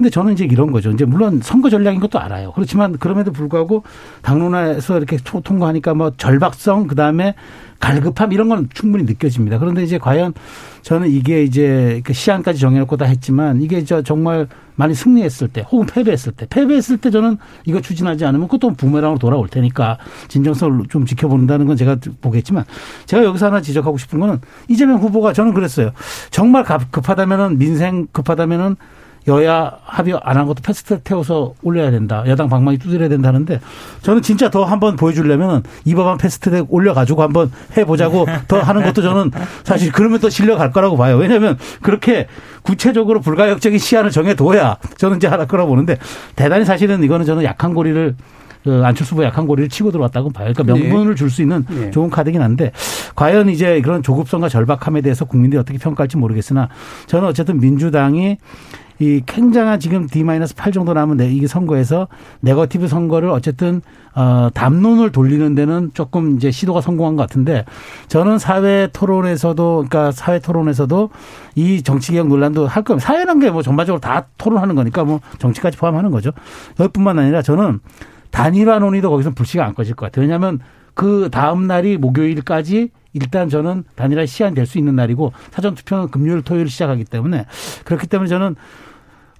근데 0.00 0.08
저는 0.08 0.32
이제 0.32 0.46
이런 0.46 0.72
거죠. 0.72 0.90
이제 0.90 1.04
물론 1.04 1.40
선거 1.42 1.68
전략인 1.68 2.00
것도 2.00 2.18
알아요. 2.18 2.52
그렇지만 2.52 2.96
그럼에도 2.96 3.32
불구하고 3.32 3.82
당론에서 4.22 4.96
이렇게 4.96 5.18
초- 5.18 5.42
통과하니까 5.42 5.92
뭐 5.92 6.10
절박성 6.16 6.86
그다음에 6.86 7.34
갈급함 7.80 8.32
이런 8.32 8.48
건 8.48 8.70
충분히 8.72 9.04
느껴집니다. 9.04 9.58
그런데 9.58 9.82
이제 9.82 9.98
과연 9.98 10.32
저는 10.80 11.10
이게 11.10 11.42
이제 11.42 12.00
그 12.02 12.14
시한까지 12.14 12.58
정해놓고 12.58 12.96
다 12.96 13.04
했지만 13.04 13.60
이게 13.60 13.84
저 13.84 14.00
정말 14.00 14.46
많이 14.74 14.94
승리했을 14.94 15.48
때 15.48 15.66
혹은 15.70 15.84
패배했을 15.84 16.32
때 16.32 16.46
패배했을 16.48 16.96
때 16.96 17.10
저는 17.10 17.36
이거 17.66 17.82
추진하지 17.82 18.24
않으면 18.24 18.48
그것도 18.48 18.72
부메랑으로 18.76 19.18
돌아올 19.18 19.48
테니까 19.48 19.98
진정성을 20.28 20.86
좀 20.88 21.04
지켜본다는 21.04 21.66
건 21.66 21.76
제가 21.76 21.98
보겠지만 22.22 22.64
제가 23.04 23.22
여기서 23.22 23.46
하나 23.48 23.60
지적하고 23.60 23.98
싶은 23.98 24.18
거는 24.18 24.40
이재명 24.68 24.96
후보가 24.96 25.34
저는 25.34 25.52
그랬어요. 25.52 25.90
정말 26.30 26.64
급- 26.64 26.90
급하다면은 26.90 27.58
민생 27.58 28.06
급하다면은 28.12 28.76
여야 29.28 29.72
합의 29.84 30.18
안 30.22 30.36
한 30.40 30.46
것도 30.46 30.62
패스트트랙 30.62 31.04
태워서 31.04 31.52
올려야 31.62 31.90
된다. 31.90 32.24
야당 32.26 32.48
방망이 32.48 32.78
두드려야 32.78 33.08
된다는데 33.10 33.60
저는 34.02 34.22
진짜 34.22 34.48
더 34.50 34.64
한번 34.64 34.96
보여주려면 34.96 35.62
이 35.84 35.94
법안 35.94 36.16
패스트트랙 36.16 36.66
올려가지고 36.72 37.22
한번 37.22 37.52
해보자고 37.76 38.26
더 38.48 38.60
하는 38.60 38.82
것도 38.82 39.02
저는 39.02 39.30
사실 39.64 39.92
그러면 39.92 40.20
또 40.20 40.30
실려갈 40.30 40.72
거라고 40.72 40.96
봐요. 40.96 41.16
왜냐하면 41.16 41.58
그렇게 41.82 42.26
구체적으로 42.62 43.20
불가역적인 43.20 43.78
시한을 43.78 44.10
정해둬야 44.10 44.78
저는 44.96 45.18
이제 45.18 45.26
할 45.26 45.46
거라고 45.46 45.70
보는데 45.70 45.98
대단히 46.36 46.64
사실은 46.64 47.02
이거는 47.02 47.26
저는 47.26 47.44
약한 47.44 47.74
고리를 47.74 48.16
그 48.64 48.82
안철수 48.84 49.14
후보 49.14 49.24
약한 49.24 49.46
고리를 49.46 49.70
치고 49.70 49.90
들어왔다고 49.90 50.30
봐요. 50.30 50.52
그러니까 50.54 50.74
네. 50.74 50.88
명분을 50.88 51.16
줄 51.16 51.30
수 51.30 51.40
있는 51.40 51.64
네. 51.68 51.90
좋은 51.90 52.10
카드긴 52.10 52.42
한데 52.42 52.72
과연 53.16 53.48
이제 53.48 53.80
그런 53.80 54.02
조급성과 54.02 54.48
절박함에 54.50 55.00
대해서 55.00 55.24
국민들이 55.24 55.58
어떻게 55.58 55.78
평가할지 55.78 56.18
모르겠으나 56.18 56.68
저는 57.06 57.26
어쨌든 57.28 57.58
민주당이 57.58 58.36
이 59.00 59.22
굉장한 59.24 59.80
지금 59.80 60.06
D-8 60.06 60.72
정도 60.74 60.92
남은 60.92 61.16
내- 61.16 61.32
이 61.32 61.46
선거에서 61.46 62.06
네거티브 62.40 62.86
선거를 62.86 63.30
어쨌든 63.30 63.80
어 64.14 64.50
담론을 64.52 65.10
돌리는 65.10 65.54
데는 65.54 65.90
조금 65.94 66.36
이제 66.36 66.50
시도가 66.50 66.80
성공한 66.82 67.16
것 67.16 67.22
같은데 67.22 67.64
저는 68.08 68.38
사회 68.38 68.88
토론에서도 68.92 69.86
그러니까 69.88 70.12
사회 70.12 70.38
토론에서도 70.38 71.08
이 71.54 71.82
정치 71.82 72.12
개혁 72.12 72.28
논란도 72.28 72.66
할 72.66 72.82
겁니다. 72.84 73.06
사회라는 73.06 73.40
게뭐 73.40 73.62
전반적으로 73.62 74.00
다 74.00 74.26
토론하는 74.36 74.74
거니까 74.74 75.04
뭐 75.04 75.20
정치까지 75.38 75.78
포함하는 75.78 76.10
거죠. 76.10 76.30
여기뿐만 76.78 77.18
아니라 77.18 77.40
저는 77.40 77.80
단일화 78.30 78.80
논의도 78.80 79.08
거기서 79.10 79.30
불씨가 79.30 79.64
안 79.64 79.74
꺼질 79.74 79.94
것 79.94 80.06
같아요. 80.06 80.22
왜냐하면 80.24 80.60
그 80.92 81.28
다음 81.32 81.66
날이 81.66 81.96
목요일까지 81.96 82.90
일단 83.14 83.48
저는 83.48 83.84
단일화 83.96 84.26
시한 84.26 84.54
될 84.54 84.66
수 84.66 84.76
있는 84.78 84.94
날이고 84.94 85.32
사전 85.52 85.74
투표는 85.74 86.08
금요일 86.10 86.42
토요일 86.42 86.68
시작하기 86.68 87.04
때문에 87.04 87.46
그렇기 87.84 88.06
때문에 88.06 88.28
저는 88.28 88.54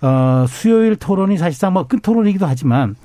어 0.02 0.46
수요일 0.48 0.96
토론이 0.96 1.36
사실상 1.38 1.72
뭐 1.74 1.86
끝 1.88 2.00
토론이기도 2.02 2.46
하지만 2.46 2.96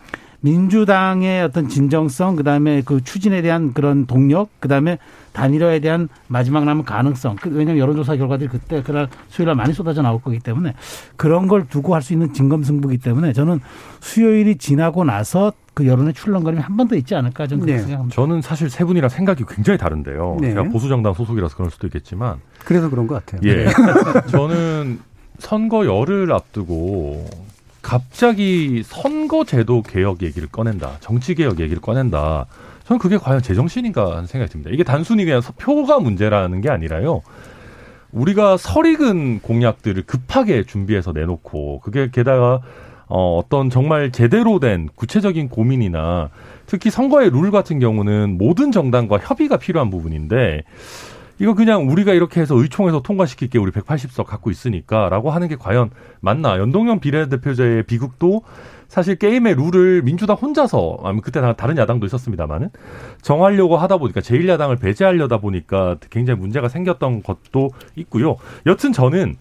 민주당의 0.41 1.41
어떤 1.43 1.67
진정성 1.67 2.35
그 2.35 2.43
다음에 2.43 2.83
그 2.85 3.03
추진에 3.03 3.41
대한 3.41 3.73
그런 3.73 4.05
동력 4.05 4.49
그 4.59 4.67
다음에 4.67 4.99
단일화에 5.33 5.79
대한 5.79 6.07
마지막 6.27 6.65
남은 6.65 6.85
가능성 6.85 7.37
그- 7.41 7.49
왜냐하면 7.49 7.79
여론조사 7.81 8.15
결과들이 8.15 8.49
그때 8.49 8.81
그날 8.83 9.09
수요일날 9.29 9.55
많이 9.55 9.73
쏟아져 9.73 10.01
나올 10.03 10.21
거기 10.21 10.39
때문에 10.39 10.73
그런 11.17 11.47
걸 11.47 11.67
두고 11.67 11.95
할 11.95 12.01
수 12.03 12.13
있는 12.13 12.31
진검승부기 12.31 12.99
때문에 12.99 13.33
저는 13.33 13.59
수요일이 14.01 14.57
지나고 14.57 15.03
나서 15.03 15.51
그 15.73 15.87
여론의 15.87 16.13
출렁거림이 16.13 16.61
한 16.61 16.77
번 16.77 16.87
더 16.87 16.95
있지 16.95 17.15
않을까 17.15 17.47
저는 17.47 17.65
그렇게 17.65 17.77
네. 17.79 17.83
생각합니다. 17.83 18.15
저는 18.15 18.41
사실 18.43 18.69
세 18.69 18.85
분이랑 18.85 19.09
생각이 19.09 19.43
굉장히 19.49 19.77
다른데요. 19.79 20.37
네. 20.39 20.49
제가 20.51 20.63
보수정당 20.63 21.13
소속이라서 21.15 21.55
그럴 21.57 21.69
수도 21.71 21.87
있겠지만, 21.87 22.37
그래서 22.63 22.89
그런 22.89 23.07
것 23.07 23.15
같아요. 23.25 23.41
예, 23.43 23.65
저는 24.31 24.99
선거열을 25.39 26.31
앞두고 26.31 27.25
갑자기 27.81 28.81
선거제도 28.83 29.83
개혁 29.83 30.23
얘기를 30.23 30.47
꺼낸다, 30.47 30.97
정치 31.01 31.35
개혁 31.35 31.59
얘기를 31.59 31.81
꺼낸다. 31.81 32.47
저는 32.85 32.99
그게 32.99 33.17
과연 33.17 33.41
제정신인가 33.41 34.11
하는 34.11 34.27
생각이 34.27 34.51
듭니다. 34.51 34.71
이게 34.73 34.83
단순히 34.83 35.25
그냥 35.25 35.41
표가 35.57 35.99
문제라는 35.99 36.61
게 36.61 36.69
아니라요. 36.69 37.21
우리가 38.11 38.57
설익은 38.57 39.41
공약들을 39.41 40.03
급하게 40.03 40.63
준비해서 40.63 41.11
내놓고 41.11 41.81
그게 41.81 42.09
게다가 42.11 42.61
어, 43.07 43.37
어떤 43.37 43.69
정말 43.69 44.11
제대로 44.11 44.59
된 44.59 44.89
구체적인 44.95 45.49
고민이나 45.49 46.29
특히 46.65 46.89
선거의 46.89 47.29
룰 47.29 47.51
같은 47.51 47.79
경우는 47.79 48.37
모든 48.37 48.71
정당과 48.71 49.19
협의가 49.19 49.57
필요한 49.57 49.89
부분인데 49.89 50.63
이거 51.39 51.53
그냥 51.53 51.89
우리가 51.89 52.13
이렇게 52.13 52.39
해서 52.39 52.55
의총에서 52.55 53.01
통과시킬게 53.01 53.59
우리 53.59 53.71
180석 53.71 54.25
갖고 54.25 54.51
있으니까라고 54.51 55.31
하는 55.31 55.47
게 55.49 55.55
과연 55.57 55.89
맞나? 56.21 56.57
연동형 56.57 57.01
비례대표제의 57.01 57.83
비극도 57.83 58.41
사실 58.87 59.15
게임의 59.17 59.55
룰을 59.55 60.03
민주당 60.03 60.37
혼자서 60.37 60.99
아니 61.03 61.19
그때 61.21 61.41
다- 61.41 61.53
다른 61.53 61.77
야당도 61.77 62.05
있었습니다만은 62.05 62.69
정하려고 63.21 63.75
하다 63.77 63.97
보니까 63.97 64.21
제1야당을 64.21 64.79
배제하려다 64.79 65.39
보니까 65.39 65.97
굉장히 66.09 66.39
문제가 66.39 66.69
생겼던 66.69 67.23
것도 67.23 67.71
있고요. 67.95 68.37
여튼 68.65 68.93
저는 68.93 69.35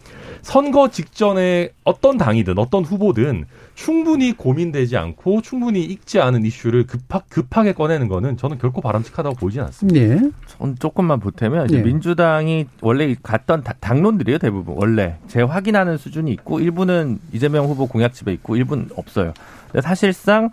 선거 0.45 0.89
직전에 0.91 1.71
어떤 1.85 2.19
당이든 2.19 2.59
어떤 2.59 2.85
후보든 2.85 3.47
충분히 3.75 4.33
고민되지 4.37 4.97
않고 4.99 5.41
충분히 5.41 5.83
익지 5.85 6.21
않은 6.21 6.45
이슈를 6.45 6.87
급하, 6.87 7.21
급하게 7.31 7.73
꺼내는 7.73 8.09
거는 8.09 8.37
저는 8.37 8.59
결코 8.59 8.83
바람직하다고 8.83 9.37
보이진 9.37 9.63
않습니다. 9.63 9.99
네. 9.99 10.31
전 10.47 10.77
조금만 10.79 11.19
보태면 11.19 11.65
이제 11.67 11.79
예. 11.79 11.83
민주당이 11.83 12.67
원래 12.83 13.17
갔던 13.23 13.65
다- 13.65 13.73
당론들이에요 13.81 14.37
대부분 14.39 14.75
원래 14.79 15.17
재확인하는 15.29 15.97
수준이 15.97 16.31
있고 16.33 16.61
일부는 16.61 17.19
이재명 17.33 17.65
후보 17.65 17.87
공약집에 17.87 18.31
있고 18.35 18.57
일부는 18.57 18.91
없어요. 18.97 19.33
근데 19.73 19.81
사실상 19.81 20.51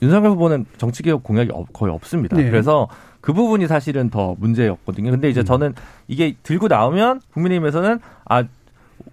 윤석열 0.00 0.30
후보는 0.32 0.64
정치개혁 0.78 1.22
공약이 1.22 1.50
없- 1.52 1.70
거의 1.74 1.92
없습니다. 1.92 2.36
네. 2.38 2.50
그래서 2.50 2.88
그 3.20 3.34
부분이 3.34 3.68
사실은 3.68 4.08
더 4.08 4.34
문제였거든요. 4.38 5.10
근데 5.10 5.28
이제 5.28 5.44
저는 5.44 5.74
이게 6.08 6.34
들고 6.42 6.66
나오면 6.68 7.20
국민의힘에서는 7.34 8.00
아 8.24 8.44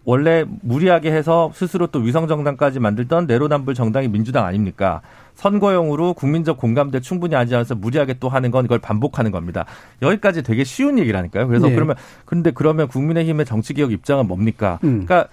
원래 0.06 0.45
무리하게 0.62 1.12
해서 1.12 1.52
스스로 1.54 1.88
또 1.88 2.00
위성 2.00 2.28
정당까지 2.28 2.80
만들던 2.80 3.28
내로남불 3.28 3.74
정당이 3.74 4.08
민주당 4.08 4.45
아닙니까? 4.45 5.02
선거용으로 5.36 6.14
국민적 6.14 6.58
공감대 6.58 7.00
충분히 7.00 7.36
하지 7.36 7.56
않아서 7.56 7.76
무리하게 7.76 8.16
또 8.20 8.28
하는 8.28 8.52
건 8.52 8.66
이걸 8.66 8.80
반복하는 8.80 9.32
겁니다. 9.32 9.66
여기까지 10.02 10.43
되게 10.43 10.64
쉬운 10.64 11.00
얘기라니까요. 11.00 11.47
그래서 11.47 11.68
네. 11.68 11.76
그러면 11.76 11.95
근데 12.26 12.52
그러면 12.52 12.88
국민의힘의 12.88 13.45
정치개혁 13.45 13.91
입장은 13.91 14.28
뭡니까? 14.28 14.80
음. 14.84 15.06
그러니까 15.06 15.16
막 15.26 15.30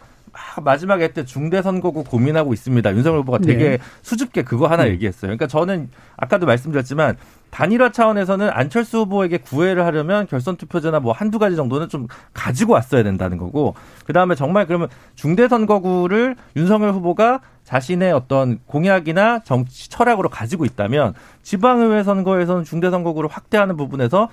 마지막에 0.62 1.09
때 1.09 1.24
중대 1.24 1.62
선거구 1.62 2.05
고민하고 2.05 2.53
있습니다. 2.53 2.95
윤석열 2.95 3.20
후보가 3.20 3.39
되게 3.39 3.70
네. 3.70 3.78
수줍게 4.03 4.43
그거 4.43 4.66
하나 4.66 4.84
음. 4.84 4.89
얘기했어요. 4.89 5.28
그러니까 5.28 5.47
저는 5.47 5.91
아까도 6.16 6.47
말씀드렸지만 6.47 7.16
단일화 7.51 7.91
차원에서는 7.91 8.51
안철수 8.51 8.99
후보에게 8.99 9.39
구애를 9.39 9.84
하려면 9.84 10.26
결선 10.26 10.57
투표제나 10.57 11.01
뭐 11.01 11.12
한두 11.12 11.39
가지 11.39 11.57
정도는 11.57 11.89
좀 11.89 12.07
가지고 12.34 12.74
왔어야 12.74 13.03
된다는 13.03 13.39
거고 13.39 13.74
그다음에 14.05 14.34
정말 14.34 14.66
그러면 14.66 14.89
중대 15.14 15.49
선거구를 15.49 16.37
윤석열 16.57 16.93
후보가 16.93 17.41
자신의 17.64 18.12
어떤 18.12 18.61
공약이나 18.66 19.41
정치 19.41 19.89
철학으로 19.91 20.28
가지고 20.28 20.64
있다면 20.64 21.14
지방의회 21.43 22.05
선거에서는 22.05 22.64
중대 22.64 22.91
선거구를 22.91 23.28
확대하는 23.30 23.76
부분에서 23.76 24.28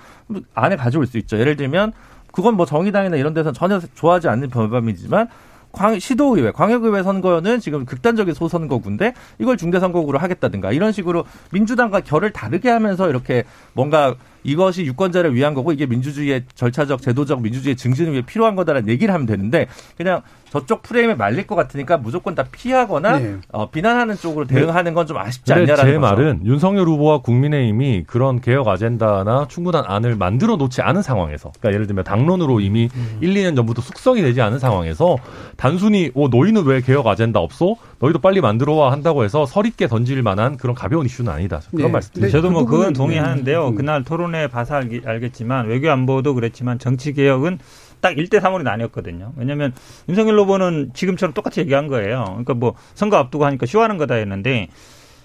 안에 0.54 0.76
가져올 0.76 1.06
수 1.06 1.18
있죠. 1.18 1.38
예를 1.38 1.56
들면 1.56 1.92
그건 2.30 2.56
뭐 2.56 2.66
정의당이나 2.66 3.16
이런 3.16 3.32
데서는 3.32 3.54
전혀 3.54 3.80
좋아하지 3.94 4.28
않는 4.28 4.50
법안이지만 4.50 5.28
광, 5.74 5.98
시도의회, 5.98 6.52
광역의회 6.52 7.02
선거는 7.02 7.60
지금 7.60 7.84
극단적인 7.84 8.32
소선거구인데 8.34 9.12
이걸 9.38 9.56
중대선거구로 9.56 10.18
하겠다든가 10.18 10.72
이런 10.72 10.92
식으로 10.92 11.24
민주당과 11.52 12.00
결을 12.00 12.30
다르게 12.30 12.70
하면서 12.70 13.08
이렇게 13.08 13.44
뭔가 13.72 14.14
이것이 14.44 14.84
유권자를 14.84 15.34
위한 15.34 15.54
거고 15.54 15.72
이게 15.72 15.86
민주주의의 15.86 16.44
절차적 16.54 17.02
제도적 17.02 17.42
민주주의 17.42 17.76
증진을 17.76 18.12
위해 18.12 18.22
필요한 18.22 18.54
거다라는 18.54 18.88
얘기를 18.88 19.12
하면 19.12 19.26
되는데 19.26 19.66
그냥 19.96 20.22
저쪽 20.54 20.82
프레임에 20.82 21.14
말릴 21.14 21.48
것 21.48 21.56
같으니까 21.56 21.96
무조건 21.96 22.36
다 22.36 22.44
피하거나 22.50 23.18
네. 23.18 23.36
어, 23.50 23.70
비난하는 23.70 24.14
쪽으로 24.16 24.46
대응하는 24.46 24.94
건 24.94 25.04
좀 25.04 25.18
아쉽지 25.18 25.52
않냐라는 25.52 25.76
제 25.84 25.98
거죠. 25.98 26.00
말은 26.00 26.40
윤석열 26.46 26.86
후보와 26.86 27.18
국민의힘이 27.18 28.04
그런 28.06 28.40
개혁 28.40 28.68
아젠다나 28.68 29.46
충분한 29.48 29.84
안을 29.86 30.16
만들어 30.16 30.56
놓지 30.56 30.80
않은 30.80 31.02
상황에서 31.02 31.50
그러니까 31.58 31.74
예를 31.74 31.86
들면 31.86 32.04
당론으로 32.04 32.60
이미 32.60 32.88
음. 32.94 33.18
1, 33.20 33.34
2년 33.34 33.54
전부터 33.56 33.82
숙성이 33.82 34.22
되지 34.22 34.40
않은 34.40 34.58
상황에서 34.58 35.16
단순히 35.56 36.10
어, 36.14 36.28
너희는 36.28 36.64
왜 36.64 36.80
개혁 36.80 37.06
아젠다 37.06 37.40
없어? 37.40 37.74
너희도 37.98 38.20
빨리 38.20 38.40
만들어와 38.40 38.92
한다고 38.92 39.24
해서 39.24 39.44
서립게 39.44 39.88
던질 39.88 40.22
만한 40.22 40.56
그런 40.56 40.74
가벼운 40.74 41.04
이슈는 41.04 41.30
아니다. 41.32 41.60
그런 41.70 41.88
네. 41.88 41.92
말씀. 41.92 42.30
저도 42.30 42.50
뭐그 42.50 42.70
그건 42.70 42.92
동의하는데요. 42.94 43.70
네. 43.70 43.76
그날 43.76 44.04
토론회 44.04 44.46
봐서 44.48 44.80
알겠지만 45.04 45.66
외교 45.66 45.90
안보도 45.90 46.34
그랬지만 46.34 46.78
정치 46.78 47.12
개혁은 47.12 47.58
딱 48.04 48.16
1대 48.16 48.38
3으로 48.38 48.62
나뉘었거든요. 48.62 49.32
왜냐하면 49.36 49.72
윤석열 50.10 50.38
후보는 50.40 50.90
지금처럼 50.92 51.32
똑같이 51.32 51.60
얘기한 51.60 51.88
거예요. 51.88 52.24
그러니까 52.26 52.52
뭐 52.52 52.74
선거 52.94 53.16
앞두고 53.16 53.46
하니까 53.46 53.64
쇼하는 53.64 53.96
거다 53.96 54.16
했는데 54.16 54.68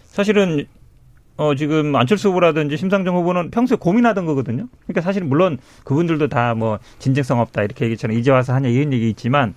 사실은 0.05 0.65
어, 1.35 1.55
지금 1.55 1.93
안철수 1.97 2.29
후보라든지 2.29 2.77
심상정 2.77 3.17
후보는 3.17 3.51
평소에 3.51 3.75
고민하던 3.77 4.25
거거든요. 4.25 4.67
그러니까 4.85 5.01
사실 5.01 5.25
물론 5.25 5.57
그분들도 5.83 6.29
다 6.29 6.53
뭐 6.55 6.79
진정성 6.99 7.41
없다 7.41 7.63
이렇게 7.63 7.83
얘기처럼 7.85 8.17
이제 8.17 8.31
와서 8.31 8.53
하냐 8.53 8.69
이런 8.69 8.93
얘기 8.93 9.09
있지만 9.09 9.55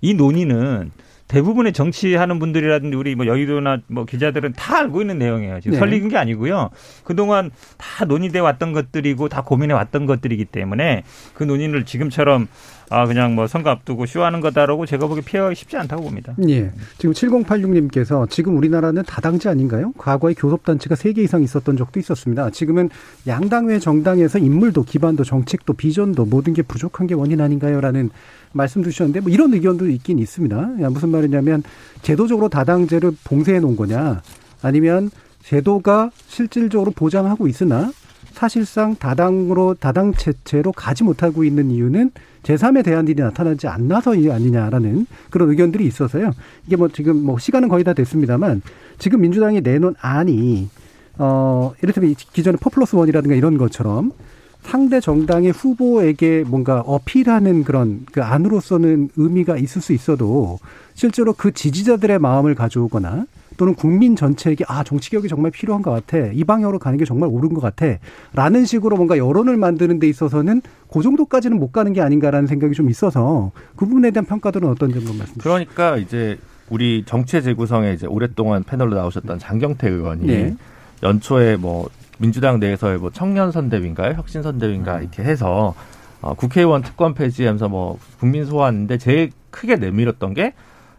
이 0.00 0.14
논의는 0.14 0.92
대부분의 1.28 1.72
정치하는 1.72 2.38
분들이라든지 2.38 2.96
우리 2.96 3.14
뭐 3.14 3.26
여의도나 3.26 3.78
뭐 3.88 4.04
기자들은 4.04 4.52
다 4.52 4.78
알고 4.78 5.00
있는 5.00 5.18
내용이에요. 5.18 5.60
지금 5.60 5.72
네. 5.72 5.78
설리는 5.78 6.08
게 6.08 6.16
아니고요. 6.16 6.70
그동안 7.04 7.50
다 7.76 8.04
논의돼 8.04 8.38
왔던 8.38 8.72
것들이고 8.72 9.28
다 9.28 9.42
고민해 9.42 9.74
왔던 9.74 10.06
것들이기 10.06 10.44
때문에 10.46 11.02
그 11.34 11.42
논의를 11.42 11.84
지금처럼 11.84 12.48
아 12.88 13.06
그냥 13.06 13.34
뭐 13.34 13.46
선거 13.46 13.70
앞두고 13.70 14.06
쇼하는 14.06 14.40
거다라고 14.40 14.86
제가 14.86 15.06
보기 15.06 15.22
피하기 15.22 15.54
쉽지 15.54 15.76
않다고 15.76 16.04
봅니다. 16.04 16.34
예. 16.48 16.70
지금 16.98 17.12
7086님께서 17.12 18.28
지금 18.30 18.56
우리나라는 18.56 19.02
다당제 19.04 19.48
아닌가요? 19.48 19.92
과거에 19.98 20.34
교섭단체가 20.34 20.94
3개 20.94 21.18
이상 21.18 21.42
있었던 21.42 21.76
적도 21.76 21.98
있었습니다. 21.98 22.50
지금은 22.50 22.90
양당 23.26 23.66
외 23.66 23.78
정당에서 23.78 24.38
인물도 24.38 24.84
기반도 24.84 25.24
정책도 25.24 25.72
비전도 25.72 26.26
모든 26.26 26.52
게 26.52 26.62
부족한 26.62 27.06
게 27.06 27.14
원인 27.14 27.40
아닌가요? 27.40 27.80
라는 27.80 28.10
말씀 28.52 28.82
주셨는데 28.82 29.20
뭐 29.20 29.30
이런 29.30 29.52
의견도 29.52 29.88
있긴 29.88 30.18
있습니다. 30.18 30.56
무슨 30.90 31.10
말이냐면 31.10 31.62
제도적으로 32.02 32.48
다당제를 32.48 33.12
봉쇄해 33.24 33.60
놓은 33.60 33.76
거냐 33.76 34.22
아니면 34.62 35.10
제도가 35.42 36.10
실질적으로 36.26 36.90
보장하고 36.90 37.48
있으나 37.48 37.90
사실상 38.36 38.94
다당으로 38.96 39.74
다당 39.80 40.12
체제로 40.12 40.70
가지 40.70 41.04
못하고 41.04 41.42
있는 41.42 41.70
이유는 41.70 42.10
제3의 42.42 42.84
대안들이 42.84 43.20
나타나지 43.20 43.66
않나서 43.66 44.12
아니냐라는 44.12 45.06
그런 45.30 45.48
의견들이 45.48 45.86
있어서요. 45.86 46.32
이게 46.66 46.76
뭐 46.76 46.88
지금 46.88 47.16
뭐 47.16 47.38
시간은 47.38 47.68
거의 47.68 47.82
다 47.82 47.94
됐습니다만 47.94 48.60
지금 48.98 49.22
민주당이 49.22 49.62
내놓은 49.62 49.94
안이 49.98 50.68
어 51.16 51.72
이를테면 51.80 52.14
기존의 52.14 52.58
퍼플러스 52.60 52.94
원이라든가 52.94 53.34
이런 53.34 53.56
것처럼 53.56 54.12
상대 54.60 55.00
정당의 55.00 55.52
후보에게 55.52 56.44
뭔가 56.46 56.80
어필하는 56.80 57.64
그런 57.64 58.04
그 58.12 58.22
안으로서는 58.22 59.10
의미가 59.16 59.56
있을 59.56 59.80
수 59.80 59.94
있어도 59.94 60.58
실제로 60.92 61.32
그 61.32 61.52
지지자들의 61.52 62.18
마음을 62.18 62.54
가져오거나 62.54 63.24
또는 63.56 63.74
국민 63.74 64.16
전체에게 64.16 64.64
아 64.68 64.84
정치 64.84 65.10
개혁이 65.10 65.28
정말 65.28 65.50
필요한 65.50 65.82
것 65.82 65.90
같아 65.90 66.26
이 66.32 66.44
방향으로 66.44 66.78
가는 66.78 66.98
게 66.98 67.04
정말 67.04 67.28
옳은 67.30 67.54
것 67.54 67.60
같아라는 67.60 68.64
식으로 68.64 68.96
뭔가 68.96 69.18
여론을 69.18 69.56
만드는 69.56 69.98
데 69.98 70.08
있어서는 70.08 70.62
그 70.92 71.02
정도까지는 71.02 71.58
못 71.58 71.72
가는 71.72 71.92
게 71.92 72.00
아닌가라는 72.00 72.46
생각이 72.46 72.74
좀 72.74 72.90
있어서 72.90 73.52
그 73.76 73.86
부분에 73.86 74.10
대한 74.10 74.26
평가들은 74.26 74.68
어떤 74.68 74.92
점으로 74.92 75.14
말씀 75.14 75.34
주시죠? 75.34 75.42
그러니까 75.42 75.96
이제 75.96 76.38
우리 76.70 77.04
정치 77.06 77.42
재구성에 77.42 77.92
이제 77.92 78.06
오랫동안 78.06 78.62
패널로 78.64 78.96
나오셨던 78.96 79.38
장경태 79.38 79.88
의원이 79.88 80.26
네. 80.26 80.56
연초에 81.02 81.56
뭐 81.56 81.88
민주당 82.18 82.58
내에서의 82.60 82.98
뭐 82.98 83.10
청년 83.10 83.52
선대위인가요? 83.52 84.14
혁신 84.14 84.42
선대위인가 84.42 84.96
음. 84.96 85.02
이렇게 85.02 85.22
해서 85.22 85.74
어, 86.22 86.34
국회의원 86.34 86.82
특권 86.82 87.14
폐지하면서 87.14 87.68
뭐 87.68 87.98
국민 88.18 88.44
소환인데 88.46 88.98
제일 88.98 89.30
크게 89.50 89.76
내밀었던 89.76 90.34
게 90.34 90.54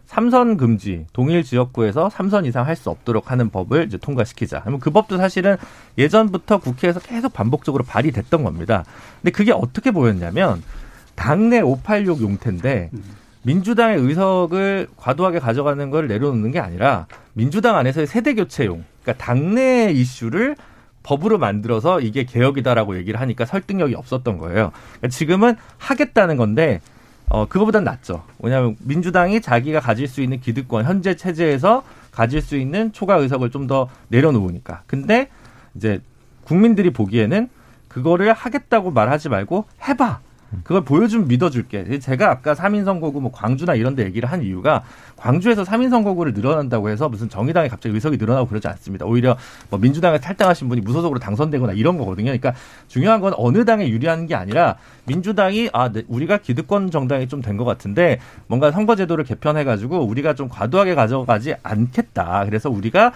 삼선 0.08 0.56
금지, 0.56 1.04
동일 1.12 1.44
지역구에서 1.44 2.08
삼선 2.08 2.46
이상 2.46 2.66
할 2.66 2.76
수 2.76 2.88
없도록 2.88 3.30
하는 3.30 3.50
법을 3.50 3.84
이제 3.86 3.98
통과시키자. 3.98 4.62
그 4.80 4.90
법도 4.90 5.18
사실은 5.18 5.56
예전부터 5.98 6.58
국회에서 6.58 6.98
계속 6.98 7.34
반복적으로 7.34 7.84
발의됐던 7.84 8.42
겁니다. 8.42 8.84
근데 9.20 9.30
그게 9.32 9.52
어떻게 9.52 9.90
보였냐면 9.90 10.62
당내 11.14 11.60
586 11.60 12.22
용태인데 12.22 12.90
민주당의 13.42 13.98
의석을 13.98 14.88
과도하게 14.96 15.40
가져가는 15.40 15.90
걸 15.90 16.08
내려놓는 16.08 16.52
게 16.52 16.58
아니라 16.58 17.06
민주당 17.34 17.76
안에서의 17.76 18.06
세대 18.06 18.34
교체용, 18.34 18.84
그러니까 19.02 19.22
당내 19.22 19.92
이슈를 19.92 20.56
법으로 21.02 21.36
만들어서 21.36 22.00
이게 22.00 22.24
개혁이다라고 22.24 22.96
얘기를 22.96 23.20
하니까 23.20 23.44
설득력이 23.44 23.94
없었던 23.94 24.38
거예요. 24.38 24.72
그러니까 24.96 25.08
지금은 25.08 25.56
하겠다는 25.76 26.38
건데 26.38 26.80
어 27.30 27.46
그거보단 27.46 27.84
낫죠. 27.84 28.22
왜냐하면 28.38 28.76
민주당이 28.80 29.40
자기가 29.40 29.80
가질 29.80 30.08
수 30.08 30.22
있는 30.22 30.40
기득권 30.40 30.84
현재 30.84 31.14
체제에서 31.14 31.82
가질 32.10 32.40
수 32.40 32.56
있는 32.56 32.92
초과 32.92 33.16
의석을 33.16 33.50
좀 33.50 33.66
더 33.68 33.88
내려놓으니까. 34.08 34.82
근데 34.86 35.28
이제 35.74 36.00
국민들이 36.44 36.90
보기에는 36.90 37.50
그거를 37.88 38.32
하겠다고 38.32 38.90
말하지 38.92 39.28
말고 39.28 39.66
해봐. 39.86 40.20
그걸 40.64 40.82
보여주면 40.82 41.28
믿어줄게. 41.28 41.98
제가 41.98 42.30
아까 42.30 42.54
3인 42.54 42.84
선거구 42.84 43.20
뭐 43.20 43.30
광주나 43.30 43.74
이런 43.74 43.94
데 43.94 44.04
얘기를 44.04 44.30
한 44.30 44.42
이유가 44.42 44.82
광주에서 45.16 45.62
3인 45.62 45.90
선거구를 45.90 46.32
늘어난다고 46.32 46.88
해서 46.88 47.08
무슨 47.08 47.28
정의당에 47.28 47.68
갑자기 47.68 47.94
의석이 47.94 48.16
늘어나고 48.16 48.48
그러지 48.48 48.66
않습니다. 48.68 49.04
오히려 49.04 49.36
뭐 49.68 49.78
민주당에 49.78 50.18
탈당하신 50.18 50.68
분이 50.68 50.80
무소속으로 50.80 51.20
당선되거나 51.20 51.74
이런 51.74 51.98
거거든요. 51.98 52.26
그러니까 52.26 52.54
중요한 52.86 53.20
건 53.20 53.34
어느 53.36 53.64
당에 53.64 53.88
유리한 53.88 54.26
게 54.26 54.34
아니라 54.34 54.76
민주당이 55.04 55.70
아, 55.72 55.90
네, 55.92 56.02
우리가 56.08 56.38
기득권 56.38 56.90
정당이 56.90 57.28
좀 57.28 57.42
된 57.42 57.56
것 57.58 57.64
같은데 57.64 58.18
뭔가 58.46 58.70
선거제도를 58.70 59.24
개편해가지고 59.24 60.06
우리가 60.06 60.34
좀 60.34 60.48
과도하게 60.48 60.94
가져가지 60.94 61.54
않겠다. 61.62 62.44
그래서 62.46 62.70
우리가 62.70 63.12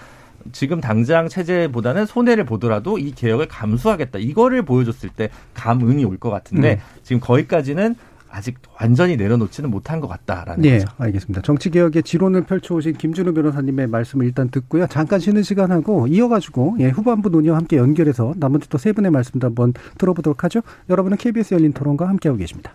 지금 0.53 0.81
당장 0.81 1.29
체제보다는 1.29 2.07
손해를 2.07 2.45
보더라도 2.45 2.99
이 2.99 3.13
개혁을 3.13 3.47
감수하겠다. 3.49 4.19
이거를 4.19 4.63
보여줬을 4.63 5.09
때 5.11 5.31
감응이 5.55 6.05
올 6.05 6.19
것 6.19 6.31
같은데 6.31 6.75
음. 6.75 7.01
지금 7.03 7.21
거기까지는 7.21 7.95
아직 8.35 8.57
완전히 8.81 9.17
내려놓지는 9.17 9.71
못한 9.71 10.01
것 10.01 10.09
같다라는 10.09 10.63
네, 10.63 10.79
거죠. 10.79 10.91
알겠습니다. 10.99 11.43
정치개혁의 11.43 12.03
지론을 12.03 12.45
펼쳐오신 12.45 12.95
김준우 12.95 13.35
변호사님의 13.35 13.89
말씀을 13.89 14.25
일단 14.25 14.49
듣고요. 14.49 14.87
잠깐 14.87 15.21
쉬는 15.21 15.43
시간하고 15.43 16.07
이어가지고 16.07 16.77
예, 16.81 16.89
후반부 16.89 17.29
논의와 17.29 17.57
함께 17.59 17.77
연결해서 17.77 18.33
나머지 18.37 18.69
또 18.71 18.79
세 18.79 18.93
분의 18.93 19.11
말씀도 19.11 19.47
한번 19.49 19.75
들어보도록 19.99 20.45
하죠. 20.45 20.63
여러분은 20.89 21.19
KBS 21.19 21.55
열린 21.55 21.73
토론과 21.75 22.09
함께하고 22.09 22.39
계십니다. 22.39 22.75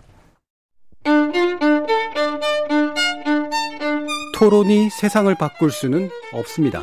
토론이 4.34 4.90
세상을 4.90 5.34
바꿀 5.34 5.70
수는 5.72 6.10
없습니다. 6.32 6.82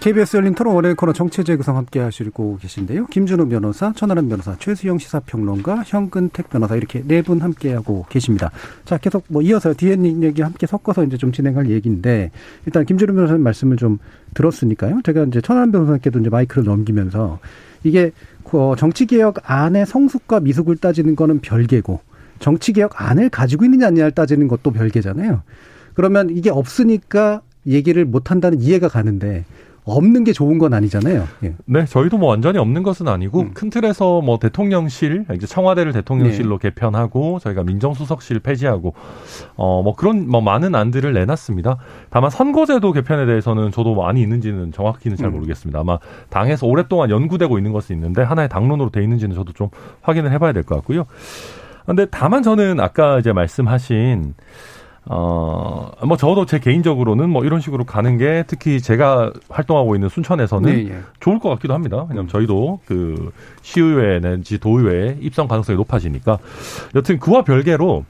KBS 0.00 0.36
열린 0.36 0.54
토론 0.54 0.76
월요일 0.76 0.94
코너 0.94 1.12
정체재 1.12 1.56
구성 1.56 1.76
함께 1.76 1.98
하시고 1.98 2.58
계신데요. 2.62 3.06
김준호 3.06 3.48
변호사, 3.48 3.92
천하람 3.92 4.28
변호사, 4.28 4.56
최수영 4.56 4.98
시사평론가, 4.98 5.82
현근택 5.84 6.48
변호사 6.50 6.76
이렇게 6.76 7.02
네 7.04 7.20
분 7.20 7.40
함께 7.40 7.74
하고 7.74 8.06
계십니다. 8.08 8.52
자, 8.84 8.96
계속 8.96 9.24
뭐 9.26 9.42
이어서 9.42 9.74
뒤에 9.74 9.96
얘기 10.22 10.40
함께 10.40 10.68
섞어서 10.68 11.02
이제 11.02 11.16
좀 11.16 11.32
진행할 11.32 11.68
얘기인데 11.68 12.30
일단 12.64 12.86
김준호 12.86 13.12
변호사님 13.12 13.42
말씀을 13.42 13.76
좀 13.76 13.98
들었으니까요. 14.34 15.00
제가 15.04 15.24
이제 15.24 15.40
천하람 15.40 15.72
변호사께도 15.72 16.20
이제 16.20 16.30
마이크를 16.30 16.62
넘기면서 16.62 17.40
이게 17.82 18.12
그 18.44 18.76
정치 18.78 19.04
개혁 19.04 19.38
안에 19.42 19.84
성숙과 19.84 20.38
미숙을 20.40 20.76
따지는 20.76 21.16
거는 21.16 21.40
별개고 21.40 22.00
정치 22.38 22.72
개혁 22.72 23.02
안을 23.02 23.30
가지고 23.30 23.64
있느냐 23.64 23.88
아니냐를 23.88 24.12
따지는 24.12 24.46
것도 24.46 24.70
별개잖아요. 24.70 25.42
그러면 25.94 26.30
이게 26.30 26.50
없으니까 26.50 27.42
얘기를 27.66 28.04
못 28.04 28.30
한다는 28.30 28.60
이해가 28.60 28.86
가는데 28.88 29.44
없는 29.88 30.24
게 30.24 30.32
좋은 30.32 30.58
건 30.58 30.74
아니잖아요. 30.74 31.26
예. 31.44 31.54
네, 31.66 31.84
저희도 31.84 32.18
뭐 32.18 32.28
완전히 32.28 32.58
없는 32.58 32.82
것은 32.82 33.08
아니고 33.08 33.40
음. 33.40 33.50
큰 33.54 33.70
틀에서 33.70 34.20
뭐 34.20 34.38
대통령실 34.38 35.26
이제 35.34 35.46
청와대를 35.46 35.92
대통령실로 35.92 36.58
개편하고 36.58 37.38
저희가 37.38 37.62
민정수석실 37.64 38.40
폐지하고 38.40 38.94
어 39.56 39.82
뭐 39.82 39.94
그런 39.94 40.28
뭐 40.28 40.40
많은 40.40 40.74
안들을 40.74 41.12
내놨습니다. 41.12 41.76
다만 42.10 42.30
선거제도 42.30 42.92
개편에 42.92 43.26
대해서는 43.26 43.70
저도 43.70 43.94
많이 43.94 44.20
있는지는 44.22 44.72
정확히는 44.72 45.16
잘 45.16 45.28
음. 45.28 45.34
모르겠습니다. 45.34 45.80
아마 45.80 45.98
당에서 46.30 46.66
오랫동안 46.66 47.10
연구되고 47.10 47.58
있는 47.58 47.72
것은 47.72 47.94
있는데 47.96 48.22
하나의 48.22 48.48
당론으로 48.48 48.90
돼 48.90 49.02
있는지는 49.02 49.34
저도 49.36 49.52
좀 49.52 49.68
확인을 50.02 50.30
해봐야 50.32 50.52
될 50.52 50.62
것 50.64 50.74
같고요. 50.76 51.06
근데 51.86 52.06
다만 52.10 52.42
저는 52.42 52.80
아까 52.80 53.18
이제 53.18 53.32
말씀하신 53.32 54.34
어, 55.10 55.90
뭐 56.06 56.18
저도 56.18 56.44
제 56.44 56.58
개인적으로는 56.58 57.30
뭐 57.30 57.44
이런 57.44 57.60
식으로 57.60 57.84
가는 57.84 58.18
게 58.18 58.44
특히 58.46 58.80
제가 58.80 59.32
활동하고 59.48 59.94
있는 59.94 60.10
순천에서는 60.10 60.70
네, 60.70 60.90
예. 60.90 60.98
좋을 61.20 61.38
것 61.38 61.48
같기도 61.48 61.72
합니다. 61.72 62.04
왜냐하면 62.08 62.28
저희도 62.28 62.80
그 62.84 63.32
시의회 63.62 64.20
내지 64.20 64.58
도의회 64.58 65.16
입성 65.20 65.48
가능성이 65.48 65.78
높아지니까 65.78 66.38
여튼 66.94 67.18
그와 67.18 67.42
별개로 67.42 68.04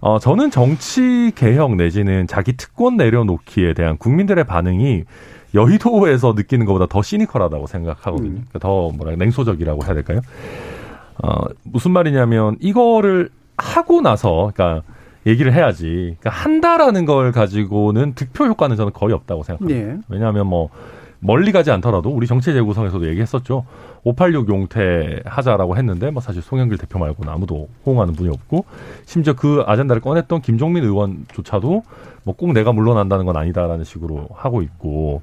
어, 0.00 0.18
저는 0.18 0.50
정치 0.50 1.32
개혁 1.34 1.74
내지는 1.76 2.26
자기 2.26 2.54
특권 2.54 2.98
내려놓기에 2.98 3.72
대한 3.72 3.96
국민들의 3.96 4.44
반응이 4.44 5.04
여의도에서 5.54 6.34
느끼는 6.36 6.66
것보다 6.66 6.84
더 6.86 7.00
시니컬하다고 7.00 7.66
생각하거든요. 7.66 8.30
음. 8.30 8.46
더 8.60 8.90
뭐라 8.90 9.16
냉소적이라고 9.16 9.84
해야 9.86 9.94
될까요? 9.94 10.20
어, 11.22 11.44
무슨 11.62 11.92
말이냐면 11.92 12.56
이거를 12.60 13.30
하고 13.56 14.02
나서 14.02 14.50
그러니까 14.54 14.82
얘기를 15.26 15.52
해야지. 15.52 16.16
그러니까 16.20 16.30
한다라는 16.30 17.04
걸 17.04 17.32
가지고는 17.32 18.14
득표 18.14 18.46
효과는 18.46 18.76
저는 18.76 18.92
거의 18.92 19.12
없다고 19.14 19.42
생각합니다. 19.42 19.80
예. 19.80 19.98
왜냐하면 20.08 20.46
뭐 20.46 20.70
멀리 21.18 21.50
가지 21.50 21.70
않더라도 21.70 22.10
우리 22.10 22.26
정치 22.26 22.52
재구성에서도 22.52 23.08
얘기했었죠. 23.08 23.64
586 24.04 24.48
용태 24.48 25.20
하자라고 25.24 25.76
했는데 25.76 26.10
뭐 26.10 26.22
사실 26.22 26.42
송영길 26.42 26.78
대표 26.78 26.98
말고는 27.00 27.32
아무도 27.32 27.68
호응하는 27.84 28.14
분이 28.14 28.28
없고 28.28 28.64
심지어 29.04 29.34
그 29.34 29.64
아젠다를 29.66 30.00
꺼냈던 30.00 30.42
김종민 30.42 30.84
의원조차도 30.84 31.82
뭐 32.22 32.34
꼭 32.36 32.52
내가 32.52 32.72
물러난다는 32.72 33.24
건 33.24 33.36
아니다라는 33.36 33.84
식으로 33.84 34.28
하고 34.34 34.62
있고 34.62 35.22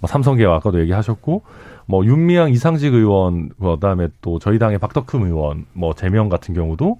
뭐 0.00 0.08
삼성계와 0.08 0.56
아까도 0.56 0.80
얘기하셨고 0.80 1.42
뭐 1.86 2.06
윤미향 2.06 2.50
이상직 2.50 2.94
의원 2.94 3.50
그다음에 3.60 4.08
또 4.22 4.38
저희 4.38 4.58
당의 4.58 4.78
박덕흠 4.78 5.26
의원 5.26 5.66
뭐 5.74 5.92
제명 5.94 6.28
같은 6.28 6.54
경우도 6.54 6.98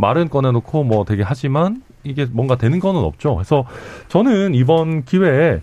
말은 0.00 0.28
꺼내놓고 0.28 0.84
뭐 0.84 1.04
되게 1.04 1.22
하지만 1.22 1.82
이게 2.02 2.26
뭔가 2.30 2.56
되는 2.56 2.80
거는 2.80 3.00
없죠. 3.00 3.34
그래서 3.34 3.64
저는 4.08 4.54
이번 4.54 5.04
기회에 5.04 5.60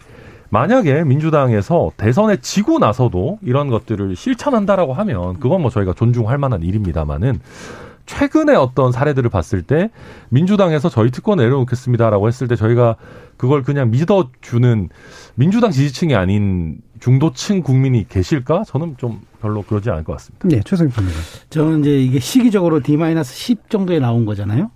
만약에 0.49 1.03
민주당에서 1.03 1.91
대선에 1.97 2.37
지고 2.37 2.79
나서도 2.79 3.39
이런 3.41 3.67
것들을 3.69 4.15
실천한다라고 4.15 4.93
하면 4.93 5.39
그건 5.39 5.61
뭐 5.61 5.69
저희가 5.69 5.93
존중할 5.93 6.37
만한 6.37 6.63
일입니다만은 6.63 7.39
최근에 8.05 8.55
어떤 8.55 8.93
사례들을 8.93 9.29
봤을 9.29 9.61
때 9.61 9.91
민주당에서 10.29 10.87
저희 10.87 11.11
특권 11.11 11.39
내려놓겠습니다라고 11.39 12.27
했을 12.27 12.47
때 12.47 12.55
저희가 12.55 12.95
그걸 13.35 13.63
그냥 13.63 13.91
믿어주는 13.91 14.89
민주당 15.35 15.71
지지층이 15.71 16.15
아닌 16.15 16.77
중도층 16.99 17.61
국민이 17.61 18.07
계실까? 18.07 18.63
저는 18.65 18.95
좀 18.97 19.21
별로 19.41 19.61
그러지 19.61 19.89
않을 19.89 20.03
것 20.03 20.13
같습니다. 20.13 20.47
네, 20.47 20.61
최승희 20.63 20.91
변호사. 20.91 21.15
저는 21.49 21.81
이제 21.81 21.99
이게 21.99 22.19
시기적으로 22.19 22.81
D-10 22.81 23.69
정도에 23.69 23.99
나온 23.99 24.25
거잖아요. 24.25 24.71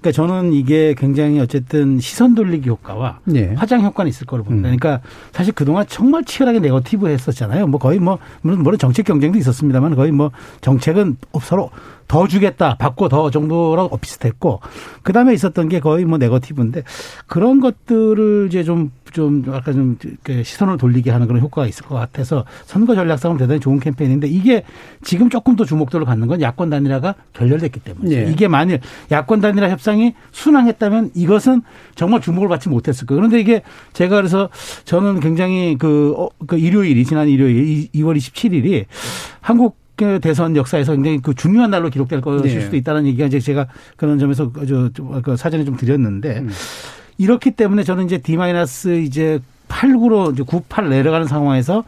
그러니까 0.00 0.12
저는 0.12 0.52
이게 0.52 0.94
굉장히 0.96 1.40
어쨌든 1.40 1.98
시선 1.98 2.34
돌리기 2.34 2.68
효과와 2.68 3.20
네. 3.24 3.54
화장 3.56 3.82
효과는 3.82 4.08
있을 4.08 4.26
거로 4.26 4.44
봅니다. 4.44 4.68
음. 4.68 4.76
그러니까 4.76 5.06
사실 5.32 5.52
그동안 5.52 5.84
정말 5.88 6.24
치열하게 6.24 6.60
네거티브 6.60 7.08
했었잖아요. 7.08 7.66
뭐 7.66 7.80
거의 7.80 7.98
뭐 7.98 8.18
물론 8.42 8.62
물론 8.62 8.78
정책 8.78 9.06
경쟁도 9.06 9.38
있었습니다만 9.38 9.96
거의 9.96 10.12
뭐 10.12 10.30
정책은 10.60 11.16
서로 11.42 11.70
더 12.08 12.26
주겠다, 12.28 12.76
받고 12.76 13.08
더 13.08 13.30
정도로 13.30 13.90
비슷했고 14.00 14.60
그 15.02 15.12
다음에 15.12 15.34
있었던 15.34 15.68
게 15.68 15.80
거의 15.80 16.04
뭐 16.04 16.18
네거티브인데 16.18 16.82
그런 17.26 17.60
것들을 17.60 18.46
이제 18.48 18.62
좀 18.64 18.90
좀 19.16 19.44
아까 19.50 19.72
좀 19.72 19.96
시선을 20.42 20.76
돌리게 20.76 21.10
하는 21.10 21.26
그런 21.26 21.40
효과가 21.40 21.66
있을 21.68 21.86
것 21.86 21.94
같아서 21.94 22.44
선거 22.66 22.94
전략상으로 22.94 23.38
대단히 23.38 23.60
좋은 23.60 23.80
캠페인인데 23.80 24.26
이게 24.28 24.62
지금 25.02 25.30
조금 25.30 25.56
더 25.56 25.64
주목도를 25.64 26.04
갖는 26.04 26.26
건 26.26 26.42
야권 26.42 26.68
단일화가 26.68 27.14
결렬됐기 27.32 27.80
때문이죠. 27.80 28.14
예. 28.14 28.30
이게 28.30 28.46
만일 28.46 28.80
야권 29.10 29.40
단일화 29.40 29.70
협상이 29.70 30.14
순항했다면 30.32 31.12
이것은 31.14 31.62
정말 31.94 32.20
주목을 32.20 32.48
받지 32.48 32.68
못했을 32.68 33.06
거예요. 33.06 33.20
그런데 33.20 33.40
이게 33.40 33.62
제가 33.94 34.16
그래서 34.16 34.50
저는 34.84 35.20
굉장히 35.20 35.76
그, 35.78 36.12
어, 36.18 36.28
그 36.46 36.58
일요일이 36.58 37.02
지난 37.06 37.26
일요일 37.28 37.56
이- 37.66 37.88
2월 37.94 38.16
27일이 38.18 38.84
한국 39.40 39.78
그 39.96 40.20
대선 40.20 40.56
역사에서 40.56 40.92
굉장히 40.94 41.20
그 41.22 41.34
중요한 41.34 41.70
날로 41.70 41.88
기록될 41.90 42.20
것일 42.20 42.42
네. 42.54 42.60
수도 42.60 42.76
있다는 42.76 43.06
얘기가 43.06 43.26
이제 43.26 43.40
제가 43.40 43.66
그런 43.96 44.18
점에서 44.18 44.52
그 44.52 44.66
저, 44.66 44.90
저, 44.92 45.20
그 45.22 45.36
사전에 45.36 45.64
좀 45.64 45.76
드렸는데 45.76 46.40
음. 46.40 46.50
이렇기 47.18 47.52
때문에 47.52 47.82
저는 47.82 48.04
이제 48.04 48.18
D 48.18 48.36
마이너스 48.36 49.00
이제 49.00 49.40
8, 49.68 49.90
9로 49.94 50.32
이제 50.34 50.42
9, 50.42 50.62
8 50.68 50.88
내려가는 50.90 51.26
상황에서 51.26 51.84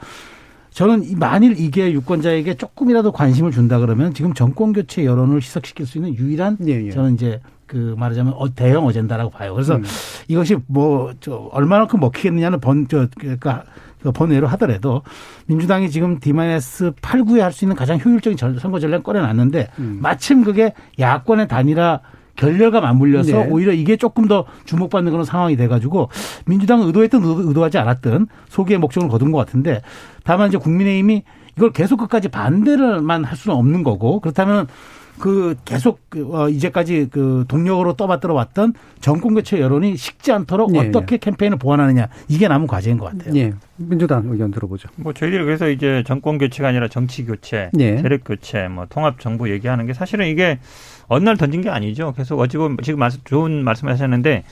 저는 0.70 1.04
이- 1.04 1.14
만일 1.16 1.58
이게 1.58 1.92
유권자에게 1.92 2.54
조금이라도 2.54 3.12
관심을 3.12 3.50
준다 3.52 3.78
그러면 3.78 4.14
지금 4.14 4.32
정권 4.32 4.72
교체 4.72 5.04
여론을 5.04 5.36
희석시킬 5.38 5.86
수 5.86 5.98
있는 5.98 6.14
유일한 6.16 6.56
예, 6.66 6.86
예. 6.86 6.90
저는 6.90 7.14
이제 7.14 7.40
그 7.66 7.94
말하자면 7.98 8.32
어, 8.36 8.54
대형 8.54 8.86
어젠다라고 8.86 9.30
봐요. 9.30 9.52
그래서 9.52 9.76
음. 9.76 9.84
이것이 10.28 10.56
뭐 10.66 11.12
저 11.20 11.50
얼마만큼 11.52 12.00
먹히겠느냐는 12.00 12.60
번저 12.60 13.08
그러니까 13.18 13.64
그 13.64 13.68
번외로 14.14 14.46
하더라도 14.48 15.02
민주당이 15.46 15.90
지금 15.90 16.18
D-8, 16.20 17.00
9에 17.00 17.38
할 17.40 17.52
수 17.52 17.64
있는 17.64 17.74
가장 17.76 17.98
효율적인 17.98 18.36
전- 18.36 18.58
선거 18.58 18.78
전략 18.78 19.02
꺼내놨는데 19.02 19.68
음. 19.78 19.98
마침 20.00 20.44
그게 20.44 20.72
야권의 20.98 21.48
단일화 21.48 22.00
결렬과 22.36 22.80
맞물려서 22.80 23.32
네. 23.32 23.48
오히려 23.50 23.72
이게 23.72 23.96
조금 23.96 24.28
더 24.28 24.44
주목받는 24.64 25.10
그런 25.10 25.24
상황이 25.24 25.56
돼가지고 25.56 26.08
민주당은 26.46 26.86
의도했든 26.86 27.20
의도- 27.20 27.48
의도하지 27.48 27.78
않았든 27.78 28.28
소기의 28.48 28.78
목적을 28.78 29.08
거둔 29.08 29.32
것 29.32 29.38
같은데 29.38 29.82
다만 30.22 30.48
이제 30.48 30.56
국민의힘이 30.58 31.24
이걸 31.56 31.72
계속 31.72 31.96
끝까지 31.96 32.28
반대를만 32.28 33.24
할 33.24 33.36
수는 33.36 33.56
없는 33.56 33.82
거고 33.82 34.20
그렇다면 34.20 34.68
그 35.18 35.56
계속 35.64 36.00
그, 36.08 36.28
어, 36.34 36.48
이제까지 36.48 37.08
그 37.10 37.44
동력으로 37.48 37.94
떠받들어 37.94 38.34
왔던 38.34 38.74
정권 39.00 39.34
교체 39.34 39.60
여론이 39.60 39.96
식지 39.96 40.32
않도록 40.32 40.74
예, 40.74 40.78
어떻게 40.80 41.16
캠페인을 41.16 41.58
보완하느냐 41.58 42.08
이게 42.28 42.48
남은 42.48 42.66
과제인 42.66 42.98
것 42.98 43.06
같아요. 43.06 43.34
예. 43.36 43.52
민주당 43.76 44.26
의견 44.28 44.50
들어보죠. 44.50 44.88
뭐 44.96 45.12
저희들이 45.12 45.44
그래서 45.44 45.68
이제 45.68 46.02
정권 46.06 46.38
교체가 46.38 46.68
아니라 46.68 46.88
정치 46.88 47.24
교체, 47.24 47.70
예. 47.78 47.98
세력 47.98 48.24
교체, 48.24 48.68
뭐 48.68 48.86
통합 48.88 49.20
정부 49.20 49.50
얘기하는 49.50 49.86
게 49.86 49.92
사실은 49.92 50.26
이게 50.26 50.58
어느 51.08 51.24
날 51.24 51.36
던진 51.36 51.62
게 51.62 51.70
아니죠. 51.70 52.12
계속 52.16 52.38
어찌고 52.40 52.76
지금 52.82 52.98
말씀, 52.98 53.20
좋은 53.24 53.64
말씀하셨는데 53.64 54.44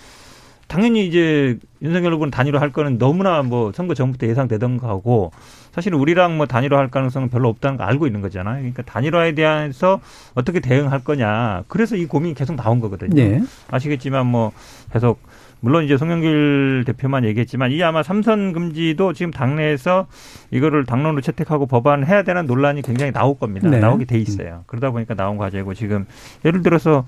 당연히 0.69 1.07
이제 1.07 1.59
윤석열 1.83 2.14
후보는 2.14 2.31
단일화 2.31 2.61
할 2.61 2.73
거는 2.73 2.99
너무나 2.99 3.43
뭐 3.43 3.73
선거 3.73 3.95
전부터 3.95 4.27
예상되던 4.27 4.79
거고 4.79 5.31
사실 5.77 5.95
우리랑 5.95 6.39
뭐 6.39 6.47
단일화 6.47 6.79
할 6.79 6.89
가능성은 6.89 7.29
별로 7.29 7.51
없다는 7.51 7.77
거 7.77 7.85
알고 7.85 8.07
있는 8.07 8.22
거잖아요. 8.22 8.57
그러니까 8.57 8.83
단일화에 8.83 9.33
대해서 9.33 10.01
어떻게 10.35 10.59
대응할 10.59 11.05
거냐. 11.05 11.64
그래서 11.68 11.97
이 11.97 12.07
고민이 12.07 12.33
계속 12.35 12.57
나온 12.57 12.81
거거든요. 12.81 13.14
네. 13.14 13.43
아시겠지만 13.70 14.27
뭐 14.27 14.53
계속 14.91 15.20
물론 15.61 15.85
이제 15.85 15.99
송영길 15.99 16.85
대표만 16.87 17.27
얘기했지만 17.27 17.72
이 17.72 17.83
아마 17.83 18.03
삼선 18.03 18.55
금지도 18.55 19.12
지금 19.12 19.31
당내에서 19.31 20.07
이거를 20.51 20.87
당론으로 20.87 21.20
채택하고 21.20 21.66
법안을 21.66 22.07
해야 22.09 22.22
되는 22.22 22.47
논란이 22.47 22.81
굉장히 22.81 23.12
나올 23.12 23.39
겁니다. 23.39 23.68
네. 23.68 23.79
나오게 23.79 24.07
돼 24.07 24.18
있어요. 24.18 24.64
그러다 24.66 24.93
보니까 24.93 25.12
나온 25.12 25.37
과제고 25.37 25.74
지금 25.74 26.07
예를 26.47 26.62
들어서 26.62 27.05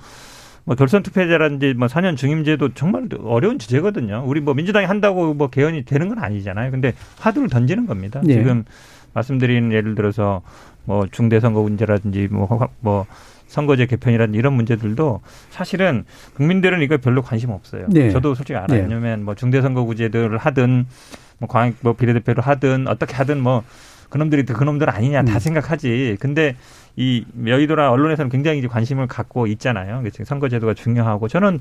뭐 0.68 0.76
결선 0.76 1.02
투표제라든지 1.02 1.72
뭐 1.78 1.88
4년 1.88 2.14
중임제도 2.14 2.74
정말 2.74 3.08
어려운 3.24 3.58
주제거든요. 3.58 4.22
우리 4.26 4.42
뭐 4.42 4.52
민주당이 4.52 4.84
한다고 4.84 5.32
뭐 5.32 5.48
개헌이 5.48 5.86
되는 5.86 6.10
건 6.10 6.18
아니잖아요. 6.18 6.70
근데 6.70 6.92
화두를 7.20 7.48
던지는 7.48 7.86
겁니다. 7.86 8.20
네. 8.22 8.34
지금 8.34 8.64
말씀드린 9.14 9.72
예를 9.72 9.94
들어서 9.94 10.42
뭐 10.84 11.06
중대선거 11.10 11.62
문제라든지 11.62 12.28
뭐, 12.30 12.44
허- 12.44 12.68
뭐 12.80 13.06
선거제 13.46 13.86
개편이라든지 13.86 14.38
이런 14.38 14.52
문제들도 14.52 15.22
사실은 15.48 16.04
국민들은 16.34 16.82
이거 16.82 16.98
별로 16.98 17.22
관심 17.22 17.48
없어요. 17.48 17.86
네. 17.88 18.10
저도 18.10 18.34
솔직히 18.34 18.54
알아요. 18.58 18.66
네. 18.76 18.82
왜냐하면 18.82 19.24
뭐 19.24 19.34
중대선거구제들을 19.34 20.36
하든 20.36 20.84
뭐 21.38 21.48
광역 21.48 21.76
뭐 21.80 21.94
비례대표를 21.94 22.46
하든 22.46 22.88
어떻게 22.88 23.14
하든 23.14 23.40
뭐 23.40 23.62
그놈들이 24.10 24.44
그 24.44 24.52
그놈들 24.52 24.90
아니냐 24.90 25.22
다 25.22 25.32
음. 25.34 25.38
생각하지. 25.38 26.18
근데 26.20 26.56
이 26.98 27.24
여의도나 27.46 27.92
언론에서는 27.92 28.28
굉장히 28.28 28.58
이제 28.58 28.66
관심을 28.66 29.06
갖고 29.06 29.46
있잖아요. 29.46 30.00
그래서 30.00 30.24
선거제도가 30.24 30.74
중요하고 30.74 31.28
저는 31.28 31.60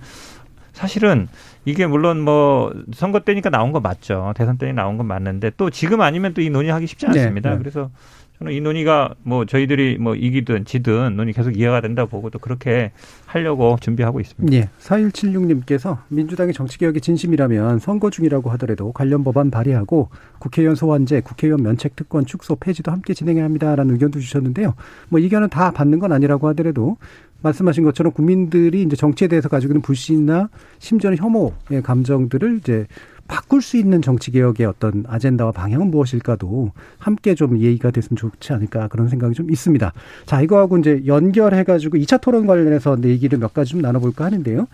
사실은 0.73 1.27
이게 1.63 1.85
물론 1.85 2.21
뭐 2.21 2.73
선거 2.93 3.19
때니까 3.19 3.51
나온 3.51 3.71
거 3.71 3.79
맞죠. 3.79 4.33
대선 4.35 4.57
때니 4.57 4.73
나온 4.73 4.97
건 4.97 5.05
맞는데 5.05 5.51
또 5.57 5.69
지금 5.69 6.01
아니면 6.01 6.33
또 6.33 6.41
이 6.41 6.49
논의하기 6.49 6.87
쉽지 6.87 7.05
네, 7.07 7.19
않습니다. 7.19 7.51
네. 7.51 7.57
그래서 7.59 7.91
저는 8.39 8.53
이 8.53 8.61
논의가 8.61 9.15
뭐 9.23 9.45
저희들이 9.45 9.97
뭐 9.97 10.13
이기든 10.15 10.65
지든 10.65 11.15
논의 11.15 11.33
계속 11.33 11.57
이해가 11.57 11.81
된다 11.81 12.05
보고 12.05 12.29
또 12.29 12.37
그렇게 12.37 12.91
하려고 13.25 13.77
준비하고 13.81 14.19
있습니다. 14.19 14.55
예. 14.55 14.69
4176님께서 14.79 15.97
민주당의 16.09 16.53
정치개혁이 16.53 17.01
진심이라면 17.01 17.79
선거 17.79 18.09
중이라고 18.09 18.51
하더라도 18.51 18.91
관련 18.91 19.23
법안 19.23 19.49
발의하고 19.49 20.09
국회의원 20.39 20.75
소환제, 20.75 21.21
국회의원 21.21 21.63
면책 21.63 21.95
특권 21.95 22.25
축소 22.25 22.55
폐지도 22.55 22.91
함께 22.91 23.13
진행해야 23.13 23.43
합니다라는 23.45 23.93
의견도 23.95 24.19
주셨는데요. 24.19 24.75
뭐 25.09 25.19
의견은 25.19 25.49
다 25.49 25.71
받는 25.71 25.97
건 25.97 26.11
아니라고 26.11 26.47
하더라도 26.49 26.97
말씀하신 27.41 27.83
것처럼 27.83 28.13
국민들이 28.13 28.81
이제 28.83 28.95
정치에 28.95 29.27
대해서 29.27 29.49
가지고 29.49 29.73
있는 29.73 29.81
불신이나 29.81 30.49
심지어는 30.79 31.17
혐오의 31.17 31.81
감정들을 31.83 32.57
이제 32.57 32.87
바꿀 33.27 33.61
수 33.61 33.77
있는 33.77 34.01
정치 34.01 34.31
개혁의 34.31 34.65
어떤 34.65 35.03
아젠다와 35.07 35.51
방향은 35.51 35.91
무엇일까도 35.91 36.71
함께 36.97 37.35
좀 37.35 37.59
얘기가 37.59 37.91
됐으면 37.91 38.17
좋지 38.17 38.53
않을까 38.53 38.87
그런 38.87 39.09
생각이 39.09 39.33
좀 39.33 39.51
있습니다. 39.51 39.93
자, 40.25 40.41
이거하고 40.41 40.77
이제 40.77 41.03
연결해 41.05 41.63
가지고 41.63 41.97
2차 41.97 42.21
토론 42.21 42.47
관련해서 42.47 42.97
얘기를 43.03 43.37
몇 43.37 43.53
가지 43.53 43.71
좀 43.71 43.81
나눠 43.81 43.99
볼까 43.99 44.25
하는데요. 44.25 44.67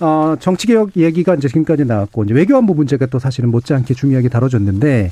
어, 0.00 0.36
정치 0.40 0.66
개혁 0.66 0.96
얘기가 0.96 1.34
이제 1.34 1.48
지금까지 1.48 1.84
나왔고 1.84 2.24
이제 2.24 2.34
외교안보 2.34 2.74
문제가 2.74 3.06
또 3.06 3.18
사실은 3.18 3.50
못지않게 3.50 3.94
중요하게 3.94 4.28
다뤄졌는데 4.28 5.10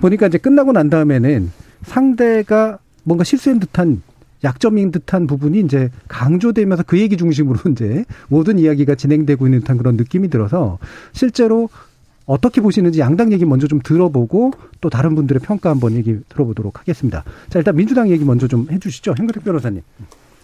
보니까 0.00 0.26
이제 0.26 0.38
끝나고 0.38 0.72
난 0.72 0.90
다음에는 0.90 1.50
상대가 1.82 2.78
뭔가 3.02 3.24
실수한 3.24 3.60
듯한 3.60 4.02
약점인 4.44 4.92
듯한 4.92 5.26
부분이 5.26 5.60
이제 5.60 5.90
강조되면서 6.08 6.82
그 6.86 6.98
얘기 6.98 7.16
중심으로 7.16 7.58
이제 7.72 8.04
모든 8.28 8.58
이야기가 8.58 8.94
진행되고 8.94 9.46
있는 9.46 9.60
듯한 9.60 9.78
그런 9.78 9.96
느낌이 9.96 10.28
들어서 10.28 10.78
실제로 11.12 11.70
어떻게 12.26 12.60
보시는지 12.60 13.00
양당 13.00 13.32
얘기 13.32 13.44
먼저 13.44 13.66
좀 13.68 13.80
들어보고 13.80 14.52
또 14.80 14.90
다른 14.90 15.14
분들의 15.14 15.40
평가 15.42 15.70
한번 15.70 15.92
얘기 15.94 16.18
들어보도록 16.28 16.80
하겠습니다. 16.80 17.22
자, 17.48 17.58
일단 17.58 17.76
민주당 17.76 18.08
얘기 18.10 18.24
먼저 18.24 18.48
좀 18.48 18.66
해주시죠. 18.70 19.14
hen그택 19.18 19.44
변호사님. 19.44 19.82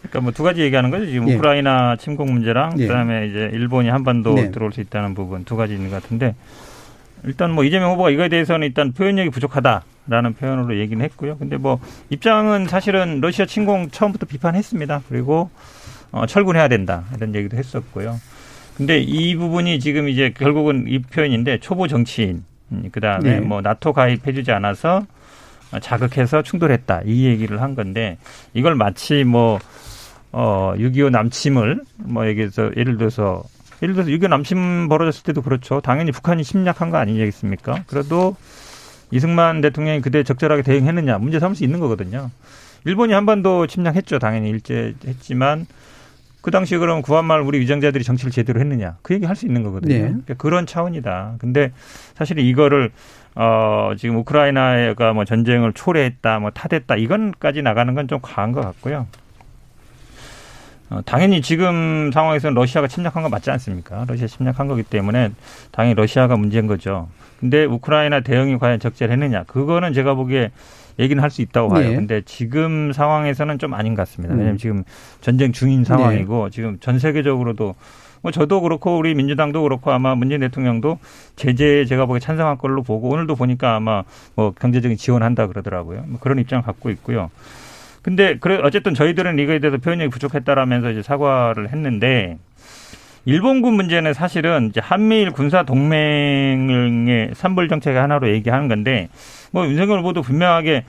그러니까 0.02 0.20
뭐 0.20 0.32
두 0.32 0.42
가지 0.42 0.60
얘기하는 0.62 0.90
거죠. 0.90 1.06
지금 1.06 1.28
예. 1.28 1.34
우크라이나 1.34 1.96
침공 1.96 2.32
문제랑 2.32 2.74
예. 2.78 2.86
그다음에 2.86 3.26
이제 3.28 3.50
일본이 3.52 3.88
한반도 3.88 4.34
네. 4.34 4.50
들어올 4.50 4.72
수 4.72 4.80
있다는 4.80 5.14
부분 5.14 5.44
두 5.44 5.56
가지 5.56 5.74
있는 5.74 5.90
것 5.90 6.02
같은데 6.02 6.34
일단 7.24 7.52
뭐 7.52 7.62
이재명 7.64 7.92
후보가 7.92 8.10
이거에 8.10 8.28
대해서는 8.28 8.66
일단 8.66 8.92
표현력이 8.92 9.30
부족하다라는 9.30 10.34
표현으로 10.38 10.76
얘기는 10.78 11.04
했고요. 11.04 11.36
근데 11.38 11.56
뭐 11.56 11.78
입장은 12.10 12.66
사실은 12.66 13.20
러시아 13.20 13.46
침공 13.46 13.90
처음부터 13.90 14.26
비판했습니다. 14.26 15.02
그리고 15.08 15.50
어, 16.10 16.26
철군해야 16.26 16.66
된다 16.68 17.04
이런 17.16 17.34
얘기도 17.34 17.56
했었고요. 17.56 18.18
근데 18.82 18.98
이 18.98 19.36
부분이 19.36 19.78
지금 19.78 20.08
이제 20.08 20.34
결국은 20.36 20.86
이 20.88 20.98
표현인데 20.98 21.60
초보 21.60 21.86
정치인 21.86 22.42
음, 22.72 22.88
그다음에 22.90 23.38
네. 23.38 23.40
뭐 23.40 23.60
나토 23.60 23.92
가입해 23.92 24.32
주지 24.32 24.50
않아서 24.50 25.06
자극해서 25.80 26.42
충돌했다 26.42 27.02
이 27.04 27.26
얘기를 27.26 27.62
한 27.62 27.76
건데 27.76 28.18
이걸 28.54 28.74
마치 28.74 29.22
뭐 29.22 29.60
어, 30.32 30.72
6.25 30.76 31.10
남침을, 31.10 31.82
뭐, 31.96 32.26
얘기해서, 32.26 32.70
예를 32.74 32.96
들어서, 32.96 33.42
예를 33.82 33.94
들어서 33.94 34.08
6.25 34.08 34.28
남침 34.28 34.88
벌어졌을 34.88 35.24
때도 35.24 35.42
그렇죠. 35.42 35.82
당연히 35.82 36.10
북한이 36.10 36.42
침략한 36.42 36.88
거 36.88 36.96
아니겠습니까? 36.96 37.84
그래도 37.86 38.34
이승만 39.10 39.60
대통령이 39.60 40.00
그때 40.00 40.22
적절하게 40.22 40.62
대응했느냐, 40.62 41.18
문제 41.18 41.38
삼을 41.38 41.54
수 41.54 41.64
있는 41.64 41.80
거거든요. 41.80 42.30
일본이 42.86 43.12
한반도 43.12 43.66
침략했죠. 43.66 44.20
당연히 44.20 44.48
일제 44.48 44.94
했지만, 45.06 45.66
그 46.42 46.50
당시 46.50 46.76
그럼 46.76 47.00
구한말 47.02 47.40
우리 47.40 47.58
위정자들이 47.60 48.04
정치를 48.04 48.30
제대로 48.32 48.60
했느냐. 48.60 48.96
그 49.02 49.14
얘기 49.14 49.24
할 49.24 49.34
수 49.36 49.46
있는 49.46 49.62
거거든요. 49.62 49.94
네. 49.94 50.00
그러니까 50.00 50.34
그런 50.34 50.66
차원이다. 50.66 51.36
근데 51.38 51.72
사실 52.16 52.38
이거를, 52.38 52.90
어, 53.34 53.92
지금 53.96 54.16
우크라이나가 54.16 55.12
뭐 55.14 55.24
전쟁을 55.24 55.72
초래했다, 55.72 56.38
뭐 56.40 56.50
타됐다, 56.50 56.96
이건까지 56.96 57.62
나가는 57.62 57.94
건 57.94 58.08
좀 58.08 58.18
과한 58.20 58.52
것 58.52 58.60
같고요. 58.60 59.06
어, 60.90 61.00
당연히 61.06 61.40
지금 61.40 62.10
상황에서는 62.12 62.54
러시아가 62.54 62.86
침략한 62.88 63.22
거 63.22 63.28
맞지 63.28 63.50
않습니까? 63.52 64.04
러시아 64.08 64.26
침략한 64.26 64.66
거기 64.66 64.82
때문에 64.82 65.30
당연히 65.70 65.94
러시아가 65.94 66.36
문제인 66.36 66.66
거죠. 66.66 67.08
근데 67.40 67.64
우크라이나 67.64 68.20
대응이 68.20 68.58
과연 68.58 68.78
적절했느냐? 68.80 69.44
그거는 69.44 69.92
제가 69.94 70.14
보기에 70.14 70.50
얘기는 70.98 71.22
할 71.22 71.30
수 71.30 71.42
있다고 71.42 71.68
봐요. 71.70 71.88
네. 71.88 71.94
근데 71.96 72.22
지금 72.24 72.92
상황에서는 72.92 73.58
좀 73.58 73.74
아닌 73.74 73.94
것 73.94 74.02
같습니다. 74.02 74.34
음. 74.34 74.38
왜냐하면 74.38 74.58
지금 74.58 74.84
전쟁 75.20 75.52
중인 75.52 75.84
상황이고 75.84 76.50
지금 76.50 76.78
전 76.80 76.98
세계적으로도 76.98 77.74
뭐 78.22 78.30
저도 78.30 78.60
그렇고 78.60 78.98
우리 78.98 79.14
민주당도 79.14 79.62
그렇고 79.62 79.90
아마 79.90 80.14
문재인 80.14 80.40
대통령도 80.42 80.98
제재 81.36 81.84
제가 81.86 82.06
보기에 82.06 82.20
찬성한 82.20 82.58
걸로 82.58 82.82
보고 82.82 83.08
오늘도 83.08 83.34
보니까 83.34 83.74
아마 83.74 84.04
뭐 84.36 84.52
경제적인 84.52 84.96
지원한다 84.96 85.48
그러더라고요. 85.48 86.04
뭐 86.06 86.20
그런 86.20 86.38
입장을 86.38 86.62
갖고 86.62 86.90
있고요. 86.90 87.30
근데 88.02 88.36
그래 88.38 88.60
어쨌든 88.62 88.94
저희들은 88.94 89.38
이거에 89.38 89.58
대해서 89.58 89.78
표현력이 89.78 90.10
부족했다라면서 90.10 90.90
이제 90.90 91.02
사과를 91.02 91.70
했는데 91.70 92.38
일본군 93.24 93.74
문제는 93.74 94.14
사실은 94.14 94.68
이제 94.70 94.80
한미일 94.80 95.30
군사 95.30 95.62
동맹의 95.62 97.30
삼불 97.34 97.68
정책의 97.68 98.00
하나로 98.00 98.28
얘기하는 98.30 98.68
건데 98.68 99.08
뭐 99.52 99.66
윤석열 99.66 100.00
후보도 100.00 100.22
분명하게 100.22 100.84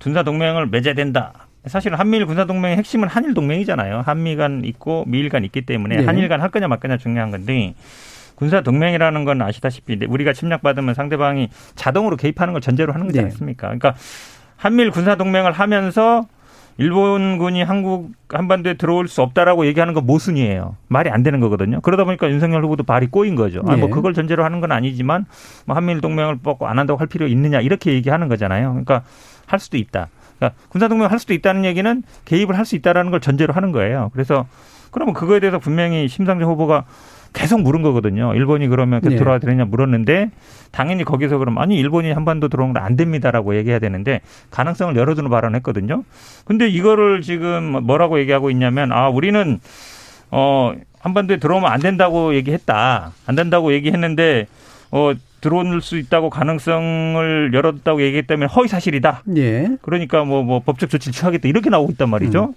군사 0.00 0.22
동맹을 0.22 0.66
맺어야 0.68 0.94
된다. 0.94 1.32
사실 1.66 1.94
한미일 1.94 2.26
군사 2.26 2.44
동맹의 2.44 2.76
핵심은 2.78 3.08
한일 3.08 3.34
동맹이잖아요. 3.34 4.02
한미 4.04 4.36
간 4.36 4.62
있고 4.64 5.04
미일 5.06 5.28
간 5.28 5.44
있기 5.44 5.62
때문에 5.62 5.96
네. 5.96 6.04
한일 6.04 6.28
간 6.28 6.40
할 6.40 6.50
거냐 6.50 6.68
말 6.68 6.78
거냐 6.80 6.96
중요한 6.98 7.30
건데 7.30 7.74
군사 8.34 8.60
동맹이라는 8.62 9.24
건 9.24 9.40
아시다시피 9.42 9.98
우리가 10.06 10.32
침략받으면 10.32 10.94
상대방이 10.94 11.48
자동으로 11.74 12.16
개입하는 12.16 12.52
걸 12.52 12.60
전제로 12.60 12.92
하는 12.92 13.06
거지 13.06 13.18
네. 13.18 13.24
않습니까? 13.24 13.68
그러니까 13.68 13.94
한미일 14.56 14.90
군사 14.90 15.16
동맹을 15.16 15.52
하면서 15.52 16.26
일본군이 16.76 17.62
한국 17.62 18.10
한반도에 18.28 18.74
들어올 18.74 19.06
수 19.06 19.22
없다라고 19.22 19.66
얘기하는 19.66 19.94
건 19.94 20.06
모순이에요. 20.06 20.76
말이 20.88 21.08
안 21.10 21.22
되는 21.22 21.38
거거든요. 21.40 21.80
그러다 21.80 22.04
보니까 22.04 22.28
윤석열 22.28 22.64
후보도 22.64 22.82
발이 22.82 23.06
꼬인 23.08 23.36
거죠. 23.36 23.60
아, 23.60 23.76
뭐 23.76 23.88
네. 23.88 23.90
그걸 23.90 24.12
전제로 24.12 24.44
하는 24.44 24.60
건 24.60 24.72
아니지만 24.72 25.26
뭐 25.66 25.76
한미일 25.76 26.00
동맹을 26.00 26.36
뽑고 26.42 26.66
안 26.66 26.78
한다고 26.78 26.98
할 26.98 27.06
필요 27.06 27.26
있느냐 27.28 27.60
이렇게 27.60 27.92
얘기하는 27.92 28.28
거잖아요. 28.28 28.70
그러니까 28.70 29.02
할 29.46 29.60
수도 29.60 29.76
있다. 29.76 30.08
그러니까 30.38 30.58
군사 30.68 30.88
동맹 30.88 31.10
할 31.10 31.18
수도 31.18 31.32
있다는 31.32 31.64
얘기는 31.64 32.02
개입을 32.24 32.58
할 32.58 32.64
수 32.64 32.74
있다라는 32.76 33.10
걸 33.10 33.20
전제로 33.20 33.52
하는 33.52 33.70
거예요. 33.72 34.10
그래서 34.12 34.46
그러면 34.90 35.14
그거에 35.14 35.38
대해서 35.40 35.58
분명히 35.58 36.08
심상정 36.08 36.48
후보가 36.50 36.84
계속 37.34 37.60
물은 37.60 37.82
거거든요. 37.82 38.32
일본이 38.34 38.68
그러면 38.68 39.00
네. 39.02 39.16
들어와 39.16 39.38
되느냐 39.38 39.64
물었는데 39.64 40.30
당연히 40.70 41.04
거기서 41.04 41.36
그럼 41.38 41.58
아니 41.58 41.76
일본이 41.76 42.12
한반도 42.12 42.48
들어오는 42.48 42.72
건안 42.72 42.96
됩니다라고 42.96 43.56
얘기해야 43.56 43.80
되는데 43.80 44.20
가능성을 44.50 44.96
열어두는 44.96 45.28
발언했거든요. 45.28 46.04
근데 46.46 46.68
이거를 46.68 47.20
지금 47.20 47.84
뭐라고 47.84 48.18
얘기하고 48.20 48.50
있냐면 48.50 48.92
아 48.92 49.08
우리는 49.08 49.60
어 50.30 50.72
한반도에 51.00 51.36
들어오면 51.36 51.70
안 51.70 51.80
된다고 51.80 52.34
얘기했다. 52.34 53.12
안 53.26 53.34
된다고 53.34 53.72
얘기했는데 53.74 54.46
어 54.92 55.12
들어올 55.40 55.82
수 55.82 55.98
있다고 55.98 56.30
가능성을 56.30 57.50
열었다고 57.52 58.00
얘기했다면 58.00 58.48
허위 58.48 58.68
사실이다. 58.68 59.24
예. 59.36 59.76
그러니까 59.82 60.24
뭐, 60.24 60.42
뭐 60.42 60.60
법적 60.60 60.88
조치를 60.88 61.12
취하겠다 61.12 61.48
이렇게 61.48 61.68
나오고 61.68 61.92
있단 61.92 62.08
말이죠. 62.08 62.44
음. 62.44 62.54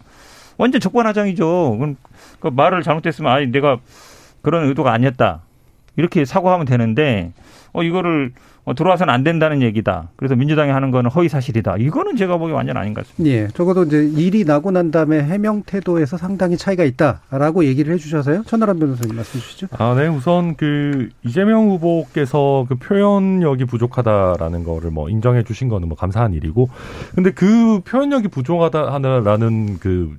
완전 0.58 0.80
적반하장이죠. 0.80 1.76
그럼 1.78 1.98
그 2.40 2.48
말을 2.48 2.84
잘못했으면 2.84 3.32
아니 3.32 3.48
내가 3.48 3.80
그런 4.48 4.66
의도가 4.70 4.94
아니었다 4.94 5.42
이렇게 5.98 6.24
사과하면 6.24 6.66
되는데 6.66 7.34
어 7.74 7.84
이거를 7.84 8.32
어, 8.64 8.74
들어와서는 8.74 9.14
안 9.14 9.24
된다는 9.24 9.62
얘기다. 9.62 10.10
그래서 10.16 10.36
민주당이 10.36 10.72
하는 10.72 10.92
거는 10.92 11.10
허위 11.12 11.28
사실이다. 11.30 11.78
이거는 11.78 12.16
제가 12.16 12.38
보기 12.38 12.54
완전 12.54 12.78
아닌 12.78 12.94
것 12.94 13.08
같습니다. 13.08 13.36
예. 13.36 13.48
적어도 13.50 13.84
이제 13.84 14.04
일이 14.16 14.44
나고 14.44 14.72
난 14.72 14.92
다음에 14.92 15.22
해명 15.24 15.64
태도에서 15.64 16.18
상당히 16.18 16.58
차이가 16.58 16.84
있다라고 16.84 17.66
얘기를 17.66 17.94
해주셔서요. 17.94 18.44
천하람 18.44 18.80
변호사님 18.80 19.16
말씀 19.16 19.40
주시죠. 19.40 19.68
아, 19.72 19.96
네. 19.96 20.08
우선 20.08 20.56
그 20.56 21.10
이재명 21.24 21.70
후보께서 21.70 22.66
그 22.68 22.76
표현력이 22.76 23.66
부족하다라는 23.66 24.66
거를 24.66 24.92
뭐 24.92 25.10
인정해 25.10 25.44
주신 25.44 25.70
거는 25.70 25.88
뭐 25.88 25.98
감사한 25.98 26.34
일이고. 26.34 26.70
근데 27.16 27.32
그 27.32 27.80
표현력이 27.86 28.28
부족하다라는 28.28 29.80
그 29.80 30.18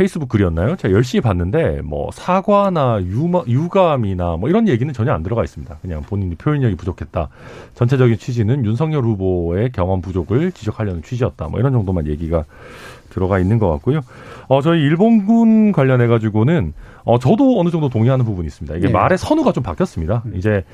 페이스북 0.00 0.30
글이었나요? 0.30 0.76
제가 0.76 0.94
열심히 0.94 1.20
봤는데 1.20 1.82
뭐 1.84 2.08
사과나 2.10 3.02
유마, 3.02 3.42
유감이나 3.46 4.38
뭐 4.38 4.48
이런 4.48 4.66
얘기는 4.66 4.90
전혀 4.94 5.12
안 5.12 5.22
들어가 5.22 5.44
있습니다. 5.44 5.76
그냥 5.82 6.00
본인이 6.00 6.36
표현력이 6.36 6.76
부족했다. 6.76 7.28
전체적인 7.74 8.16
취지는 8.16 8.64
윤석열 8.64 9.04
후보의 9.04 9.72
경험 9.72 10.00
부족을 10.00 10.52
지적하려는 10.52 11.02
취지였다. 11.02 11.48
뭐 11.48 11.60
이런 11.60 11.74
정도만 11.74 12.06
얘기가 12.06 12.46
들어가 13.10 13.38
있는 13.38 13.58
것 13.58 13.68
같고요. 13.72 14.00
어, 14.48 14.62
저희 14.62 14.80
일본군 14.80 15.72
관련해 15.72 16.06
가지고는 16.06 16.72
어, 17.04 17.18
저도 17.18 17.60
어느 17.60 17.70
정도 17.70 17.88
동의하는 17.88 18.24
부분이 18.24 18.46
있습니다. 18.46 18.76
이게 18.76 18.86
네. 18.88 18.92
말의 18.92 19.18
선우가 19.18 19.52
좀 19.52 19.62
바뀌었습니다. 19.62 20.24
이제 20.34 20.64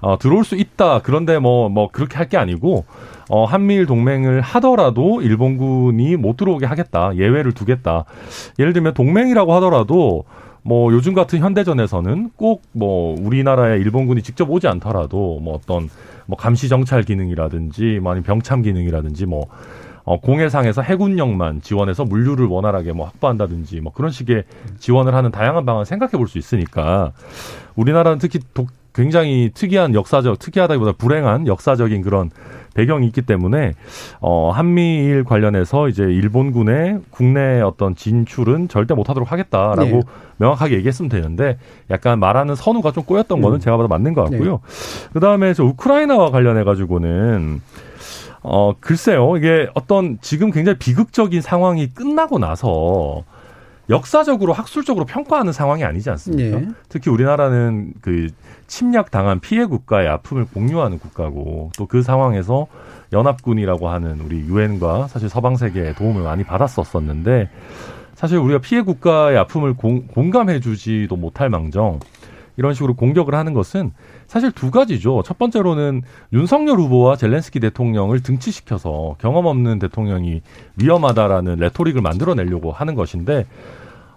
어, 0.00 0.18
들어올 0.18 0.44
수 0.44 0.56
있다. 0.56 1.00
그런데 1.02 1.38
뭐, 1.38 1.68
뭐, 1.70 1.88
그렇게 1.90 2.16
할 2.18 2.28
게 2.28 2.36
아니고, 2.36 2.84
어, 3.30 3.44
한미일 3.44 3.86
동맹을 3.86 4.40
하더라도 4.42 5.22
일본군이 5.22 6.16
못 6.16 6.36
들어오게 6.36 6.66
하겠다. 6.66 7.16
예외를 7.16 7.52
두겠다. 7.52 8.04
예를 8.58 8.72
들면 8.74 8.92
동맹이라고 8.94 9.54
하더라도, 9.54 10.24
뭐, 10.62 10.92
요즘 10.92 11.14
같은 11.14 11.38
현대전에서는 11.38 12.30
꼭 12.36 12.62
뭐, 12.72 13.16
우리나라에 13.18 13.78
일본군이 13.78 14.22
직접 14.22 14.50
오지 14.50 14.68
않더라도, 14.68 15.40
뭐, 15.40 15.54
어떤, 15.54 15.88
뭐, 16.26 16.36
감시정찰 16.36 17.04
기능이라든지, 17.04 18.00
뭐, 18.02 18.12
아니면 18.12 18.24
병참 18.24 18.62
기능이라든지, 18.62 19.24
뭐, 19.24 19.46
어, 20.06 20.20
공해상에서 20.20 20.82
해군력만 20.82 21.62
지원해서 21.62 22.04
물류를 22.04 22.46
원활하게 22.46 22.92
뭐 22.92 23.06
확보한다든지 23.06 23.80
뭐 23.80 23.92
그런 23.92 24.12
식의 24.12 24.44
지원을 24.78 25.14
하는 25.14 25.32
다양한 25.32 25.66
방안을 25.66 25.84
생각해 25.84 26.12
볼 26.12 26.28
수 26.28 26.38
있으니까 26.38 27.12
우리나라는 27.74 28.18
특히 28.18 28.38
독, 28.54 28.68
굉장히 28.94 29.50
특이한 29.52 29.94
역사적 29.94 30.38
특이하다기보다 30.38 30.92
불행한 30.92 31.46
역사적인 31.48 32.02
그런 32.02 32.30
배경이 32.74 33.06
있기 33.08 33.22
때문에 33.22 33.72
어 34.20 34.50
한미일 34.50 35.24
관련해서 35.24 35.88
이제 35.88 36.02
일본군의 36.04 37.00
국내 37.10 37.60
어떤 37.60 37.94
진출은 37.96 38.68
절대 38.68 38.94
못하도록 38.94 39.30
하겠다라고 39.32 39.84
네. 39.84 40.02
명확하게 40.38 40.76
얘기했으면 40.76 41.08
되는데 41.08 41.58
약간 41.90 42.18
말하는 42.20 42.54
선우가 42.54 42.92
좀 42.92 43.04
꼬였던 43.04 43.40
거는 43.40 43.58
음. 43.58 43.60
제가 43.60 43.76
봐도 43.76 43.88
맞는 43.88 44.14
것 44.14 44.24
같고요. 44.30 44.52
네. 44.52 45.08
그 45.12 45.20
다음에 45.20 45.52
저 45.52 45.64
우크라이나와 45.64 46.30
관련해 46.30 46.64
가지고는 46.64 47.60
어 48.48 48.74
글쎄요 48.80 49.36
이게 49.36 49.68
어떤 49.74 50.18
지금 50.20 50.52
굉장히 50.52 50.78
비극적인 50.78 51.40
상황이 51.40 51.88
끝나고 51.88 52.38
나서 52.38 53.24
역사적으로 53.90 54.52
학술적으로 54.52 55.04
평가하는 55.04 55.52
상황이 55.52 55.82
아니지 55.84 56.10
않습니까? 56.10 56.58
네. 56.58 56.68
특히 56.88 57.10
우리나라는 57.10 57.92
그 58.00 58.28
침략 58.68 59.10
당한 59.10 59.40
피해 59.40 59.64
국가의 59.64 60.08
아픔을 60.08 60.46
공유하는 60.52 60.98
국가고 60.98 61.70
또 61.76 61.86
그 61.86 62.02
상황에서 62.02 62.66
연합군이라고 63.12 63.88
하는 63.88 64.20
우리 64.20 64.38
유엔과 64.40 65.08
사실 65.08 65.28
서방 65.28 65.56
세계의 65.56 65.94
도움을 65.94 66.22
많이 66.22 66.42
받았었었는데 66.44 67.48
사실 68.14 68.38
우리가 68.38 68.60
피해 68.60 68.82
국가의 68.82 69.38
아픔을 69.38 69.74
공, 69.74 70.06
공감해주지도 70.08 71.14
못할 71.16 71.48
망정 71.50 72.00
이런 72.56 72.74
식으로 72.74 72.94
공격을 72.94 73.34
하는 73.34 73.52
것은 73.52 73.92
사실 74.26 74.52
두 74.52 74.70
가지죠. 74.70 75.22
첫 75.24 75.38
번째로는 75.38 76.02
윤석열 76.32 76.78
후보와 76.78 77.16
젤렌스키 77.16 77.60
대통령을 77.60 78.22
등치시켜서 78.22 79.16
경험 79.18 79.46
없는 79.46 79.78
대통령이 79.78 80.42
위험하다라는 80.76 81.56
레토릭을 81.56 82.00
만들어내려고 82.00 82.72
하는 82.72 82.94
것인데 82.94 83.46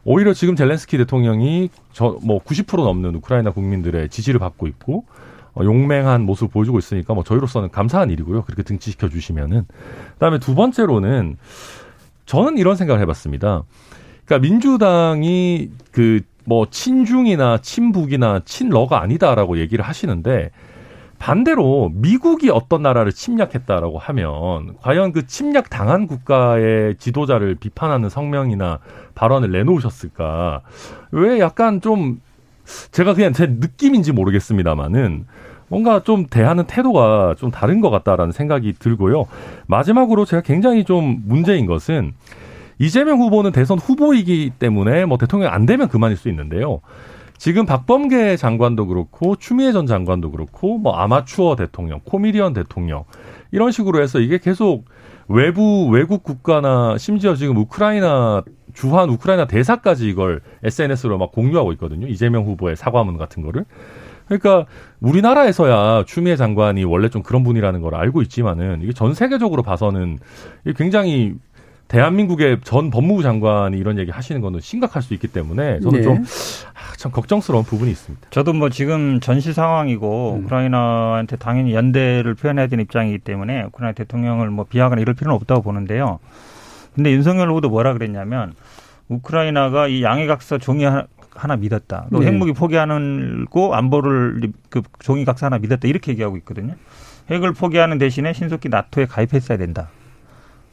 오히려 0.06 0.34
지금 0.34 0.56
젤렌스키 0.56 0.98
대통령이 0.98 1.70
저 1.92 2.20
뭐 2.24 2.40
90% 2.44 2.84
넘는 2.84 3.16
우크라이나 3.16 3.52
국민들의 3.52 4.10
지지를 4.10 4.40
받고 4.40 4.68
있고 4.68 5.06
어, 5.54 5.64
용맹한 5.64 6.22
모습을 6.24 6.50
보여주고 6.50 6.80
있으니까 6.80 7.14
뭐 7.14 7.24
저희로서는 7.24 7.70
감사한 7.72 8.10
일이고요. 8.12 8.44
그렇게 8.44 8.64
등치시켜 8.64 9.10
주시면은 9.10 9.66
그다음에 10.14 10.40
두 10.40 10.56
번째로는 10.56 11.38
저는 12.26 12.58
이런 12.58 12.76
생각을 12.76 13.02
해봤습니다. 13.02 13.64
그러니까 14.26 14.48
민주당이 14.48 15.72
그 15.92 16.22
뭐 16.50 16.66
친중이나 16.68 17.60
친북이나 17.62 18.42
친러가 18.44 19.04
아니다라고 19.04 19.60
얘기를 19.60 19.86
하시는데 19.86 20.50
반대로 21.20 21.92
미국이 21.94 22.50
어떤 22.50 22.82
나라를 22.82 23.12
침략했다라고 23.12 24.00
하면 24.00 24.76
과연 24.82 25.12
그 25.12 25.28
침략 25.28 25.70
당한 25.70 26.08
국가의 26.08 26.96
지도자를 26.98 27.54
비판하는 27.54 28.10
성명이나 28.10 28.80
발언을 29.14 29.52
내놓으셨을까? 29.52 30.62
왜 31.12 31.40
약간 31.40 31.82
좀 31.82 32.20
제가 32.92 33.14
그냥 33.14 33.32
제 33.32 33.46
느낌인지 33.46 34.12
모르겠습니다만은 34.12 35.28
뭔가 35.68 36.02
좀 36.02 36.26
대하는 36.26 36.64
태도가 36.64 37.36
좀 37.38 37.52
다른 37.52 37.80
것 37.80 37.92
같다라는 37.92 38.32
생각이 38.32 38.74
들고요. 38.80 39.26
마지막으로 39.68 40.26
제가 40.26 40.42
굉장히 40.42 40.84
좀 40.84 41.22
문제인 41.28 41.68
것은 41.68 42.14
이재명 42.80 43.20
후보는 43.20 43.52
대선 43.52 43.78
후보이기 43.78 44.54
때문에 44.58 45.06
뭐 45.06 45.18
대통령 45.18 45.54
안 45.54 45.66
되면 45.66 45.90
그만일 45.90 46.18
수 46.18 46.30
있는데요. 46.30 46.82
지금 47.38 47.66
박범계 47.66 48.36
장관도 48.36 48.88
그렇고 48.88 49.36
추미애 49.36 49.72
전 49.72 49.86
장관도 49.86 50.32
그렇고 50.32 50.78
뭐 50.78 50.96
아마추어 50.96 51.56
대통령, 51.56 52.02
코미디언 52.04 52.54
대통령 52.54 53.06
이런 53.52 53.72
식으로 53.72 54.02
해서 54.02 54.20
이게 54.20 54.38
계속 54.40 54.86
외부 55.28 55.88
외국 55.88 56.24
국가나 56.24 56.98
심지어 56.98 57.36
지금 57.36 57.56
우크라이나 57.58 58.44
주한 58.74 59.10
우크라이나 59.10 59.46
대사까지 59.46 60.08
이걸 60.10 60.42
SNS로 60.64 61.18
막 61.18 61.32
공유하고 61.32 61.72
있거든요. 61.74 62.08
이재명 62.08 62.46
후보의 62.46 62.76
사과문 62.76 63.18
같은 63.18 63.44
거를. 63.44 63.66
그러니까 64.28 64.68
우리나라에서야 65.00 66.04
추미애 66.06 66.36
장관이 66.36 66.84
원래 66.84 67.10
좀 67.10 67.24
그런 67.24 67.44
분이라는 67.44 67.82
걸 67.82 67.96
알고 67.96 68.22
있지만은 68.22 68.82
이게 68.84 68.94
전 68.94 69.14
세계적으로 69.14 69.64
봐서는 69.64 70.20
굉장히 70.76 71.34
대한민국의 71.90 72.60
전 72.64 72.92
법무부 72.92 73.24
장관이 73.24 73.76
이런 73.78 73.98
얘기 73.98 74.12
하시는 74.12 74.40
거는 74.42 74.62
심각할 74.62 75.02
수 75.02 75.16
있기 75.16 75.28
때문에 75.28 75.80
저는 75.80 76.00
네. 76.00 76.04
좀 76.04 76.18
아, 76.20 76.96
참 76.98 77.12
걱정스러운 77.12 77.64
부분이 77.66 77.90
있습니다. 77.90 78.28
저도 78.30 78.54
뭐 78.54 78.70
지금 78.70 79.20
전시 79.20 79.54
상황이고 79.54 80.36
음. 80.36 80.46
우크라이나한테 80.46 81.36
당연히 81.38 81.74
연대를 81.74 82.36
표현해야 82.36 82.68
되는 82.68 82.84
입장이기 82.84 83.18
때문에 83.20 83.64
우크라이나 83.64 83.94
대통령을 83.94 84.52
뭐 84.52 84.66
비하거나 84.66 85.02
이럴 85.02 85.16
필요는 85.16 85.36
없다고 85.36 85.64
보는데요. 85.64 86.20
근데 86.96 87.12
윤석열 87.12 87.50
후보도 87.50 87.70
뭐라 87.70 87.94
그랬냐면 87.94 88.54
우크라이나가 89.08 89.88
이 89.88 90.04
양해각서 90.04 90.60
종이 90.60 90.86
하나, 90.86 91.56
믿었다. 91.56 92.06
또 92.12 92.20
네. 92.20 92.28
핵무기 92.28 92.54
포기하는고 92.54 93.74
안보를 93.74 94.52
그 94.70 94.84
종이 95.00 95.26
각서 95.26 95.48
하나 95.48 95.58
믿었다. 95.58 95.88
이렇게 95.88 96.12
얘기하고 96.12 96.38
있거든요. 96.38 96.76
핵을 97.32 97.54
포기하는 97.54 97.98
대신에 97.98 98.34
신속히 98.34 98.70
나토에 98.70 99.06
가입했어야 99.06 99.58
된다. 99.58 99.90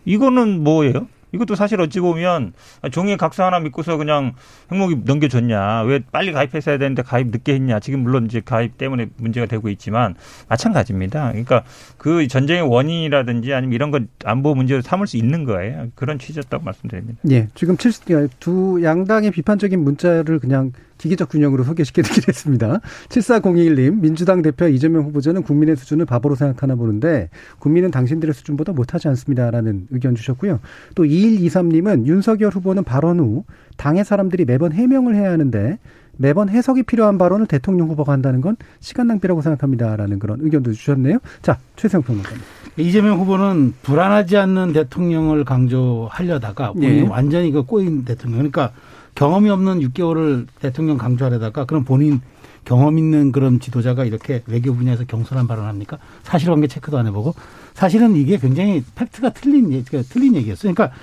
이거는 0.06 0.64
뭐예요? 0.64 1.08
이것도 1.32 1.54
사실 1.56 1.78
어찌 1.80 2.00
보면 2.00 2.52
종이 2.92 3.16
각서 3.16 3.44
하나 3.44 3.58
믿고서 3.58 3.96
그냥 3.98 4.32
핵무기 4.72 5.02
넘겨줬냐. 5.04 5.82
왜 5.82 6.00
빨리 6.10 6.32
가입했어야 6.32 6.78
되는데 6.78 7.02
가입 7.02 7.26
늦게 7.26 7.52
했냐. 7.54 7.80
지금 7.80 8.00
물론 8.00 8.24
이제 8.26 8.40
가입 8.42 8.78
때문에 8.78 9.08
문제가 9.18 9.44
되고 9.46 9.68
있지만 9.68 10.14
마찬가지입니다. 10.48 11.28
그러니까 11.32 11.64
그 11.98 12.26
전쟁의 12.28 12.62
원인이라든지 12.62 13.52
아니면 13.52 13.74
이런 13.74 13.90
건 13.90 14.08
안보 14.24 14.54
문제로 14.54 14.80
삼을 14.80 15.06
수 15.08 15.16
있는 15.18 15.44
거예요. 15.44 15.88
그런 15.94 16.18
취지였다고 16.18 16.64
말씀드립니다. 16.64 17.18
예, 17.30 17.48
지금 17.54 17.76
칠- 17.76 17.92
두 18.38 18.80
양당의 18.82 19.32
비판적인 19.32 19.82
문자를 19.82 20.38
그냥 20.38 20.72
기계적 20.98 21.28
균형으로 21.28 21.64
소개시켜드리긴 21.64 22.24
했습니다. 22.28 22.80
7401님, 23.08 24.00
민주당 24.00 24.42
대표 24.42 24.66
이재명 24.68 25.04
후보자는 25.04 25.42
국민의 25.42 25.76
수준을 25.76 26.06
바보로 26.06 26.34
생각하나 26.34 26.74
보는데 26.74 27.30
국민은 27.58 27.90
당신들의 27.90 28.34
수준보다 28.34 28.72
못하지 28.72 29.08
않습니다라는 29.08 29.88
의견 29.90 30.14
주셨고요. 30.14 30.60
또 30.94 31.04
2123님은 31.04 32.06
윤석열 32.06 32.50
후보는 32.50 32.84
발언 32.84 33.20
후 33.20 33.44
당의 33.76 34.04
사람들이 34.04 34.44
매번 34.44 34.72
해명을 34.72 35.14
해야 35.14 35.30
하는데 35.30 35.78
매번 36.16 36.48
해석이 36.48 36.84
필요한 36.84 37.18
발언을 37.18 37.46
대통령 37.46 37.88
후보가 37.90 38.12
한다는 38.12 38.40
건 38.40 38.56
시간 38.80 39.06
낭비라고 39.08 39.42
생각합니다라는 39.42 40.18
그런 40.18 40.40
의견도 40.40 40.72
주셨네요. 40.72 41.18
자, 41.42 41.58
최세영 41.76 42.02
평론가님. 42.02 42.40
이재명 42.78 43.18
후보는 43.20 43.74
불안하지 43.82 44.36
않는 44.36 44.72
대통령을 44.72 45.44
강조하려다가 45.44 46.74
예. 46.82 47.02
완전히 47.02 47.50
그 47.50 47.62
꼬인 47.62 48.04
대통령. 48.04 48.38
그러니까 48.38 48.72
경험이 49.16 49.50
없는 49.50 49.80
6개월을 49.80 50.46
대통령 50.60 50.96
강조하려다가 50.98 51.64
그럼 51.64 51.82
본인 51.84 52.20
경험 52.64 52.98
있는 52.98 53.32
그런 53.32 53.58
지도자가 53.60 54.04
이렇게 54.04 54.42
외교 54.46 54.74
분야에서 54.74 55.04
경솔한 55.04 55.46
발언을 55.48 55.68
합니까? 55.68 55.98
사실관계 56.22 56.66
체크도 56.68 56.98
안 56.98 57.06
해보고 57.08 57.34
사실은 57.74 58.14
이게 58.14 58.38
굉장히 58.38 58.84
팩트가 58.94 59.30
틀린 59.30 59.72
얘기가 59.72 60.02
틀린 60.08 60.34
얘기였어요. 60.36 60.72
그러니까 60.74 60.96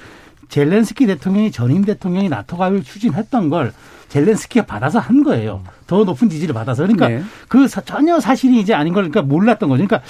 젤렌스키 0.49 1.07
대통령이 1.07 1.51
전임 1.51 1.83
대통령이 1.83 2.29
나토 2.29 2.57
가입을 2.57 2.83
추진했던 2.83 3.49
걸 3.49 3.73
젤렌스키가 4.09 4.65
받아서 4.65 4.99
한 4.99 5.23
거예요. 5.23 5.63
더 5.87 6.03
높은 6.03 6.29
지지를 6.29 6.53
받아서. 6.53 6.83
그러니까 6.83 7.07
네. 7.07 7.23
그 7.47 7.67
사- 7.67 7.81
전혀 7.81 8.19
사실이 8.19 8.59
이제 8.59 8.73
아닌 8.73 8.93
걸 8.93 9.09
그러니까 9.09 9.21
몰랐던 9.33 9.69
거죠. 9.69 9.83
그러니까 9.85 10.07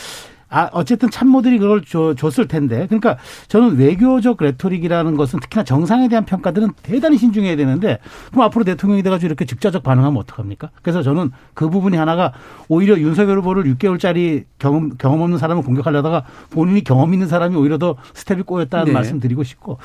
아, 0.54 0.70
어쨌든 0.72 1.10
참모들이 1.10 1.58
그걸 1.58 1.82
줘, 1.82 2.14
줬을 2.14 2.48
텐데. 2.48 2.86
그러니까 2.86 3.18
저는 3.48 3.76
외교적 3.78 4.38
레토릭이라는 4.40 5.18
것은 5.18 5.40
특히나 5.40 5.64
정상에 5.64 6.08
대한 6.08 6.26
평가들은 6.26 6.74
대단히 6.84 7.18
신중해야 7.18 7.56
되는데 7.56 7.98
그럼 8.32 8.46
앞으로 8.46 8.64
대통령이 8.64 9.02
돼가지고 9.02 9.26
이렇게 9.28 9.46
직접적 9.46 9.82
반응하면 9.82 10.20
어떡합니까? 10.20 10.70
그래서 10.84 11.02
저는 11.02 11.32
그 11.56 11.72
부분이 11.72 11.98
하나가 11.98 12.34
오히려 12.68 13.00
윤석열 13.00 13.40
후보를 13.40 13.64
6개월짜리 13.64 14.44
경험, 14.60 14.92
경험 15.00 15.22
없는 15.22 15.40
사람을 15.40 15.64
공격하려다가 15.64 16.24
본인이 16.52 16.84
경험 16.84 17.14
있는 17.14 17.28
사람이 17.28 17.56
오히려 17.56 17.80
더 17.80 17.96
스텝이 18.14 18.44
꼬였다는 18.44 18.86
네. 18.86 18.92
말씀 18.92 19.20
드리고 19.20 19.44
싶고 19.44 19.80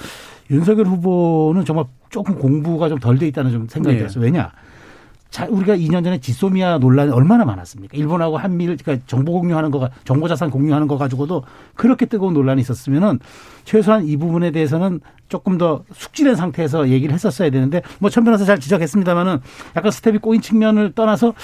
윤석열 0.51 0.87
후보는 0.87 1.65
정말 1.65 1.87
조금 2.11 2.35
공부가 2.35 2.91
좀 2.91 2.99
덜 2.99 3.19
돼 3.19 3.27
있다는 3.29 3.53
좀 3.53 3.69
생각이 3.69 3.95
네. 3.95 4.01
들었어요. 4.01 4.23
왜냐? 4.23 4.51
자, 5.31 5.47
우리가 5.49 5.77
2년 5.77 6.03
전에 6.05 6.19
지소미아 6.19 6.79
논란이 6.79 7.13
얼마나 7.13 7.45
많았습니까? 7.45 7.97
일본하고 7.97 8.39
한미를, 8.39 8.79
그러니까 8.83 9.05
정보 9.07 9.33
공유하는 9.33 9.71
거가, 9.71 9.91
정보 10.05 10.27
자산 10.27 10.51
공유하는 10.51 10.89
거 10.89 10.97
가지고도 10.97 11.45
그렇게 11.75 12.07
뜨거운 12.07 12.33
논란이 12.33 12.61
있었으면은 12.63 13.19
최소한 13.65 14.07
이 14.07 14.17
부분에 14.17 14.51
대해서는 14.51 15.01
조금 15.29 15.59
더 15.59 15.85
숙지된 15.93 16.35
상태에서 16.35 16.89
얘기를 16.89 17.13
했었어야 17.13 17.51
되는데 17.51 17.83
뭐천 17.99 18.25
변호사 18.25 18.47
잘 18.47 18.59
지적했습니다만은 18.59 19.41
약간 19.77 19.91
스텝이 19.91 20.19
꼬인 20.19 20.41
측면을 20.41 20.93
떠나서 20.93 21.35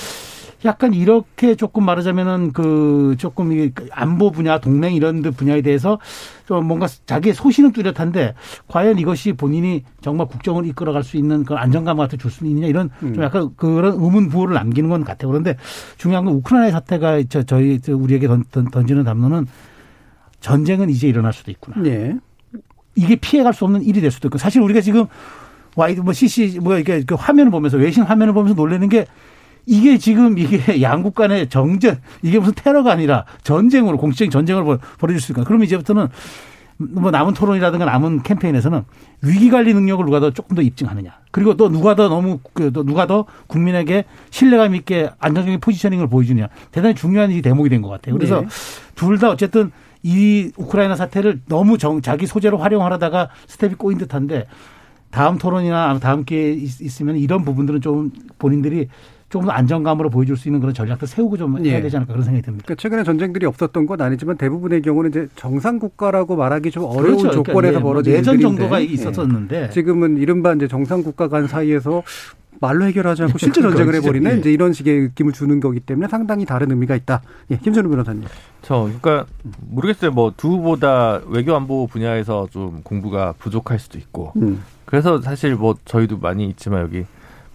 약간 0.64 0.94
이렇게 0.94 1.54
조금 1.56 1.84
말하자면은 1.84 2.52
그 2.52 3.16
조금 3.18 3.52
이 3.52 3.70
안보 3.90 4.30
분야, 4.30 4.58
동맹 4.58 4.94
이런 4.94 5.20
데 5.20 5.30
분야에 5.30 5.60
대해서 5.62 5.98
좀 6.46 6.66
뭔가 6.66 6.86
자기의 7.06 7.34
소신은 7.34 7.72
뚜렷한데 7.72 8.34
과연 8.68 8.98
이것이 8.98 9.34
본인이 9.34 9.84
정말 10.00 10.26
국정을 10.26 10.66
이끌어갈 10.66 11.02
수 11.04 11.16
있는 11.16 11.44
그런 11.44 11.62
안정감 11.62 11.98
같은 11.98 12.18
줄 12.18 12.30
수 12.30 12.46
있느냐 12.46 12.66
이런 12.66 12.90
좀 13.14 13.22
약간 13.22 13.50
그런 13.56 13.94
의문 13.94 14.28
부호를 14.28 14.54
남기는 14.54 14.88
건 14.88 15.04
같아요. 15.04 15.30
그런데 15.30 15.56
중요한 15.98 16.24
건 16.24 16.34
우크라이나 16.34 16.70
사태가 16.70 17.24
저 17.28 17.42
저희 17.42 17.80
저 17.80 17.94
우리에게 17.94 18.26
던, 18.26 18.44
던, 18.50 18.70
던지는 18.70 19.04
담론은 19.04 19.46
전쟁은 20.40 20.90
이제 20.90 21.08
일어날 21.08 21.32
수도 21.32 21.50
있구나. 21.50 21.76
예. 21.86 22.16
이게 22.96 23.16
피해갈 23.16 23.52
수 23.52 23.64
없는 23.64 23.82
일이 23.82 24.00
될 24.00 24.10
수도 24.10 24.28
있고 24.28 24.38
사실 24.38 24.62
우리가 24.62 24.80
지금 24.80 25.06
wide 25.76 26.00
뭐 26.00 26.12
CC 26.12 26.60
뭐 26.60 26.78
이게 26.78 27.02
그 27.04 27.14
화면을 27.14 27.50
보면서 27.50 27.76
외신 27.76 28.02
화면을 28.04 28.32
보면서 28.32 28.54
놀라는 28.54 28.88
게 28.88 29.06
이게 29.66 29.98
지금 29.98 30.38
이게 30.38 30.58
양국 30.82 31.14
간의 31.14 31.48
정전 31.48 31.98
이게 32.22 32.38
무슨 32.38 32.52
테러가 32.54 32.92
아니라 32.92 33.24
전쟁으로 33.42 33.96
공식적인 33.98 34.30
전쟁을 34.30 34.78
벌어질 34.98 35.20
수 35.20 35.32
있을까? 35.32 35.44
그러면 35.44 35.64
이제부터는 35.66 36.08
뭐 36.76 37.10
남은 37.12 37.34
토론이라든가 37.34 37.84
남은 37.84 38.24
캠페인에서는 38.24 38.82
위기 39.22 39.48
관리 39.48 39.72
능력을 39.74 40.04
누가 40.04 40.18
더 40.20 40.30
조금 40.32 40.56
더 40.56 40.62
입증하느냐. 40.62 41.12
그리고 41.30 41.56
또 41.56 41.68
누가 41.70 41.94
더 41.94 42.08
너무 42.08 42.40
그또 42.52 42.84
누가 42.84 43.06
더 43.06 43.26
국민에게 43.46 44.04
신뢰감 44.30 44.74
있게 44.74 45.10
안정적인 45.20 45.60
포지셔닝을 45.60 46.08
보여주냐. 46.08 46.48
대단히 46.72 46.94
중요한 46.94 47.30
이 47.30 47.40
대목이 47.42 47.68
된 47.68 47.80
것 47.80 47.88
같아요. 47.90 48.16
그래서 48.16 48.40
네. 48.40 48.48
둘다 48.96 49.30
어쨌든 49.30 49.70
이 50.02 50.50
우크라이나 50.56 50.96
사태를 50.96 51.40
너무 51.46 51.78
정, 51.78 52.02
자기 52.02 52.26
소재로 52.26 52.58
활용하려다가 52.58 53.30
스텝이 53.46 53.74
꼬인 53.74 53.96
듯한데 53.98 54.46
다음 55.10 55.38
토론이나 55.38 55.98
다음 56.00 56.24
기회에 56.24 56.52
있으면 56.54 57.16
이런 57.16 57.44
부분들은 57.44 57.80
좀 57.80 58.10
본인들이 58.38 58.88
조금 59.34 59.48
더 59.48 59.52
안정감으로 59.52 60.10
보여줄 60.10 60.36
수 60.36 60.46
있는 60.46 60.60
그런 60.60 60.72
전략도 60.72 61.06
세우고 61.06 61.36
좀 61.36 61.58
해야 61.58 61.78
예. 61.78 61.80
되지 61.82 61.96
않을까 61.96 62.12
그런 62.12 62.22
생각이 62.24 62.44
듭니다. 62.44 62.62
그러니까 62.66 62.80
최근에 62.80 63.02
전쟁들이 63.02 63.46
없었던 63.46 63.84
건 63.84 64.00
아니지만 64.00 64.36
대부분의 64.36 64.80
경우는 64.80 65.10
이제 65.10 65.26
정상 65.34 65.80
국가라고 65.80 66.36
말하기 66.36 66.70
좀 66.70 66.84
어려운 66.84 67.02
그렇죠. 67.16 67.22
그러니까 67.22 67.32
조건에서 67.42 67.60
그러니까 67.72 67.80
벌어진 67.82 68.12
예전 68.12 68.38
정도가 68.38 68.78
있었었는데 68.78 69.62
예. 69.64 69.70
지금은 69.70 70.18
이른바 70.18 70.52
이제 70.52 70.68
정상 70.68 71.02
국가 71.02 71.26
간 71.26 71.48
사이에서 71.48 72.04
말로 72.60 72.84
해결하지 72.84 73.24
않고 73.24 73.38
실제 73.38 73.60
전쟁을 73.60 73.96
해버리는 73.96 74.30
예. 74.30 74.36
이제 74.38 74.52
이런 74.52 74.72
식의 74.72 75.00
느낌을 75.00 75.32
주는 75.32 75.58
거기 75.58 75.80
때문에 75.80 76.06
상당히 76.06 76.44
다른 76.44 76.70
의미가 76.70 76.94
있다. 76.94 77.20
예, 77.50 77.56
김준우 77.56 77.88
변호사님. 77.90 78.22
저 78.62 78.88
그러니까 79.00 79.26
모르겠어요. 79.68 80.12
뭐 80.12 80.32
두 80.36 80.46
후보다 80.50 81.20
외교 81.26 81.56
안보 81.56 81.88
분야에서 81.88 82.46
좀 82.52 82.82
공부가 82.84 83.34
부족할 83.40 83.80
수도 83.80 83.98
있고. 83.98 84.32
음. 84.36 84.62
그래서 84.84 85.20
사실 85.20 85.56
뭐 85.56 85.74
저희도 85.84 86.18
많이 86.18 86.46
있지만 86.50 86.82
여기 86.82 87.04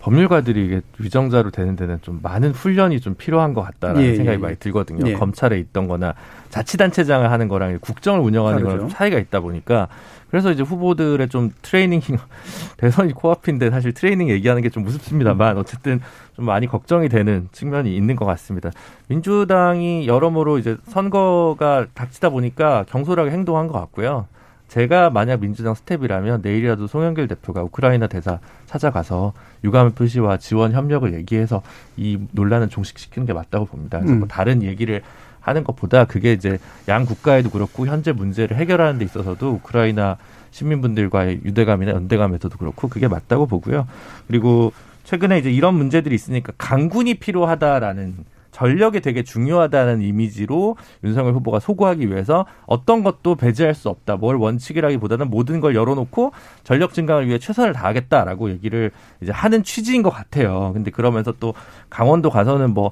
법률가들이 0.01 0.65
이게 0.65 0.81
위정자로 0.97 1.51
되는 1.51 1.75
데는 1.75 1.99
좀 2.01 2.19
많은 2.23 2.51
훈련이 2.51 3.01
좀 3.01 3.15
필요한 3.15 3.53
것 3.53 3.61
같다라는 3.61 4.01
예, 4.01 4.15
생각이 4.15 4.35
예. 4.35 4.37
많이 4.41 4.55
들거든요. 4.55 5.05
예. 5.07 5.13
검찰에 5.13 5.59
있던 5.59 5.87
거나 5.87 6.13
자치단체장을 6.49 7.29
하는 7.29 7.47
거랑 7.47 7.79
국정을 7.81 8.21
운영하는 8.21 8.63
거랑 8.63 8.79
좀 8.79 8.89
차이가 8.89 9.19
있다 9.19 9.41
보니까 9.41 9.87
그래서 10.29 10.51
이제 10.51 10.63
후보들의 10.63 11.27
좀 11.29 11.51
트레이닝 11.61 12.01
대선이 12.77 13.13
코앞인데 13.13 13.71
사실 13.71 13.93
트레이닝 13.93 14.29
얘기하는 14.29 14.61
게 14.61 14.69
좀 14.69 14.83
무섭습니다만 14.83 15.57
어쨌든 15.57 15.99
좀 16.35 16.45
많이 16.45 16.67
걱정이 16.67 17.09
되는 17.09 17.49
측면이 17.51 17.95
있는 17.95 18.15
것 18.15 18.25
같습니다. 18.25 18.69
민주당이 19.07 20.07
여러모로 20.07 20.59
이제 20.59 20.77
선거가 20.87 21.87
닥치다 21.93 22.29
보니까 22.29 22.85
경솔하게 22.89 23.31
행동한 23.31 23.67
것 23.67 23.73
같고요. 23.73 24.27
제가 24.69 25.09
만약 25.09 25.41
민주당 25.41 25.73
스텝이라면 25.73 26.41
내일이라도 26.43 26.87
송영길 26.87 27.27
대표가 27.27 27.63
우크라이나 27.63 28.07
대사 28.07 28.39
찾아가서 28.67 29.33
유감 29.63 29.91
표시와 29.91 30.37
지원 30.37 30.73
협력을 30.73 31.11
얘기해서 31.13 31.61
이 31.97 32.19
논란을 32.31 32.69
종식시키는 32.69 33.25
게 33.25 33.33
맞다고 33.33 33.65
봅니다. 33.65 33.97
그래서 33.97 34.11
뭐 34.11 34.17
음. 34.17 34.19
뭐 34.19 34.27
다른 34.27 34.63
얘기를 34.63 35.01
하는 35.41 35.63
것보다 35.63 36.05
그게 36.05 36.33
이제 36.33 36.59
양 36.87 37.05
국가에도 37.05 37.49
그렇고 37.49 37.87
현재 37.87 38.11
문제를 38.11 38.57
해결하는 38.57 38.99
데 38.99 39.05
있어서도 39.05 39.53
우크라이나 39.53 40.17
시민분들과의 40.51 41.41
유대감이나 41.45 41.91
연대감에서도 41.91 42.57
그렇고 42.57 42.87
그게 42.87 43.07
맞다고 43.07 43.47
보고요. 43.47 43.87
그리고 44.27 44.71
최근에 45.03 45.39
이제 45.39 45.51
이런 45.51 45.75
문제들이 45.75 46.13
있으니까 46.13 46.53
강군이 46.57 47.15
필요하다라는 47.15 48.15
전력이 48.59 48.99
되게 48.99 49.23
중요하다는 49.23 50.01
이미지로 50.01 50.75
윤석열 51.05 51.33
후보가 51.33 51.61
소구하기 51.61 52.09
위해서 52.09 52.45
어떤 52.65 53.05
것도 53.05 53.35
배제할 53.35 53.73
수 53.73 53.87
없다. 53.87 54.17
뭘 54.17 54.35
원칙이라기보다는 54.35 55.29
모든 55.29 55.61
걸 55.61 55.75
열어놓고 55.75 56.33
전력 56.65 56.93
증강을 56.93 57.27
위해 57.27 57.39
최선을 57.39 57.71
다하겠다라고 57.71 58.49
얘기를 58.49 58.91
이제 59.21 59.31
하는 59.31 59.63
취지인 59.63 60.03
것 60.03 60.09
같아요. 60.09 60.71
근데 60.73 60.91
그러면서 60.91 61.33
또 61.39 61.53
강원도 61.89 62.29
가서는 62.29 62.73
뭐 62.73 62.91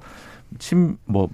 침, 0.58 0.96
뭐, 1.04 1.28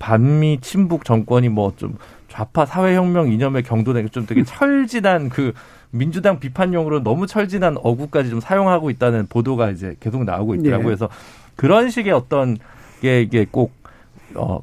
반미 0.00 0.58
친북 0.60 1.04
정권이 1.04 1.48
뭐 1.48 1.72
좀 1.76 1.96
좌파 2.26 2.66
사회혁명 2.66 3.32
이념의 3.32 3.62
경도된 3.62 4.10
좀 4.10 4.26
되게 4.26 4.42
철진한 4.44 5.28
그 5.28 5.52
민주당 5.90 6.40
비판용으로 6.40 7.04
너무 7.04 7.28
철진한 7.28 7.76
어구까지 7.80 8.28
좀 8.28 8.40
사용하고 8.40 8.90
있다는 8.90 9.28
보도가 9.28 9.70
이제 9.70 9.94
계속 10.00 10.24
나오고 10.24 10.56
있더라고요. 10.56 10.80
예. 10.80 10.84
그래서 10.84 11.08
그런 11.56 11.90
식의 11.90 12.12
어떤 12.12 12.58
게 13.00 13.22
이게 13.22 13.46
꼭 13.50 13.72
어, 14.34 14.60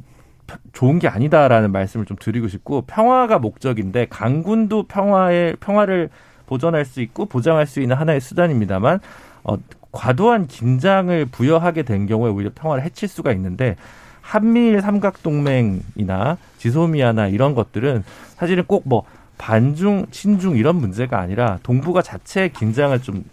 좋은 0.73 0.99
게 0.99 1.07
아니다라는 1.07 1.71
말씀을 1.71 2.05
좀 2.05 2.17
드리고 2.19 2.47
싶고 2.47 2.83
평화가 2.83 3.39
목적인데 3.39 4.07
강군도 4.09 4.83
평화의 4.83 5.57
평화를 5.59 6.09
보존할 6.45 6.85
수 6.85 7.01
있고 7.01 7.25
보장할 7.25 7.65
수 7.65 7.81
있는 7.81 7.95
하나의 7.95 8.21
수단입니다만 8.21 8.99
어, 9.43 9.57
과도한 9.91 10.47
긴장을 10.47 11.25
부여하게 11.27 11.83
된 11.83 12.05
경우에 12.05 12.29
오히려 12.29 12.51
평화를 12.53 12.83
해칠 12.83 13.07
수가 13.07 13.31
있는데 13.31 13.75
한미일 14.21 14.81
삼각동맹이나 14.81 16.37
지소미아나 16.57 17.27
이런 17.27 17.55
것들은 17.55 18.03
사실은 18.35 18.63
꼭 18.65 18.83
뭐 18.85 19.03
반중, 19.37 20.05
친중 20.11 20.57
이런 20.57 20.77
문제가 20.77 21.19
아니라 21.19 21.59
동북아 21.63 22.01
자체의 22.01 22.53
긴장을 22.53 22.99
좀 23.01 23.23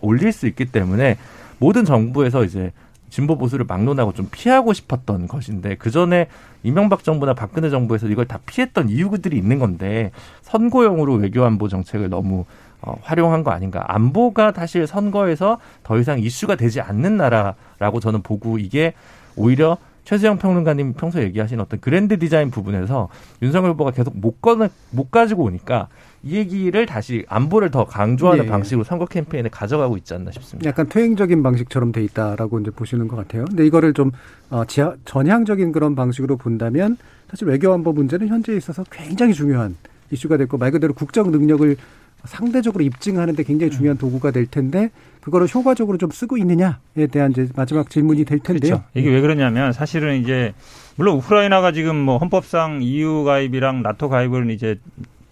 올릴 0.00 0.32
수 0.32 0.46
있기 0.46 0.66
때문에 0.66 1.16
모든 1.58 1.84
정부에서 1.84 2.44
이제 2.44 2.72
진보 3.10 3.36
보수를 3.36 3.66
막론하고 3.68 4.12
좀 4.12 4.28
피하고 4.30 4.72
싶었던 4.72 5.28
것인데 5.28 5.74
그 5.74 5.90
전에 5.90 6.28
이명박 6.62 7.04
정부나 7.04 7.34
박근혜 7.34 7.68
정부에서 7.68 8.06
이걸 8.08 8.26
다 8.26 8.38
피했던 8.46 8.88
이유들이 8.88 9.36
있는 9.36 9.58
건데 9.58 10.12
선거용으로 10.42 11.14
외교 11.14 11.44
안보 11.44 11.68
정책을 11.68 12.08
너무 12.08 12.44
어, 12.82 12.96
활용한 13.02 13.44
거 13.44 13.50
아닌가. 13.50 13.84
안보가 13.88 14.52
사실 14.52 14.86
선거에서 14.86 15.58
더 15.82 15.98
이상 15.98 16.18
이슈가 16.18 16.54
되지 16.54 16.80
않는 16.80 17.18
나라라고 17.18 18.00
저는 18.00 18.22
보고 18.22 18.58
이게 18.58 18.94
오히려 19.36 19.76
최수영 20.04 20.38
평론가님 20.38 20.94
평소에 20.94 21.24
얘기하신 21.24 21.60
어떤 21.60 21.78
그랜드 21.80 22.18
디자인 22.18 22.50
부분에서 22.50 23.08
윤석열 23.42 23.72
후보가 23.72 23.90
계속 23.90 24.18
못, 24.18 24.40
꺼, 24.40 24.56
못 24.90 25.10
가지고 25.10 25.44
오니까 25.44 25.88
이 26.22 26.36
얘기를 26.36 26.84
다시 26.84 27.24
안보를 27.28 27.70
더 27.70 27.84
강조하는 27.84 28.44
예. 28.44 28.48
방식으로 28.48 28.84
선거 28.84 29.06
캠페인에 29.06 29.48
가져가고 29.48 29.96
있지 29.96 30.12
않나 30.14 30.30
싶습니다. 30.32 30.68
약간 30.68 30.88
퇴행적인 30.88 31.42
방식처럼 31.42 31.92
돼 31.92 32.02
있다라고 32.04 32.60
이제 32.60 32.70
보시는 32.70 33.08
것 33.08 33.16
같아요. 33.16 33.46
근데 33.46 33.66
이거를 33.66 33.94
좀 33.94 34.10
어, 34.50 34.64
지하, 34.66 34.94
전향적인 35.06 35.72
그런 35.72 35.94
방식으로 35.94 36.36
본다면 36.36 36.98
사실 37.30 37.48
외교안보 37.48 37.92
문제는 37.92 38.28
현재에 38.28 38.56
있어서 38.56 38.84
굉장히 38.90 39.32
중요한 39.32 39.76
이슈가 40.10 40.36
됐고 40.36 40.58
말 40.58 40.72
그대로 40.72 40.92
국정 40.92 41.30
능력을 41.30 41.76
상대적으로 42.24 42.84
입증하는 42.84 43.34
데 43.34 43.42
굉장히 43.42 43.70
중요한 43.70 43.96
음. 43.96 43.98
도구가 43.98 44.30
될 44.30 44.46
텐데 44.46 44.90
그거를 45.22 45.46
효과적으로 45.52 45.96
좀 45.96 46.10
쓰고 46.10 46.36
있느냐에 46.36 47.06
대한 47.10 47.30
이제 47.30 47.48
마지막 47.56 47.88
질문이 47.88 48.24
될 48.24 48.40
텐데요. 48.40 48.76
그렇죠. 48.76 48.84
이게 48.94 49.10
왜 49.10 49.20
그러냐면 49.22 49.72
사실은 49.72 50.20
이제 50.20 50.52
물론 50.96 51.16
우크라이나가 51.16 51.72
지금 51.72 51.96
뭐 51.96 52.18
헌법상 52.18 52.82
EU 52.82 53.24
가입이랑 53.24 53.82
나토 53.82 54.10
가입을 54.10 54.50
이제 54.50 54.78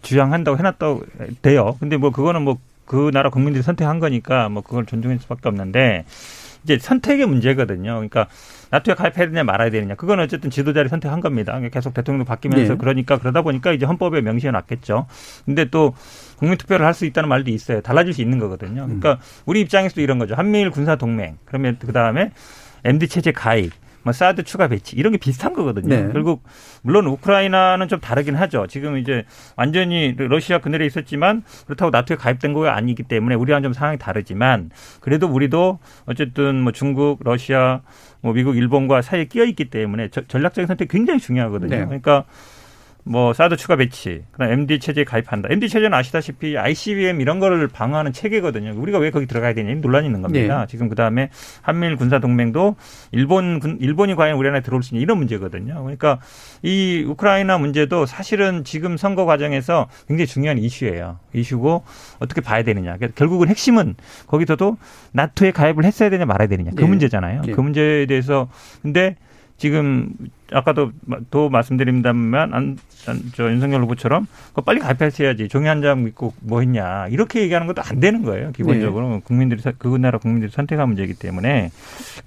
주장한다고 0.03 0.59
해놨다고 0.59 1.05
돼요. 1.43 1.77
근데 1.81 1.97
뭐 1.97 2.11
그거는 2.11 2.43
뭐 2.43 2.59
그 2.89 3.11
나라 3.13 3.29
국민들이 3.29 3.63
선택한 3.63 4.01
거니까 4.01 4.49
뭐 4.49 4.63
그걸 4.63 4.87
존중할 4.87 5.19
수밖에 5.21 5.49
없는데 5.49 6.07
이제 6.65 6.79
선택의 6.79 7.27
문제거든요. 7.27 7.93
그러니까 7.93 8.27
나토에 8.71 8.95
가입해야 8.95 9.29
되냐 9.29 9.45
말아야 9.45 9.71
되느냐. 9.71 9.95
그건 9.95 10.21
어쨌든 10.21 10.51
지도자를 10.51 10.89
선택한 10.89 11.21
겁니다. 11.21 11.53
그러니까 11.53 11.79
계속 11.79 11.95
대통령도 11.95 12.25
바뀌면서 12.25 12.73
네. 12.73 12.79
그러니까 12.79 13.19
그러다 13.19 13.43
보니까 13.43 13.73
이제 13.73 13.85
헌법에 13.87 14.23
명시해 14.23 14.51
놨겠죠. 14.51 15.07
근데 15.45 15.67
또 15.67 15.95
국민 16.39 16.57
투표를 16.57 16.85
할 16.85 16.95
수 16.95 17.05
있다는 17.05 17.29
말도 17.29 17.51
있어요. 17.51 17.83
달라질 17.83 18.15
수 18.15 18.23
있는 18.23 18.39
거거든요. 18.39 18.85
그러니까 18.87 19.19
우리 19.45 19.61
입장에서도 19.61 20.01
이런 20.01 20.19
거죠. 20.19 20.35
한미일 20.35 20.71
군사 20.71 20.97
동맹. 20.97 21.37
그러면 21.45 21.77
그 21.79 21.93
다음에 21.93 22.33
MD 22.85 23.07
체제 23.07 23.33
가입. 23.33 23.73
뭐 24.03 24.13
사드 24.13 24.45
추가 24.45 24.69
배치 24.69 24.97
이런 24.97 25.13
게 25.13 25.19
비슷한 25.19 25.53
거거든요. 25.53 25.89
네. 25.89 26.13
결국 26.13 26.43
물론 26.83 27.07
우크라이나는 27.07 27.89
좀 27.89 28.01
다르긴 28.01 28.35
하죠. 28.37 28.67
지금 28.69 28.97
이제 28.97 29.25
완전히 29.57 30.15
러시아 30.17 30.59
그늘에 30.59 30.87
있었지만 30.87 31.43
그렇다고 31.67 31.91
나토에 31.91 32.17
가입된 32.17 32.53
거가 32.53 32.77
아니기 32.77 33.03
때문에 33.03 33.35
우리와는 33.35 33.65
좀 33.65 33.73
상황이 33.73 33.99
다르지만 33.99 34.71
그래도 35.01 35.27
우리도 35.27 35.79
어쨌든 36.07 36.63
뭐 36.63 36.73
중국, 36.73 37.21
러시아, 37.23 37.83
뭐 38.21 38.33
미국, 38.33 38.57
일본과 38.57 39.03
사이에 39.03 39.27
끼어 39.27 39.45
있기 39.45 39.67
때문에 39.67 40.09
전략적인 40.09 40.67
선택이 40.67 40.89
굉장히 40.91 41.21
중요하거든요. 41.21 41.77
네. 41.77 41.85
그러니까 41.85 42.25
뭐 43.09 43.33
사드 43.33 43.57
추가 43.57 43.77
배치, 43.77 44.23
그다음 44.33 44.53
MD 44.53 44.79
체제에 44.81 45.05
가입한다. 45.05 45.49
MD 45.51 45.69
체제는 45.69 45.97
아시다시피 45.97 46.59
ICBM 46.59 47.21
이런 47.23 47.39
거를 47.41 47.67
방어하는 47.67 48.13
체계거든요. 48.13 48.75
우리가 48.77 48.99
왜 48.99 49.11
거기 49.11 49.27
들어가야 49.27 49.55
되냐 49.55 49.75
논란이 49.77 50.07
있는 50.07 50.21
겁니다. 50.21 50.61
네. 50.61 50.67
지금 50.69 50.89
그다음에 50.91 51.31
한미일 51.63 51.97
군사 51.97 52.19
동맹도 52.19 52.77
일본 53.13 53.61
군 53.61 53.79
일본이 53.81 54.15
과연 54.15 54.37
우리나라에 54.37 54.61
들어올 54.61 54.83
수 54.83 54.95
있냐 54.95 55.03
이런 55.03 55.17
문제거든요. 55.19 55.83
그러니까 55.83 56.21
이 56.63 57.05
우크라이나 57.09 57.57
문제도 57.57 58.05
사실은 58.05 58.63
지금 58.65 58.99
선거 58.99 59.25
과정에서 59.25 59.89
굉장히 60.07 60.27
중요한 60.27 60.59
이슈예요. 60.59 61.19
이슈고 61.33 61.85
어떻게 62.19 62.43
봐야 62.43 62.63
되느냐. 62.63 62.97
그러니까 62.97 63.17
결국은 63.17 63.49
핵심은 63.49 63.95
거기서도 64.27 64.77
나토에 65.13 65.53
가입을 65.53 65.85
했어야 65.85 66.11
되냐 66.11 66.27
말아야 66.27 66.49
되느냐 66.49 66.73
그 66.77 66.83
네. 66.83 66.87
문제잖아요. 66.87 67.43
네. 67.43 67.53
그 67.53 67.61
문제에 67.61 68.05
대해서 68.05 68.49
근데 68.83 69.17
지금 69.59 70.11
아까도 70.53 70.93
또 71.31 71.51
말씀드립니다만 71.51 72.55
안, 72.55 72.79
안, 73.07 73.21
저 73.35 73.51
윤석열 73.51 73.83
후보처럼 73.83 74.27
그거 74.51 74.63
빨리 74.63 74.79
발표했어야지 74.81 75.49
종이 75.49 75.67
한 75.67 75.83
장 75.83 76.05
믿고 76.05 76.33
뭐 76.41 76.61
했냐 76.61 77.09
이렇게 77.09 77.43
얘기하는 77.43 77.67
것도 77.67 77.83
안 77.83 78.01
되는 78.01 78.23
거예요 78.23 78.53
기본적으로 78.53 79.09
네. 79.17 79.21
국민들이 79.25 79.61
그 79.79 79.89
나라 79.97 80.19
국민들이 80.19 80.51
선택한 80.51 80.89
문제이기 80.89 81.15
때문에 81.15 81.71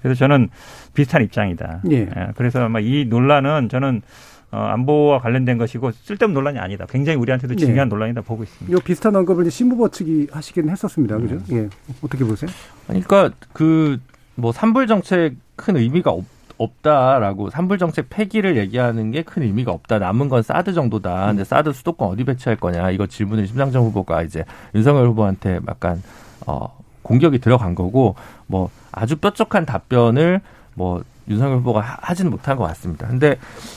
그래서 0.02 0.18
저는 0.18 0.48
비슷한 0.94 1.22
입장이다. 1.22 1.80
네. 1.84 2.08
그래서 2.36 2.62
아마 2.62 2.80
이 2.80 3.06
논란은 3.06 3.68
저는 3.70 4.02
어, 4.50 4.58
안보와 4.58 5.20
관련된 5.20 5.56
것이고 5.56 5.92
쓸데없는 5.92 6.34
논란이 6.34 6.58
아니다. 6.58 6.84
굉장히 6.88 7.16
우리한테도 7.18 7.56
중요한 7.56 7.88
네. 7.88 7.94
논란이다 7.94 8.20
보고 8.20 8.42
있습니다. 8.42 8.76
이 8.76 8.80
비슷한 8.84 9.16
언급을 9.16 9.44
이제 9.44 9.50
신부버 9.50 9.88
측이 9.88 10.28
하시긴 10.30 10.68
했었습니다. 10.68 11.16
그죠? 11.16 11.36
음. 11.36 11.44
예. 11.52 11.68
어떻게 12.02 12.24
보세요? 12.24 12.50
그러니까 12.86 13.30
그 13.54 13.98
뭐 14.34 14.52
산불 14.52 14.86
정책 14.86 15.34
큰 15.56 15.76
의미가 15.76 16.10
없 16.10 16.24
없다라고 16.62 17.50
산불 17.50 17.78
정책 17.78 18.08
폐기를 18.10 18.56
얘기하는 18.56 19.10
게 19.10 19.22
큰 19.22 19.42
의미가 19.42 19.72
없다. 19.72 19.98
남은 19.98 20.28
건 20.28 20.42
사드 20.42 20.72
정도다. 20.72 21.26
근데 21.26 21.44
사드 21.44 21.72
수도권 21.72 22.08
어디 22.08 22.24
배치할 22.24 22.56
거냐. 22.56 22.90
이거 22.90 23.06
질문을 23.06 23.46
심상정 23.46 23.84
후보가 23.84 24.22
이제 24.22 24.44
윤석열 24.74 25.06
후보한테 25.08 25.60
약간 25.68 26.02
어 26.46 26.76
공격이 27.02 27.38
들어간 27.38 27.74
거고 27.74 28.14
뭐 28.46 28.70
아주 28.90 29.16
뾰족한 29.16 29.64
답변을 29.66 30.40
뭐 30.74 31.02
윤석열 31.28 31.58
후보가 31.58 31.80
하지는 32.00 32.30
못한 32.30 32.56
것 32.56 32.64
같습니다. 32.64 33.06
근데 33.06 33.36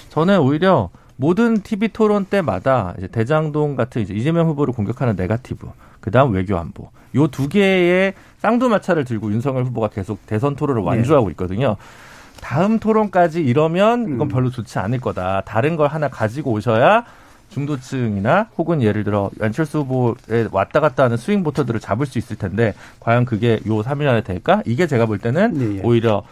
저는 0.10 0.40
오히려 0.40 0.90
모든 1.18 1.62
TV 1.62 1.90
토론 1.90 2.26
때마다 2.26 2.94
이제 2.98 3.08
대장동 3.08 3.76
같은 3.76 4.02
이제 4.02 4.14
이재명 4.14 4.48
후보를 4.50 4.74
공격하는 4.74 5.16
네가티브, 5.16 5.68
그 6.02 6.12
다음 6.12 6.34
외교 6.34 6.58
안보. 6.58 6.90
요 7.16 7.28
두 7.28 7.48
개의 7.48 8.14
쌍두마차를 8.40 9.06
들고 9.06 9.32
윤석열 9.32 9.64
후보가 9.64 9.88
계속 9.88 10.26
대선 10.26 10.56
토론을 10.58 10.82
네. 10.82 10.88
완주하고 10.88 11.30
있거든요. 11.32 11.78
다음 12.42 12.80
토론까지 12.80 13.42
이러면 13.44 14.04
이건 14.04 14.22
음. 14.22 14.28
별로 14.28 14.50
좋지 14.50 14.80
않을 14.80 15.00
거다. 15.00 15.42
다른 15.46 15.76
걸 15.76 15.88
하나 15.88 16.08
가지고 16.08 16.52
오셔야 16.52 17.06
중도층이나 17.50 18.50
혹은 18.58 18.82
예를 18.82 19.04
들어 19.04 19.30
안철수 19.40 19.80
후보에 19.80 20.48
왔다 20.52 20.80
갔다 20.80 21.04
하는 21.04 21.18
스윙 21.18 21.44
보터들을 21.44 21.80
잡을 21.80 22.06
수 22.06 22.18
있을 22.18 22.36
텐데 22.36 22.74
과연 23.00 23.26
그게 23.26 23.60
요 23.68 23.82
3일 23.82 24.08
안에 24.08 24.22
될까? 24.22 24.62
이게 24.66 24.88
제가 24.88 25.06
볼 25.06 25.20
때는 25.20 25.54
네, 25.54 25.78
예. 25.78 25.82
오히려 25.84 26.24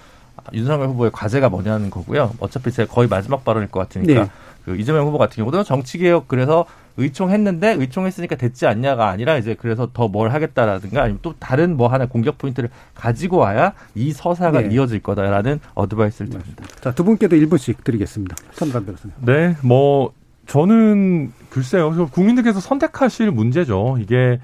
윤석열 0.51 0.87
후보의 0.89 1.11
과제가 1.11 1.49
뭐냐는 1.49 1.89
거고요. 1.89 2.33
어차피 2.39 2.71
제가 2.71 2.91
거의 2.93 3.07
마지막 3.07 3.45
발언일 3.45 3.69
것 3.69 3.79
같으니까 3.79 4.23
네. 4.23 4.29
그 4.65 4.75
이재명 4.75 5.05
후보 5.07 5.17
같은 5.17 5.35
경우도 5.37 5.63
정치개혁 5.63 6.27
그래서 6.27 6.65
의총했는데 6.97 7.73
의총했으니까 7.79 8.35
됐지 8.35 8.65
않냐가 8.67 9.09
아니라 9.09 9.37
이제 9.37 9.55
그래서 9.59 9.89
더 9.93 10.07
뭘 10.07 10.29
하겠다라든가 10.31 11.01
아니면 11.01 11.19
또 11.23 11.33
다른 11.39 11.75
뭐 11.75 11.87
하나 11.87 12.05
공격 12.05 12.37
포인트를 12.37 12.69
가지고 12.93 13.37
와야 13.37 13.73
이 13.95 14.11
서사가 14.11 14.61
네. 14.61 14.69
이어질 14.73 15.01
거다라는 15.01 15.59
advice를 15.73 16.29
드립니다. 16.29 16.63
자, 16.81 16.91
두 16.93 17.03
분께도 17.03 17.35
1분씩 17.35 17.83
드리겠습니다. 17.83 18.35
천만 18.53 18.85
변호사님. 18.85 19.15
네, 19.21 19.55
뭐 19.63 20.11
저는 20.45 21.31
글쎄요. 21.49 22.07
국민들께서 22.11 22.59
선택하실 22.59 23.31
문제죠. 23.31 23.97
이게 23.99 24.39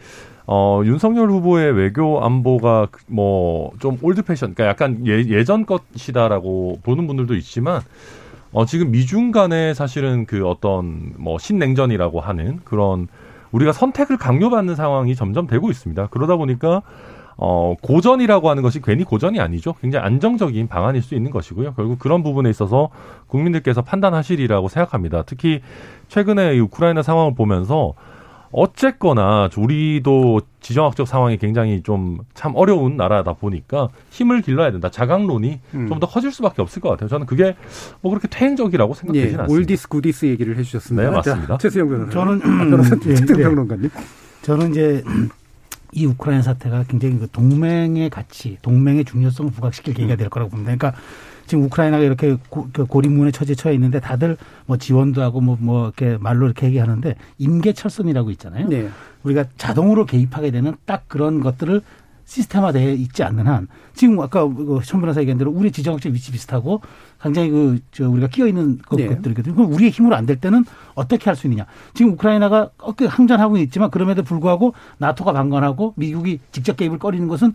어, 0.48 0.82
윤석열 0.84 1.30
후보의 1.30 1.74
외교 1.74 2.24
안보가 2.24 2.88
뭐 3.08 3.72
좀 3.80 3.98
old 4.02 4.24
fashion, 4.24 4.56
그러니까 4.56 4.66
약간 4.86 5.06
예, 5.06 5.20
예전 5.28 5.66
것이다라고 5.68 6.80
보는 6.84 7.06
분들도 7.06 7.36
있지만 7.36 7.82
어, 8.52 8.66
지금 8.66 8.92
미중 8.92 9.32
간에 9.32 9.74
사실은 9.74 10.26
그 10.26 10.48
어떤 10.48 11.14
뭐 11.18 11.38
신냉전이라고 11.38 12.20
하는 12.20 12.60
그런 12.64 13.08
우리가 13.52 13.72
선택을 13.72 14.18
강요받는 14.18 14.76
상황이 14.76 15.16
점점 15.16 15.48
되고 15.48 15.70
있습니다. 15.70 16.08
그러다 16.08 16.36
보니까 16.36 16.82
어, 17.42 17.76
고전이라고 17.82 18.50
하는 18.50 18.64
것이 18.64 18.82
괜히 18.82 19.04
고전이 19.04 19.40
아니죠. 19.40 19.74
굉장히 19.80 20.06
안정적인 20.06 20.68
방안일 20.68 21.02
수 21.02 21.16
있는 21.16 21.32
것이고요. 21.32 21.74
결국 21.74 21.98
그런 21.98 22.22
부분에 22.22 22.50
있어서 22.50 22.90
국민들께서 23.28 23.82
판단하시리라고 23.82 24.68
생각합니다. 24.68 25.24
특히 25.26 25.62
최근에 26.10 26.56
이 26.56 26.60
우크라이나 26.60 27.02
상황을 27.02 27.36
보면서 27.36 27.94
어쨌거나 28.52 29.50
우리도 29.56 30.42
지정학적 30.62 31.08
상황이 31.08 31.38
굉장히 31.38 31.82
좀 31.84 32.20
참 32.34 32.54
어려운 32.56 32.96
나라다 32.96 33.34
보니까 33.34 33.90
힘을 34.12 34.42
길러야 34.42 34.72
된다. 34.72 34.90
자강론이 34.90 35.60
음. 35.74 35.88
좀더 35.90 36.08
커질 36.08 36.32
수밖에 36.32 36.62
없을 36.62 36.82
것 36.82 36.90
같아요. 36.90 37.10
저는 37.10 37.26
그게 37.26 37.56
뭐 38.02 38.12
그렇게 38.12 38.28
퇴행적이라고 38.30 38.94
생각되지는 38.94 39.34
예, 39.34 39.42
않습니다. 39.42 39.54
올디스 39.60 39.88
구디스 39.90 40.26
얘기를 40.28 40.58
해주셨습니다. 40.58 41.10
네, 41.10 41.16
맞습니다. 41.16 41.58
최수영 41.58 41.90
변호사. 41.90 42.12
저는 42.12 42.42
예, 43.08 43.14
특별평론가님. 43.16 43.86
예. 43.86 44.02
저는 44.42 44.72
이제 44.72 45.04
이 45.92 46.06
우크라이나 46.06 46.42
사태가 46.42 46.84
굉장히 46.88 47.18
그 47.18 47.28
동맹의 47.32 48.10
가치, 48.10 48.58
동맹의 48.62 49.06
중요성을 49.06 49.52
부각시킬 49.52 49.94
계기가 49.94 50.16
될 50.16 50.30
거라고 50.30 50.52
봅니다. 50.52 50.76
그러니까 50.76 51.00
지금 51.48 51.64
우크라이나가 51.64 52.04
이렇게 52.04 52.38
고, 52.50 52.70
그 52.72 52.86
고립문에 52.86 53.32
처지에 53.32 53.56
처해 53.56 53.74
있는데 53.74 54.00
다들 54.00 54.38
뭐 54.68 54.78
지원도 54.78 55.22
하고 55.24 55.42
뭐, 55.42 55.58
뭐 55.60 55.86
이렇게 55.86 56.18
말로 56.20 56.46
이렇게 56.46 56.68
얘기하는데 56.68 57.16
임계철선이라고 57.40 58.30
있잖아요. 58.32 58.68
네. 58.68 58.90
우리가 59.24 59.46
자동으로 59.58 60.06
개입하게 60.06 60.52
되는 60.52 60.76
딱 60.86 61.06
그런 61.08 61.42
것들을 61.42 61.82
시스템화되어 62.30 62.92
있지 62.94 63.24
않는 63.24 63.48
한 63.48 63.68
지금 63.96 64.20
아까 64.20 64.48
그천 64.48 65.02
변호사 65.02 65.20
얘기한 65.20 65.40
대로 65.40 65.50
우리 65.52 65.72
지정학적 65.72 66.14
위치 66.14 66.32
비슷하고 66.32 66.82
굉장히 67.22 67.50
그 67.50 67.80
저 67.92 68.08
우리가 68.08 68.28
끼어 68.28 68.46
있는 68.48 68.78
네. 68.96 69.08
것들이거든요. 69.08 69.56
그럼 69.56 69.74
우리의 69.74 69.90
힘으로 69.92 70.16
안 70.16 70.26
될 70.28 70.40
때는 70.40 70.64
어떻게 70.94 71.26
할 71.26 71.36
수 71.36 71.48
있느냐? 71.48 71.66
지금 71.96 72.12
우크라이나가 72.14 72.70
어깨 72.78 73.08
항전하고 73.08 73.58
있지만 73.58 73.90
그럼에도 73.90 74.22
불구하고 74.22 74.74
나토가 75.00 75.34
방관하고 75.34 75.94
미국이 75.98 76.40
직접 76.52 76.78
개입을 76.78 77.00
꺼리는 77.00 77.28
것은 77.28 77.54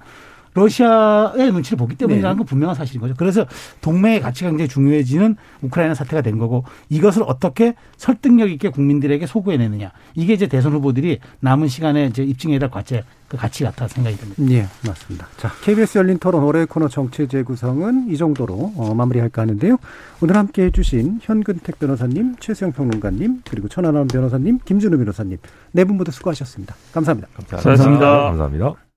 러시아의 0.55 1.52
눈치를 1.52 1.76
보기 1.78 1.96
때문이라는 1.96 2.36
네. 2.36 2.38
건 2.38 2.46
분명한 2.46 2.74
사실인 2.74 3.00
거죠. 3.00 3.14
그래서 3.16 3.44
동맹의 3.80 4.20
가치가 4.20 4.50
굉장히 4.50 4.68
중요해지는 4.68 5.36
우크라이나 5.62 5.94
사태가 5.94 6.22
된 6.22 6.38
거고 6.38 6.64
이것을 6.88 7.22
어떻게 7.26 7.74
설득력 7.96 8.50
있게 8.50 8.68
국민들에게 8.70 9.26
소구해내느냐. 9.26 9.92
이게 10.14 10.32
이제 10.34 10.46
대선 10.46 10.72
후보들이 10.72 11.18
남은 11.40 11.68
시간에 11.68 12.07
이제 12.07 12.22
입증해야 12.22 12.59
될 12.59 12.70
과제 12.70 13.05
그 13.28 13.36
가치 13.36 13.64
같다 13.64 13.88
생각이 13.88 14.16
듭니다. 14.16 14.42
예, 14.55 14.66
맞습니다. 14.86 15.26
자, 15.38 15.50
KBS 15.62 15.98
열린 15.98 16.18
토론 16.18 16.44
올해 16.44 16.66
코너 16.66 16.88
정치 16.88 17.26
재구성은 17.26 18.09
이 18.11 18.16
정도로 18.16 18.72
어, 18.76 18.94
마무리할까 18.94 19.42
하는데요. 19.42 19.76
오늘 20.22 20.36
함께 20.36 20.64
해주신 20.66 21.20
현근택 21.22 21.78
변호사님, 21.78 22.36
최수영 22.38 22.72
평론가님, 22.72 23.42
그리고 23.48 23.68
천안함 23.68 24.07
변호사님, 24.09 24.61
김준우 24.64 24.96
변호사님 24.98 25.38
네 25.72 25.84
분 25.84 25.96
모두 25.96 26.12
수고하셨습니다. 26.12 26.74
감사합니다. 26.92 27.28
감사합니다. 27.34 27.70
감사합니다. 27.70 28.22
감사합니다. 28.22 28.93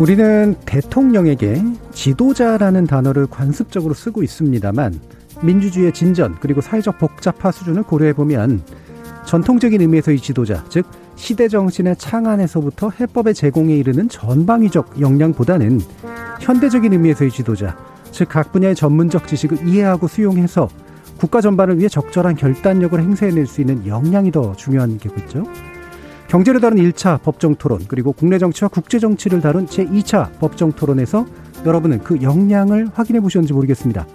우리는 0.00 0.54
대통령에게 0.64 1.60
지도자라는 1.92 2.86
단어를 2.86 3.26
관습적으로 3.26 3.94
쓰고 3.94 4.22
있습니다만 4.22 5.00
민주주의의 5.42 5.92
진전 5.92 6.36
그리고 6.40 6.60
사회적 6.60 6.98
복잡화 6.98 7.50
수준을 7.50 7.82
고려해 7.82 8.12
보면 8.12 8.62
전통적인 9.26 9.80
의미에서의 9.80 10.18
지도자, 10.18 10.64
즉 10.68 10.86
시대 11.16 11.48
정신의 11.48 11.96
창안에서부터 11.96 12.90
해법의 12.90 13.34
제공에 13.34 13.74
이르는 13.74 14.08
전방위적 14.08 15.00
역량보다는 15.00 15.80
현대적인 16.40 16.92
의미에서의 16.92 17.30
지도자, 17.30 17.76
즉 18.12 18.28
각 18.28 18.52
분야의 18.52 18.74
전문적 18.74 19.26
지식을 19.26 19.66
이해하고 19.68 20.06
수용해서 20.06 20.68
국가 21.18 21.40
전반을 21.40 21.78
위해 21.78 21.88
적절한 21.88 22.36
결단력을 22.36 22.98
행사해낼 22.98 23.46
수 23.46 23.60
있는 23.60 23.84
역량이 23.86 24.30
더 24.30 24.54
중요한 24.54 24.96
게겠죠. 24.98 25.44
경제를 26.28 26.60
다룬 26.60 26.78
1차 26.78 27.22
법정 27.22 27.54
토론, 27.54 27.80
그리고 27.88 28.12
국내 28.12 28.38
정치와 28.38 28.68
국제 28.68 28.98
정치를 28.98 29.40
다룬 29.40 29.66
제2차 29.66 30.38
법정 30.38 30.72
토론에서 30.72 31.26
여러분은 31.64 32.00
그 32.00 32.20
역량을 32.20 32.90
확인해 32.92 33.20
보셨는지 33.20 33.54
모르겠습니다. 33.54 34.06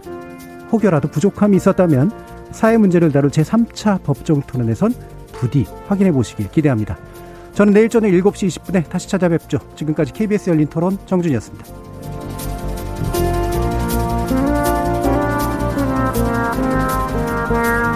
혹여라도 0.72 1.10
부족함이 1.10 1.58
있었다면 1.58 2.12
사회 2.52 2.78
문제를 2.78 3.12
다룰 3.12 3.32
제3차 3.32 4.04
법정 4.04 4.42
토론에선 4.44 4.94
부디 5.32 5.66
확인해 5.88 6.12
보시길 6.12 6.52
기대합니다. 6.52 6.98
저는 7.54 7.74
내일 7.74 7.90
저녁 7.90 8.10
7시 8.10 8.48
20분에 8.48 8.88
다시 8.88 9.10
찾아뵙죠. 9.10 9.58
지금까지 9.76 10.14
KBS 10.14 10.52
열린 10.52 10.68
토론 10.68 10.98
정준이었습니다. 11.08 11.84
Yeah. 17.54 17.93